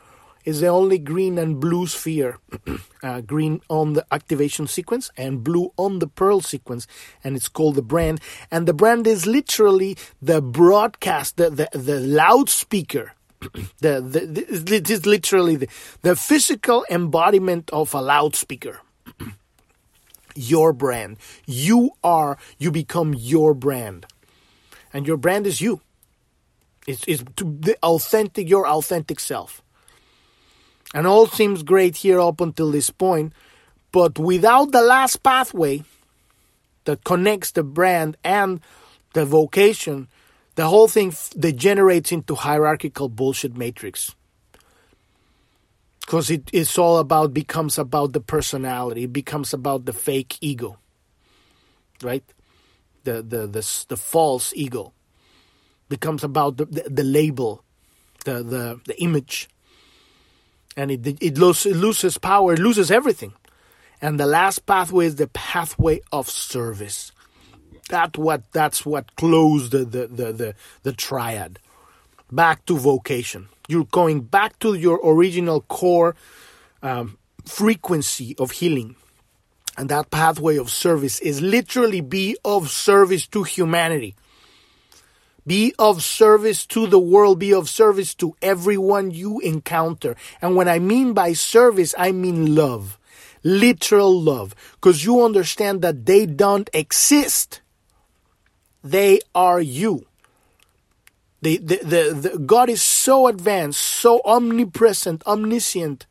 Is 0.44 0.60
the 0.60 0.66
only 0.66 0.98
green 0.98 1.38
and 1.38 1.60
blue 1.60 1.86
sphere, 1.86 2.40
uh, 3.04 3.20
green 3.20 3.60
on 3.68 3.92
the 3.92 4.04
activation 4.10 4.66
sequence 4.66 5.08
and 5.16 5.44
blue 5.44 5.72
on 5.76 6.00
the 6.00 6.08
pearl 6.08 6.40
sequence, 6.40 6.88
and 7.22 7.36
it's 7.36 7.48
called 7.48 7.76
the 7.76 7.82
brand. 7.82 8.20
And 8.50 8.66
the 8.66 8.74
brand 8.74 9.06
is 9.06 9.24
literally 9.24 9.96
the 10.20 10.42
broadcast, 10.42 11.36
the 11.36 11.48
the, 11.50 11.68
the 11.78 12.00
loudspeaker 12.00 13.12
the, 13.80 14.00
the, 14.00 14.76
it 14.76 14.90
is 14.90 15.06
literally 15.06 15.56
the, 15.56 15.68
the 16.02 16.16
physical 16.16 16.84
embodiment 16.90 17.70
of 17.70 17.94
a 17.94 18.00
loudspeaker 18.00 18.80
your 20.34 20.72
brand. 20.72 21.16
You 21.46 21.90
are, 22.02 22.38
you 22.58 22.70
become 22.70 23.14
your 23.14 23.54
brand. 23.54 24.06
And 24.92 25.06
your 25.06 25.16
brand 25.16 25.46
is 25.46 25.60
you. 25.60 25.80
It's, 26.86 27.04
it's 27.06 27.22
the 27.36 27.76
authentic, 27.82 28.48
your 28.48 28.66
authentic 28.66 29.20
self. 29.20 29.62
And 30.94 31.06
all 31.06 31.26
seems 31.26 31.62
great 31.62 31.96
here 31.96 32.20
up 32.20 32.40
until 32.40 32.70
this 32.70 32.90
point, 32.90 33.32
but 33.92 34.18
without 34.18 34.72
the 34.72 34.82
last 34.82 35.22
pathway 35.22 35.84
that 36.84 37.04
connects 37.04 37.52
the 37.52 37.62
brand 37.62 38.16
and 38.24 38.60
the 39.14 39.24
vocation, 39.24 40.08
the 40.54 40.68
whole 40.68 40.88
thing 40.88 41.14
degenerates 41.38 42.12
into 42.12 42.34
hierarchical 42.34 43.08
bullshit 43.08 43.56
matrix 43.56 44.14
because 46.02 46.30
it, 46.30 46.50
it's 46.52 46.78
all 46.78 46.98
about 46.98 47.32
becomes 47.32 47.78
about 47.78 48.12
the 48.12 48.20
personality 48.20 49.04
it 49.04 49.12
becomes 49.12 49.54
about 49.54 49.86
the 49.86 49.92
fake 49.92 50.36
ego 50.40 50.78
right? 52.02 52.24
The 53.04 53.22
the 53.22 53.46
the, 53.46 53.84
the 53.88 53.96
false 53.96 54.52
ego 54.54 54.92
becomes 55.88 56.24
about 56.24 56.56
the, 56.56 56.66
the, 56.66 56.82
the 56.88 57.04
label 57.04 57.64
the, 58.24 58.42
the 58.42 58.80
the 58.86 59.02
image. 59.02 59.48
And 60.76 60.90
it 60.90 61.06
it 61.22 61.38
loses, 61.38 61.72
it 61.72 61.76
loses 61.76 62.18
power 62.18 62.54
it 62.54 62.58
loses 62.58 62.90
everything. 62.90 63.34
And 64.00 64.18
the 64.18 64.26
last 64.26 64.66
pathway 64.66 65.06
is 65.06 65.16
the 65.16 65.28
pathway 65.28 66.00
of 66.10 66.28
service. 66.28 67.12
That 67.88 68.16
what 68.16 68.50
that's 68.52 68.86
what 68.86 69.16
closed 69.16 69.72
the 69.72 69.84
the 69.84 70.06
the, 70.06 70.32
the, 70.32 70.54
the 70.82 70.92
triad. 70.92 71.58
Back 72.30 72.64
to 72.66 72.78
vocation 72.78 73.48
you're 73.68 73.84
going 73.84 74.20
back 74.20 74.58
to 74.60 74.74
your 74.74 75.00
original 75.04 75.62
core 75.62 76.14
um, 76.82 77.18
frequency 77.44 78.34
of 78.38 78.52
healing. 78.52 78.96
And 79.76 79.88
that 79.88 80.10
pathway 80.10 80.58
of 80.58 80.70
service 80.70 81.20
is 81.20 81.40
literally 81.40 82.00
be 82.00 82.36
of 82.44 82.70
service 82.70 83.26
to 83.28 83.42
humanity. 83.42 84.14
Be 85.46 85.74
of 85.78 86.02
service 86.02 86.66
to 86.66 86.86
the 86.86 86.98
world. 86.98 87.38
Be 87.38 87.52
of 87.54 87.68
service 87.68 88.14
to 88.16 88.36
everyone 88.42 89.10
you 89.10 89.40
encounter. 89.40 90.14
And 90.40 90.54
when 90.56 90.68
I 90.68 90.78
mean 90.78 91.14
by 91.14 91.32
service, 91.32 91.94
I 91.98 92.12
mean 92.12 92.54
love. 92.54 92.98
Literal 93.42 94.20
love. 94.20 94.54
Because 94.74 95.04
you 95.04 95.24
understand 95.24 95.82
that 95.82 96.06
they 96.06 96.26
don't 96.26 96.70
exist. 96.72 97.60
They 98.84 99.20
are 99.34 99.60
you. 99.60 100.06
The, 101.42 101.58
the, 101.58 101.76
the, 101.84 102.38
God 102.38 102.70
is 102.70 102.80
so 102.80 103.26
advanced, 103.26 103.80
so 103.80 104.20
omnipresent, 104.24 105.26
omniscient, 105.26 106.06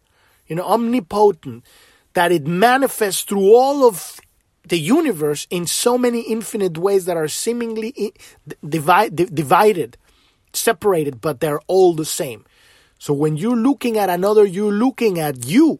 you 0.48 0.58
know, 0.58 0.66
omnipotent, 0.66 1.66
that 2.14 2.34
it 2.34 2.46
manifests 2.46 3.22
through 3.22 3.56
all 3.56 3.88
of 3.88 4.20
the 4.68 4.78
universe 4.78 5.48
in 5.50 5.66
so 5.66 5.98
many 5.98 6.22
infinite 6.22 6.78
ways 6.78 7.06
that 7.06 7.16
are 7.16 7.30
seemingly 7.30 8.14
divide, 8.68 9.16
divided, 9.16 9.98
separated, 10.54 11.22
but 11.22 11.40
they're 11.40 11.62
all 11.68 11.94
the 11.94 12.06
same. 12.06 12.46
So 13.00 13.14
when 13.14 13.38
you're 13.38 13.56
looking 13.56 13.98
at 13.98 14.10
another, 14.10 14.46
you're 14.46 14.74
looking 14.74 15.18
at 15.18 15.46
you. 15.46 15.80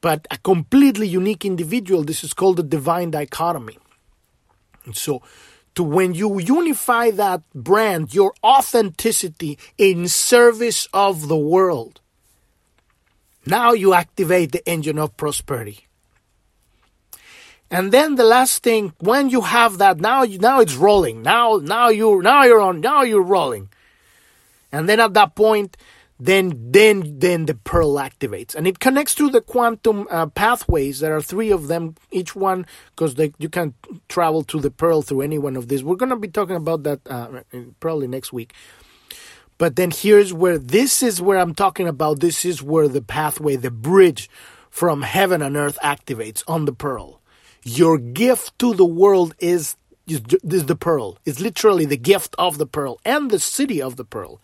But 0.00 0.26
a 0.30 0.38
completely 0.38 1.08
unique 1.08 1.44
individual, 1.44 2.04
this 2.04 2.22
is 2.22 2.34
called 2.34 2.58
the 2.58 2.62
divine 2.62 3.12
dichotomy. 3.12 3.78
And 4.84 4.96
so 4.96 5.22
to 5.76 5.82
when 5.82 6.14
you 6.14 6.40
unify 6.40 7.10
that 7.12 7.42
brand, 7.54 8.14
your 8.14 8.34
authenticity 8.42 9.58
in 9.78 10.08
service 10.08 10.88
of 10.92 11.28
the 11.28 11.36
world, 11.36 12.00
now 13.46 13.72
you 13.72 13.94
activate 13.94 14.52
the 14.52 14.68
engine 14.68 14.98
of 14.98 15.16
prosperity. 15.16 15.86
And 17.70 17.92
then 17.92 18.14
the 18.14 18.24
last 18.24 18.62
thing, 18.62 18.92
when 18.98 19.28
you 19.28 19.40
have 19.42 19.78
that, 19.78 19.98
now 19.98 20.24
now 20.24 20.60
it's 20.60 20.74
rolling. 20.74 21.22
Now 21.22 21.60
now 21.62 21.88
you 21.88 22.22
now 22.22 22.44
you're 22.44 22.60
on. 22.60 22.80
Now 22.80 23.02
you're 23.02 23.22
rolling. 23.22 23.68
And 24.72 24.88
then 24.88 25.00
at 25.00 25.14
that 25.14 25.34
point, 25.34 25.76
then 26.18 26.70
then 26.70 27.18
then 27.18 27.46
the 27.46 27.54
pearl 27.54 27.94
activates. 27.94 28.54
And 28.54 28.66
it 28.66 28.78
connects 28.78 29.14
to 29.16 29.30
the 29.30 29.40
quantum 29.40 30.06
uh, 30.10 30.26
pathways. 30.26 31.00
There 31.00 31.16
are 31.16 31.22
three 31.22 31.50
of 31.50 31.68
them 31.68 31.94
each 32.10 32.34
one 32.34 32.66
because 32.90 33.16
you 33.38 33.48
can 33.48 33.74
travel 34.08 34.42
to 34.44 34.60
the 34.60 34.70
pearl 34.70 35.02
through 35.02 35.22
any 35.22 35.38
one 35.38 35.56
of 35.56 35.68
these. 35.68 35.84
We're 35.84 35.96
going 35.96 36.10
to 36.10 36.16
be 36.16 36.28
talking 36.28 36.56
about 36.56 36.84
that 36.84 37.00
uh, 37.08 37.42
probably 37.80 38.06
next 38.06 38.32
week. 38.32 38.54
But 39.58 39.76
then 39.76 39.90
here's 39.90 40.32
where 40.34 40.58
this 40.58 41.02
is 41.02 41.20
where 41.20 41.38
i'm 41.38 41.54
talking 41.54 41.88
about. 41.88 42.20
This 42.20 42.44
is 42.44 42.62
where 42.62 42.88
the 42.88 43.02
pathway 43.02 43.56
the 43.56 43.70
bridge 43.70 44.28
from 44.70 45.02
heaven 45.02 45.40
and 45.40 45.56
earth 45.56 45.78
activates 45.82 46.42
on 46.46 46.66
the 46.66 46.72
pearl. 46.72 47.20
Your 47.62 47.98
gift 47.98 48.58
to 48.58 48.74
the 48.74 48.84
world 48.84 49.34
is 49.38 49.76
is 50.06 50.66
the 50.66 50.76
pearl. 50.76 51.18
It's 51.24 51.40
literally 51.40 51.84
the 51.84 51.96
gift 51.96 52.36
of 52.38 52.58
the 52.58 52.66
pearl 52.66 53.00
and 53.04 53.30
the 53.30 53.38
siddhi 53.38 53.80
of 53.80 53.96
the 53.96 54.04
pearl 54.04 54.40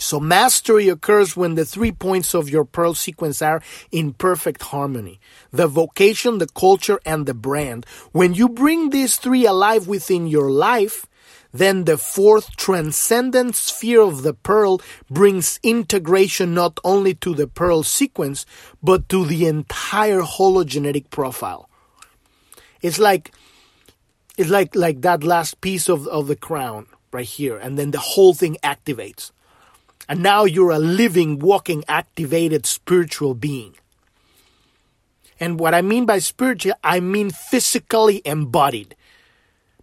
so 0.00 0.20
mastery 0.20 0.88
occurs 0.88 1.36
when 1.36 1.54
the 1.54 1.64
three 1.64 1.92
points 1.92 2.34
of 2.34 2.48
your 2.48 2.64
pearl 2.64 2.94
sequence 2.94 3.42
are 3.42 3.62
in 3.90 4.12
perfect 4.12 4.62
harmony. 4.62 5.20
The 5.50 5.66
vocation, 5.66 6.38
the 6.38 6.46
culture, 6.48 7.00
and 7.04 7.26
the 7.26 7.34
brand. 7.34 7.86
When 8.12 8.34
you 8.34 8.48
bring 8.48 8.90
these 8.90 9.16
three 9.16 9.46
alive 9.46 9.86
within 9.88 10.26
your 10.26 10.50
life, 10.50 11.06
then 11.52 11.84
the 11.84 11.96
fourth 11.96 12.56
transcendent 12.56 13.56
sphere 13.56 14.02
of 14.02 14.22
the 14.22 14.34
pearl 14.34 14.80
brings 15.10 15.58
integration 15.62 16.54
not 16.54 16.78
only 16.84 17.14
to 17.14 17.34
the 17.34 17.46
pearl 17.46 17.82
sequence, 17.82 18.44
but 18.82 19.08
to 19.08 19.24
the 19.24 19.46
entire 19.46 20.20
hologenetic 20.20 21.10
profile. 21.10 21.68
It's 22.82 22.98
like, 22.98 23.32
it's 24.36 24.50
like, 24.50 24.74
like 24.76 25.00
that 25.00 25.24
last 25.24 25.60
piece 25.60 25.88
of, 25.88 26.06
of 26.06 26.28
the 26.28 26.36
crown 26.36 26.86
right 27.12 27.26
here, 27.26 27.56
and 27.56 27.78
then 27.78 27.90
the 27.90 27.98
whole 27.98 28.34
thing 28.34 28.56
activates. 28.62 29.32
And 30.08 30.22
now 30.22 30.44
you're 30.44 30.70
a 30.70 30.78
living, 30.78 31.38
walking, 31.38 31.84
activated 31.86 32.64
spiritual 32.64 33.34
being. 33.34 33.74
And 35.38 35.60
what 35.60 35.74
I 35.74 35.82
mean 35.82 36.06
by 36.06 36.18
spiritual, 36.18 36.72
I 36.82 37.00
mean 37.00 37.30
physically 37.30 38.22
embodied. 38.24 38.96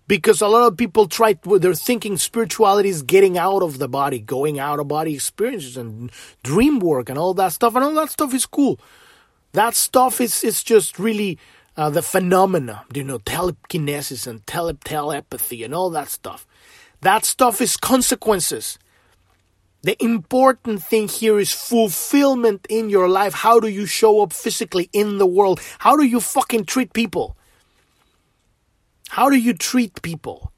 Because 0.07 0.41
a 0.41 0.47
lot 0.47 0.67
of 0.67 0.77
people 0.77 1.07
try, 1.07 1.35
they're 1.43 1.73
thinking 1.73 2.17
spirituality 2.17 2.89
is 2.89 3.01
getting 3.01 3.37
out 3.37 3.63
of 3.63 3.79
the 3.79 3.87
body, 3.87 4.19
going 4.19 4.59
out 4.59 4.79
of 4.79 4.87
body 4.87 5.15
experiences 5.15 5.77
and 5.77 6.11
dream 6.43 6.79
work 6.79 7.09
and 7.09 7.17
all 7.17 7.33
that 7.35 7.53
stuff. 7.53 7.75
And 7.75 7.83
all 7.83 7.93
that 7.93 8.11
stuff 8.11 8.33
is 8.33 8.45
cool. 8.45 8.79
That 9.53 9.73
stuff 9.73 10.21
is, 10.21 10.43
is 10.43 10.63
just 10.63 10.99
really 10.99 11.39
uh, 11.77 11.89
the 11.89 12.01
phenomena, 12.01 12.83
you 12.93 13.03
know, 13.03 13.17
telekinesis 13.19 14.27
and 14.27 14.45
tele- 14.45 14.77
telepathy 14.83 15.63
and 15.63 15.73
all 15.73 15.89
that 15.91 16.09
stuff. 16.09 16.45
That 17.01 17.25
stuff 17.25 17.61
is 17.61 17.77
consequences. 17.77 18.77
The 19.85 20.03
important 20.03 20.81
thing 20.81 21.07
here 21.07 21.37
is 21.37 21.51
fulfillment 21.51 22.65
in 22.71 22.89
your 22.89 23.07
life. 23.07 23.35
How 23.35 23.59
do 23.59 23.67
you 23.67 23.85
show 23.85 24.23
up 24.23 24.33
physically 24.33 24.89
in 24.93 25.19
the 25.19 25.27
world? 25.27 25.61
How 25.77 25.95
do 25.95 26.01
you 26.01 26.19
fucking 26.19 26.65
treat 26.65 26.91
people? 26.91 27.37
How 29.09 29.29
do 29.29 29.35
you 29.35 29.53
treat 29.53 30.01
people? 30.01 30.51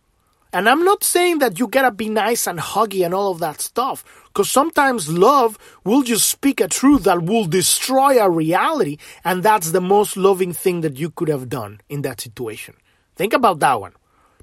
And 0.54 0.70
I'm 0.70 0.86
not 0.86 1.04
saying 1.04 1.40
that 1.40 1.60
you 1.60 1.68
gotta 1.68 1.92
be 1.92 2.08
nice 2.08 2.48
and 2.48 2.58
huggy 2.58 3.04
and 3.04 3.14
all 3.14 3.30
of 3.30 3.40
that 3.40 3.60
stuff, 3.60 4.06
because 4.28 4.50
sometimes 4.50 5.12
love 5.12 5.58
will 5.84 6.04
just 6.04 6.30
speak 6.30 6.62
a 6.62 6.70
truth 6.70 7.04
that 7.04 7.24
will 7.24 7.48
destroy 7.48 8.24
a 8.24 8.30
reality, 8.30 8.96
and 9.26 9.44
that's 9.44 9.72
the 9.72 9.82
most 9.82 10.16
loving 10.16 10.54
thing 10.54 10.80
that 10.82 10.98
you 10.98 11.10
could 11.10 11.28
have 11.28 11.50
done 11.50 11.82
in 11.90 12.02
that 12.04 12.22
situation. 12.22 12.76
Think 13.18 13.34
about 13.34 13.60
that 13.60 13.82
one. 13.82 13.92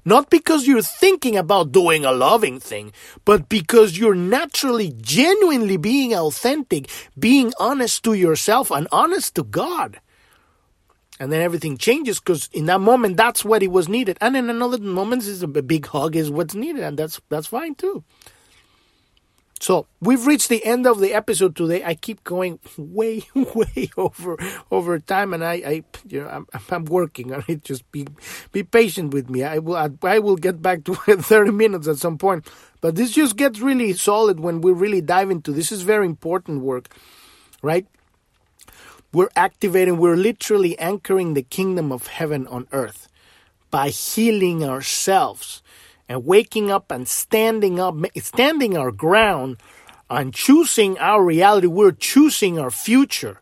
Not 0.05 0.29
because 0.29 0.67
you're 0.67 0.83
thinking 0.83 1.35
about 1.35 1.71
doing 1.71 2.05
a 2.05 2.11
loving 2.11 2.59
thing, 2.59 2.93
but 3.25 3.49
because 3.49 3.97
you're 3.97 4.13
naturally, 4.13 4.93
genuinely 5.01 5.77
being 5.77 6.13
authentic, 6.13 6.89
being 7.17 7.51
honest 7.59 8.03
to 8.03 8.13
yourself 8.13 8.69
and 8.69 8.87
honest 8.91 9.33
to 9.35 9.43
God. 9.43 9.99
And 11.19 11.31
then 11.31 11.41
everything 11.41 11.77
changes 11.77 12.19
because 12.19 12.49
in 12.53 12.65
that 12.65 12.81
moment, 12.81 13.17
that's 13.17 13.43
what 13.43 13.63
it 13.63 13.71
was 13.71 13.89
needed. 13.89 14.17
And 14.21 14.37
in 14.37 14.49
another 14.49 14.77
moments, 14.77 15.27
is 15.27 15.41
a 15.41 15.47
big 15.47 15.87
hug 15.87 16.15
is 16.15 16.29
what's 16.29 16.53
needed, 16.53 16.83
and 16.83 16.99
that's 16.99 17.19
that's 17.29 17.47
fine 17.47 17.73
too. 17.73 18.03
So 19.59 19.87
we've 20.01 20.27
reached 20.27 20.49
the 20.49 20.63
end 20.65 20.85
of 20.85 20.99
the 20.99 21.13
episode 21.13 21.55
today. 21.55 21.83
I 21.83 21.95
keep 21.95 22.23
going 22.23 22.59
way, 22.77 23.23
way 23.35 23.89
over 23.97 24.37
over 24.69 24.99
time, 24.99 25.33
and 25.33 25.43
I, 25.43 25.53
I 25.53 25.83
you 26.07 26.21
know, 26.21 26.27
I'm, 26.27 26.47
I'm 26.69 26.85
working 26.85 27.33
on 27.33 27.43
it. 27.47 27.63
Just 27.63 27.89
be 27.91 28.05
be 28.51 28.63
patient 28.63 29.13
with 29.13 29.29
me. 29.29 29.43
I 29.43 29.59
will 29.59 29.75
I, 30.03 30.19
will 30.19 30.35
get 30.35 30.61
back 30.61 30.83
to 30.85 30.95
30 30.95 31.51
minutes 31.51 31.87
at 31.87 31.97
some 31.97 32.17
point. 32.17 32.47
But 32.81 32.95
this 32.95 33.11
just 33.11 33.37
gets 33.37 33.59
really 33.59 33.93
solid 33.93 34.39
when 34.39 34.61
we 34.61 34.71
really 34.71 35.01
dive 35.01 35.31
into 35.31 35.51
this. 35.51 35.71
Is 35.71 35.81
very 35.81 36.05
important 36.05 36.61
work, 36.61 36.93
right? 37.61 37.87
We're 39.13 39.29
activating. 39.35 39.97
We're 39.97 40.17
literally 40.17 40.77
anchoring 40.77 41.33
the 41.33 41.41
kingdom 41.41 41.93
of 41.93 42.07
heaven 42.07 42.45
on 42.47 42.67
earth 42.73 43.07
by 43.71 43.89
healing 43.89 44.63
ourselves 44.63 45.63
and 46.07 46.25
waking 46.25 46.71
up 46.71 46.91
and 46.91 47.07
standing 47.07 47.79
up, 47.79 47.95
standing 48.17 48.77
our 48.77 48.91
ground 48.91 49.57
and 50.09 50.33
choosing 50.33 50.97
our 50.99 51.23
reality. 51.23 51.67
We're 51.67 51.91
choosing 51.91 52.59
our 52.59 52.71
future. 52.71 53.41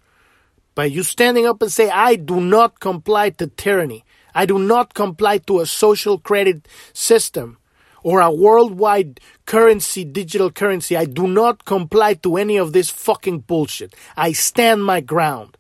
By 0.76 0.86
you 0.86 1.04
standing 1.04 1.46
up 1.46 1.62
and 1.62 1.72
say, 1.72 1.90
I 1.90 2.16
do 2.16 2.42
not 2.42 2.80
comply 2.80 3.30
to 3.32 3.48
tyranny. 3.48 4.04
I 4.34 4.46
do 4.46 4.58
not 4.58 4.94
comply 4.94 5.38
to 5.40 5.60
a 5.60 5.66
social 5.66 6.18
credit 6.18 6.68
system 6.94 7.58
or 8.02 8.22
a 8.22 8.32
worldwide 8.32 9.20
currency, 9.46 10.04
digital 10.04 10.52
currency. 10.52 10.98
I 10.98 11.06
do 11.06 11.28
not 11.28 11.66
comply 11.66 12.16
to 12.16 12.38
any 12.38 12.58
of 12.58 12.74
this 12.74 12.90
fucking 12.90 13.40
bullshit. 13.40 13.96
I 14.18 14.32
stand 14.32 14.84
my 14.84 15.00
ground. 15.02 15.58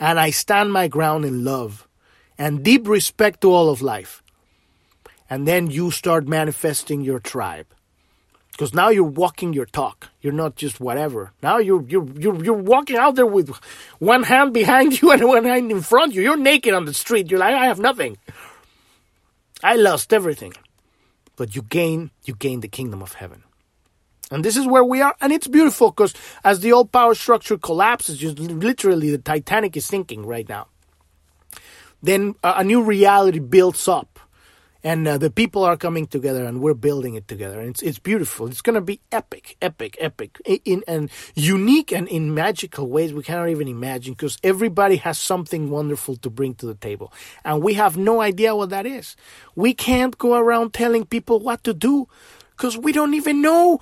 And 0.00 0.18
I 0.18 0.30
stand 0.30 0.72
my 0.72 0.88
ground 0.88 1.24
in 1.24 1.44
love 1.44 1.86
and 2.36 2.64
deep 2.64 2.88
respect 2.88 3.40
to 3.42 3.52
all 3.52 3.70
of 3.70 3.80
life 3.80 4.23
and 5.34 5.48
then 5.48 5.68
you 5.68 5.90
start 5.90 6.28
manifesting 6.28 7.00
your 7.00 7.18
tribe. 7.18 7.66
Because 8.52 8.72
now 8.72 8.90
you're 8.90 9.02
walking 9.02 9.52
your 9.52 9.66
talk. 9.66 10.10
You're 10.20 10.32
not 10.44 10.54
just 10.54 10.78
whatever. 10.78 11.32
Now 11.42 11.58
you're 11.58 11.82
you're 11.88 12.08
you're, 12.16 12.44
you're 12.44 12.62
walking 12.74 12.96
out 12.96 13.16
there 13.16 13.26
with 13.26 13.48
one 13.98 14.22
hand 14.22 14.54
behind 14.54 14.88
you 15.02 15.10
and 15.10 15.26
one 15.26 15.42
hand 15.42 15.72
in 15.72 15.80
front 15.80 16.12
of 16.12 16.14
you. 16.14 16.22
You're 16.22 16.36
naked 16.36 16.72
on 16.72 16.84
the 16.84 16.94
street. 16.94 17.32
You're 17.32 17.40
like 17.40 17.52
i 17.52 17.66
have 17.66 17.80
nothing. 17.80 18.16
I 19.60 19.74
lost 19.74 20.12
everything. 20.12 20.52
But 21.34 21.56
you 21.56 21.62
gain 21.62 22.12
you 22.24 22.34
gain 22.36 22.60
the 22.60 22.68
kingdom 22.68 23.02
of 23.02 23.14
heaven. 23.14 23.42
And 24.30 24.44
this 24.44 24.56
is 24.56 24.68
where 24.68 24.84
we 24.84 25.02
are. 25.02 25.16
And 25.20 25.32
it's 25.32 25.48
beautiful 25.48 25.90
because 25.90 26.14
as 26.44 26.60
the 26.60 26.72
old 26.72 26.92
power 26.92 27.16
structure 27.16 27.58
collapses 27.58 28.22
literally 28.38 29.10
the 29.10 29.18
titanic 29.18 29.76
is 29.76 29.84
sinking 29.84 30.24
right 30.24 30.48
now. 30.48 30.68
Then 32.00 32.36
a 32.44 32.62
new 32.62 32.84
reality 32.84 33.40
builds 33.40 33.88
up 33.88 34.13
and 34.84 35.08
uh, 35.08 35.16
the 35.16 35.30
people 35.30 35.64
are 35.64 35.78
coming 35.78 36.06
together 36.06 36.44
and 36.44 36.60
we're 36.60 36.74
building 36.74 37.14
it 37.14 37.26
together. 37.26 37.58
And 37.58 37.70
it's 37.70 37.82
it's 37.82 37.98
beautiful. 37.98 38.46
It's 38.46 38.60
going 38.60 38.74
to 38.74 38.82
be 38.82 39.00
epic 39.10 39.56
epic 39.62 39.96
epic. 39.98 40.38
In 40.64 40.84
and 40.86 41.10
unique 41.34 41.90
and 41.90 42.06
in 42.06 42.34
magical 42.34 42.86
ways 42.88 43.14
we 43.14 43.22
cannot 43.22 43.48
even 43.48 43.66
imagine 43.66 44.12
because 44.12 44.36
everybody 44.44 44.96
has 44.96 45.18
something 45.18 45.70
wonderful 45.70 46.16
to 46.16 46.28
bring 46.28 46.54
to 46.56 46.66
the 46.66 46.74
table. 46.74 47.12
And 47.44 47.62
we 47.62 47.74
have 47.74 47.96
no 47.96 48.20
idea 48.20 48.54
what 48.54 48.70
that 48.70 48.84
is. 48.84 49.16
We 49.56 49.72
can't 49.72 50.16
go 50.18 50.34
around 50.36 50.74
telling 50.74 51.06
people 51.06 51.40
what 51.40 51.64
to 51.64 51.72
do 51.72 52.06
because 52.50 52.76
we 52.76 52.92
don't 52.92 53.14
even 53.14 53.40
know 53.40 53.80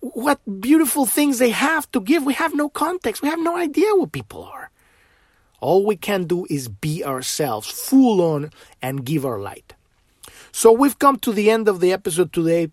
what 0.00 0.40
beautiful 0.60 1.06
things 1.06 1.38
they 1.38 1.50
have 1.50 1.90
to 1.92 2.00
give. 2.02 2.22
We 2.22 2.34
have 2.34 2.54
no 2.54 2.68
context. 2.68 3.22
We 3.22 3.30
have 3.30 3.40
no 3.40 3.56
idea 3.56 3.88
what 3.94 4.12
people 4.12 4.44
are. 4.44 4.70
All 5.62 5.86
we 5.86 5.96
can 5.96 6.24
do 6.24 6.46
is 6.50 6.68
be 6.68 7.02
ourselves 7.02 7.70
full 7.70 8.20
on 8.20 8.50
and 8.82 9.06
give 9.06 9.24
our 9.24 9.40
light 9.40 9.72
so 10.54 10.70
we've 10.70 11.00
come 11.00 11.18
to 11.18 11.32
the 11.32 11.50
end 11.50 11.66
of 11.66 11.80
the 11.80 11.92
episode 11.92 12.32
today. 12.32 12.70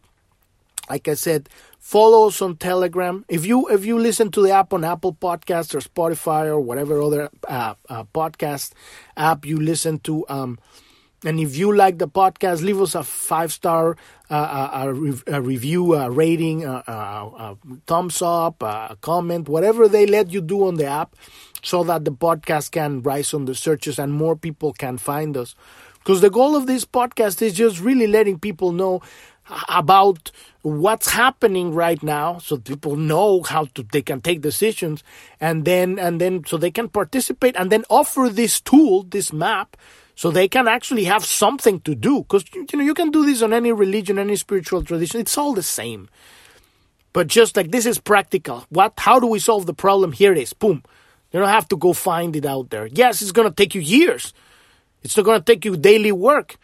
Like 0.87 1.07
I 1.07 1.15
said, 1.15 1.49
follow 1.79 2.27
us 2.27 2.39
on 2.39 2.57
Telegram. 2.57 3.25
If 3.27 3.43
you 3.43 3.67
if 3.69 3.83
you 3.85 3.97
listen 3.97 4.29
to 4.33 4.41
the 4.43 4.51
app 4.51 4.71
on 4.71 4.83
Apple 4.83 5.17
Podcasts 5.19 5.73
or 5.73 5.79
Spotify 5.79 6.45
or 6.45 6.59
whatever 6.59 7.01
other 7.01 7.31
uh, 7.47 7.73
uh, 7.89 8.03
podcast 8.13 8.73
app 9.17 9.47
you 9.47 9.59
listen 9.59 9.97
to, 10.01 10.23
um, 10.29 10.59
and 11.25 11.39
if 11.39 11.55
you 11.55 11.75
like 11.75 11.97
the 11.97 12.07
podcast, 12.07 12.61
leave 12.61 12.79
us 12.79 12.93
a 12.93 13.01
five 13.01 13.51
star 13.51 13.97
uh, 14.29 14.33
uh 14.33 14.93
a, 15.27 15.37
a 15.37 15.41
review, 15.41 15.95
a 15.95 16.11
rating, 16.11 16.63
a, 16.63 16.83
a, 16.85 17.57
thumbs 17.87 18.21
up, 18.21 18.61
a 18.61 18.95
comment, 19.01 19.49
whatever 19.49 19.87
they 19.87 20.05
let 20.05 20.29
you 20.29 20.41
do 20.41 20.67
on 20.67 20.75
the 20.75 20.85
app, 20.85 21.15
so 21.63 21.83
that 21.83 22.05
the 22.05 22.11
podcast 22.11 22.69
can 22.69 23.01
rise 23.01 23.33
on 23.33 23.45
the 23.45 23.55
searches 23.55 23.97
and 23.97 24.13
more 24.13 24.35
people 24.35 24.71
can 24.71 24.99
find 24.99 25.35
us. 25.35 25.55
Because 26.03 26.21
the 26.21 26.31
goal 26.31 26.55
of 26.55 26.65
this 26.65 26.83
podcast 26.83 27.41
is 27.41 27.53
just 27.53 27.79
really 27.79 28.07
letting 28.07 28.39
people 28.39 28.71
know 28.71 29.01
about 29.69 30.31
what's 30.61 31.09
happening 31.11 31.73
right 31.73 32.01
now 32.01 32.37
so 32.37 32.57
people 32.57 32.95
know 32.95 33.41
how 33.43 33.65
to 33.65 33.83
they 33.91 34.01
can 34.01 34.21
take 34.21 34.41
decisions 34.41 35.03
and 35.39 35.65
then 35.65 35.99
and 35.99 36.21
then 36.21 36.43
so 36.45 36.57
they 36.57 36.71
can 36.71 36.87
participate 36.87 37.55
and 37.57 37.71
then 37.71 37.83
offer 37.89 38.29
this 38.29 38.61
tool 38.61 39.03
this 39.03 39.33
map 39.33 39.75
so 40.15 40.29
they 40.29 40.47
can 40.47 40.67
actually 40.67 41.05
have 41.05 41.25
something 41.25 41.79
to 41.81 41.95
do. 41.95 42.21
Because 42.21 42.45
you 42.53 42.65
know 42.73 42.83
you 42.83 42.93
can 42.93 43.11
do 43.11 43.25
this 43.25 43.41
on 43.41 43.53
any 43.53 43.71
religion 43.71 44.17
any 44.17 44.35
spiritual 44.35 44.83
tradition 44.83 45.19
it's 45.19 45.37
all 45.37 45.53
the 45.53 45.63
same. 45.63 46.09
But 47.13 47.27
just 47.27 47.57
like 47.57 47.71
this 47.71 47.85
is 47.85 47.99
practical. 47.99 48.65
What 48.69 48.93
how 48.97 49.19
do 49.19 49.27
we 49.27 49.39
solve 49.39 49.65
the 49.65 49.73
problem? 49.73 50.13
Here 50.13 50.31
it 50.31 50.37
is. 50.37 50.53
Boom. 50.53 50.83
You 51.31 51.39
don't 51.39 51.49
have 51.49 51.67
to 51.69 51.77
go 51.77 51.93
find 51.93 52.35
it 52.35 52.45
out 52.45 52.69
there. 52.69 52.87
Yes 52.87 53.21
it's 53.21 53.31
going 53.31 53.49
to 53.49 53.53
take 53.53 53.75
you 53.75 53.81
years 53.81 54.33
it's 55.01 55.17
not 55.17 55.25
going 55.25 55.39
to 55.39 55.45
take 55.45 55.65
you 55.65 55.75
daily 55.77 56.11
work. 56.11 56.57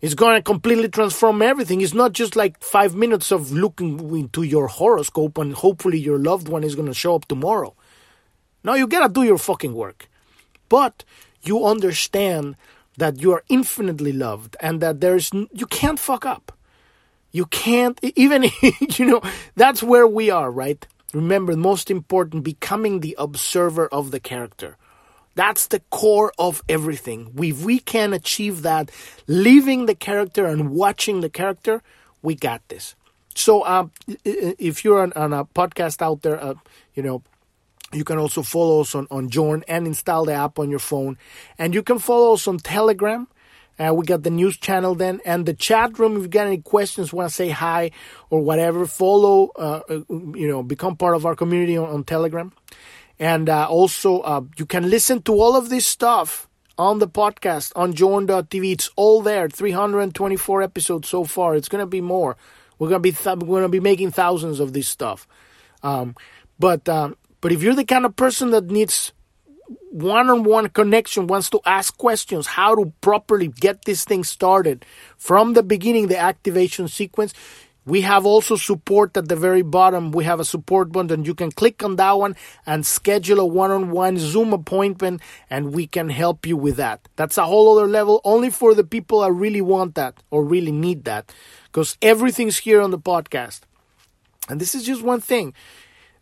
It's 0.00 0.14
going 0.14 0.34
to 0.34 0.42
completely 0.42 0.88
transform 0.88 1.42
everything. 1.42 1.80
It's 1.80 1.94
not 1.94 2.12
just 2.12 2.34
like 2.34 2.60
five 2.60 2.94
minutes 2.94 3.30
of 3.30 3.52
looking 3.52 4.00
into 4.16 4.42
your 4.42 4.66
horoscope 4.66 5.38
and 5.38 5.54
hopefully 5.54 5.98
your 5.98 6.18
loved 6.18 6.48
one 6.48 6.64
is 6.64 6.74
going 6.74 6.88
to 6.88 6.94
show 6.94 7.14
up 7.14 7.26
tomorrow. 7.26 7.74
No, 8.64 8.74
you 8.74 8.86
got 8.86 9.06
to 9.06 9.12
do 9.12 9.22
your 9.22 9.38
fucking 9.38 9.74
work. 9.74 10.08
But 10.68 11.04
you 11.42 11.64
understand 11.64 12.56
that 12.98 13.20
you 13.20 13.32
are 13.32 13.44
infinitely 13.48 14.12
loved 14.12 14.56
and 14.60 14.80
that 14.80 15.00
there's, 15.00 15.30
you 15.32 15.66
can't 15.66 15.98
fuck 15.98 16.26
up. 16.26 16.52
You 17.30 17.46
can't, 17.46 17.98
even, 18.02 18.44
you 18.80 19.06
know, 19.06 19.22
that's 19.54 19.82
where 19.82 20.06
we 20.06 20.30
are, 20.30 20.50
right? 20.50 20.86
Remember, 21.14 21.56
most 21.56 21.90
important, 21.90 22.42
becoming 22.42 23.00
the 23.00 23.14
observer 23.18 23.86
of 23.88 24.10
the 24.10 24.20
character. 24.20 24.76
That's 25.34 25.66
the 25.68 25.80
core 25.90 26.32
of 26.38 26.62
everything. 26.68 27.32
We 27.34 27.52
we 27.52 27.78
can 27.78 28.12
achieve 28.12 28.62
that, 28.62 28.90
living 29.26 29.86
the 29.86 29.94
character 29.94 30.46
and 30.46 30.70
watching 30.70 31.20
the 31.20 31.30
character, 31.30 31.82
we 32.22 32.34
got 32.34 32.66
this. 32.68 32.94
So, 33.34 33.62
uh, 33.62 33.86
if 34.24 34.84
you're 34.84 35.00
on, 35.00 35.12
on, 35.14 35.32
a 35.32 35.44
podcast 35.44 36.02
out 36.02 36.22
there, 36.22 36.42
uh, 36.42 36.54
you 36.94 37.02
know, 37.02 37.22
you 37.92 38.04
can 38.04 38.18
also 38.18 38.42
follow 38.42 38.82
us 38.82 38.94
on, 38.94 39.06
on 39.10 39.30
Journ 39.30 39.64
and 39.68 39.86
install 39.86 40.24
the 40.24 40.34
app 40.34 40.58
on 40.58 40.70
your 40.70 40.78
phone. 40.78 41.16
And 41.58 41.74
you 41.74 41.82
can 41.82 41.98
follow 41.98 42.34
us 42.34 42.46
on 42.46 42.58
Telegram. 42.58 43.28
Uh, 43.78 43.92
we 43.94 44.04
got 44.04 44.22
the 44.22 44.30
news 44.30 44.56
channel 44.58 44.94
then 44.94 45.20
and 45.24 45.46
the 45.46 45.54
chat 45.54 45.98
room. 45.98 46.16
If 46.16 46.22
you 46.22 46.28
got 46.28 46.46
any 46.46 46.58
questions, 46.58 47.12
want 47.12 47.30
to 47.30 47.34
say 47.34 47.48
hi 47.48 47.90
or 48.28 48.40
whatever, 48.40 48.86
follow, 48.86 49.50
uh, 49.56 49.80
uh, 49.88 50.00
you 50.10 50.46
know, 50.48 50.62
become 50.62 50.96
part 50.96 51.16
of 51.16 51.24
our 51.24 51.34
community 51.34 51.76
on, 51.76 51.88
on 51.88 52.04
Telegram. 52.04 52.52
And 53.22 53.48
uh, 53.48 53.68
also, 53.68 54.18
uh, 54.22 54.40
you 54.56 54.66
can 54.66 54.90
listen 54.90 55.22
to 55.22 55.32
all 55.34 55.54
of 55.54 55.68
this 55.68 55.86
stuff 55.86 56.48
on 56.76 56.98
the 56.98 57.06
podcast 57.06 57.70
on 57.76 57.94
Journ.tv. 57.94 58.72
It's 58.72 58.90
all 58.96 59.22
there. 59.22 59.48
324 59.48 60.60
episodes 60.60 61.08
so 61.08 61.22
far. 61.22 61.54
It's 61.54 61.68
gonna 61.68 61.86
be 61.86 62.00
more. 62.00 62.36
We're 62.80 62.88
gonna 62.88 62.98
be 62.98 63.12
th- 63.12 63.38
we're 63.38 63.60
gonna 63.60 63.68
be 63.68 63.78
making 63.78 64.10
thousands 64.10 64.58
of 64.58 64.72
this 64.72 64.88
stuff. 64.88 65.28
Um, 65.84 66.16
but 66.58 66.88
um, 66.88 67.16
but 67.40 67.52
if 67.52 67.62
you're 67.62 67.76
the 67.76 67.84
kind 67.84 68.04
of 68.04 68.16
person 68.16 68.50
that 68.50 68.64
needs 68.72 69.12
one-on-one 69.92 70.70
connection, 70.70 71.28
wants 71.28 71.48
to 71.50 71.60
ask 71.64 71.96
questions, 71.96 72.48
how 72.48 72.74
to 72.74 72.92
properly 73.02 73.46
get 73.46 73.84
this 73.84 74.04
thing 74.04 74.24
started 74.24 74.84
from 75.16 75.52
the 75.52 75.62
beginning, 75.62 76.08
the 76.08 76.18
activation 76.18 76.88
sequence, 76.88 77.34
we 77.84 78.02
have 78.02 78.24
also 78.24 78.56
support 78.56 79.16
at 79.16 79.28
the 79.28 79.36
very 79.36 79.62
bottom. 79.62 80.12
We 80.12 80.24
have 80.24 80.38
a 80.38 80.44
support 80.44 80.92
button. 80.92 81.24
You 81.24 81.34
can 81.34 81.50
click 81.50 81.82
on 81.82 81.96
that 81.96 82.12
one 82.12 82.36
and 82.64 82.86
schedule 82.86 83.40
a 83.40 83.46
one 83.46 83.70
on 83.70 83.90
one 83.90 84.18
Zoom 84.18 84.52
appointment, 84.52 85.20
and 85.50 85.74
we 85.74 85.86
can 85.86 86.08
help 86.08 86.46
you 86.46 86.56
with 86.56 86.76
that. 86.76 87.08
That's 87.16 87.38
a 87.38 87.44
whole 87.44 87.76
other 87.76 87.88
level, 87.88 88.20
only 88.24 88.50
for 88.50 88.74
the 88.74 88.84
people 88.84 89.20
that 89.20 89.32
really 89.32 89.60
want 89.60 89.96
that 89.96 90.22
or 90.30 90.44
really 90.44 90.72
need 90.72 91.04
that, 91.04 91.32
because 91.64 91.96
everything's 92.00 92.58
here 92.58 92.80
on 92.80 92.92
the 92.92 92.98
podcast. 92.98 93.62
And 94.48 94.60
this 94.60 94.74
is 94.74 94.84
just 94.84 95.02
one 95.02 95.20
thing. 95.20 95.54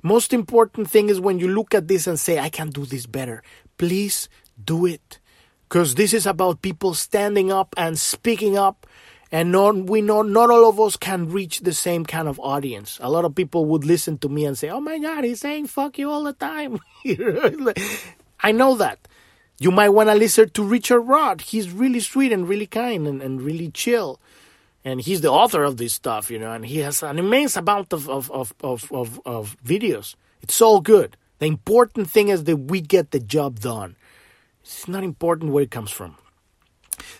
Most 0.02 0.32
important 0.32 0.88
thing 0.88 1.10
is 1.10 1.20
when 1.20 1.38
you 1.38 1.48
look 1.48 1.74
at 1.74 1.88
this 1.88 2.06
and 2.06 2.18
say, 2.18 2.38
I 2.38 2.48
can 2.48 2.70
do 2.70 2.86
this 2.86 3.04
better. 3.04 3.42
Please 3.76 4.28
do 4.62 4.86
it. 4.86 5.18
Because 5.68 5.94
this 5.94 6.12
is 6.12 6.26
about 6.26 6.62
people 6.62 6.94
standing 6.94 7.52
up 7.52 7.74
and 7.76 7.98
speaking 7.98 8.58
up 8.58 8.86
and 9.32 9.52
not, 9.52 9.76
we 9.76 10.00
know 10.00 10.22
not 10.22 10.50
all 10.50 10.68
of 10.68 10.80
us 10.80 10.96
can 10.96 11.28
reach 11.30 11.60
the 11.60 11.72
same 11.72 12.04
kind 12.04 12.26
of 12.28 12.40
audience. 12.40 12.98
A 13.00 13.10
lot 13.10 13.24
of 13.24 13.34
people 13.34 13.64
would 13.66 13.84
listen 13.84 14.18
to 14.18 14.28
me 14.28 14.44
and 14.44 14.58
say, 14.58 14.68
"Oh 14.70 14.80
my 14.80 14.98
God, 14.98 15.24
he's 15.24 15.40
saying 15.40 15.68
fuck 15.68 15.98
you 15.98 16.10
all 16.10 16.24
the 16.24 16.32
time." 16.32 16.80
I 18.40 18.52
know 18.52 18.74
that. 18.76 18.98
You 19.58 19.70
might 19.70 19.90
want 19.90 20.08
to 20.08 20.14
listen 20.14 20.48
to 20.50 20.64
Richard 20.64 21.02
Rudd. 21.02 21.42
He's 21.42 21.70
really 21.70 22.00
sweet 22.00 22.32
and 22.32 22.48
really 22.48 22.66
kind 22.66 23.06
and, 23.06 23.20
and 23.22 23.42
really 23.42 23.70
chill. 23.70 24.18
and 24.84 25.00
he's 25.00 25.20
the 25.20 25.30
author 25.30 25.62
of 25.64 25.76
this 25.76 25.92
stuff, 25.92 26.30
you 26.30 26.38
know, 26.38 26.52
and 26.52 26.64
he 26.64 26.78
has 26.78 27.02
an 27.02 27.18
immense 27.18 27.56
amount 27.56 27.92
of 27.92 28.08
of, 28.08 28.30
of, 28.30 28.54
of, 28.62 28.90
of, 28.92 29.20
of 29.26 29.56
videos. 29.64 30.14
It's 30.42 30.60
all 30.60 30.80
good. 30.80 31.16
The 31.38 31.46
important 31.46 32.10
thing 32.10 32.28
is 32.28 32.44
that 32.44 32.56
we 32.56 32.80
get 32.80 33.10
the 33.10 33.20
job 33.20 33.60
done. 33.60 33.96
It's 34.62 34.88
not 34.88 35.04
important 35.04 35.52
where 35.52 35.64
it 35.64 35.70
comes 35.70 35.90
from. 35.90 36.16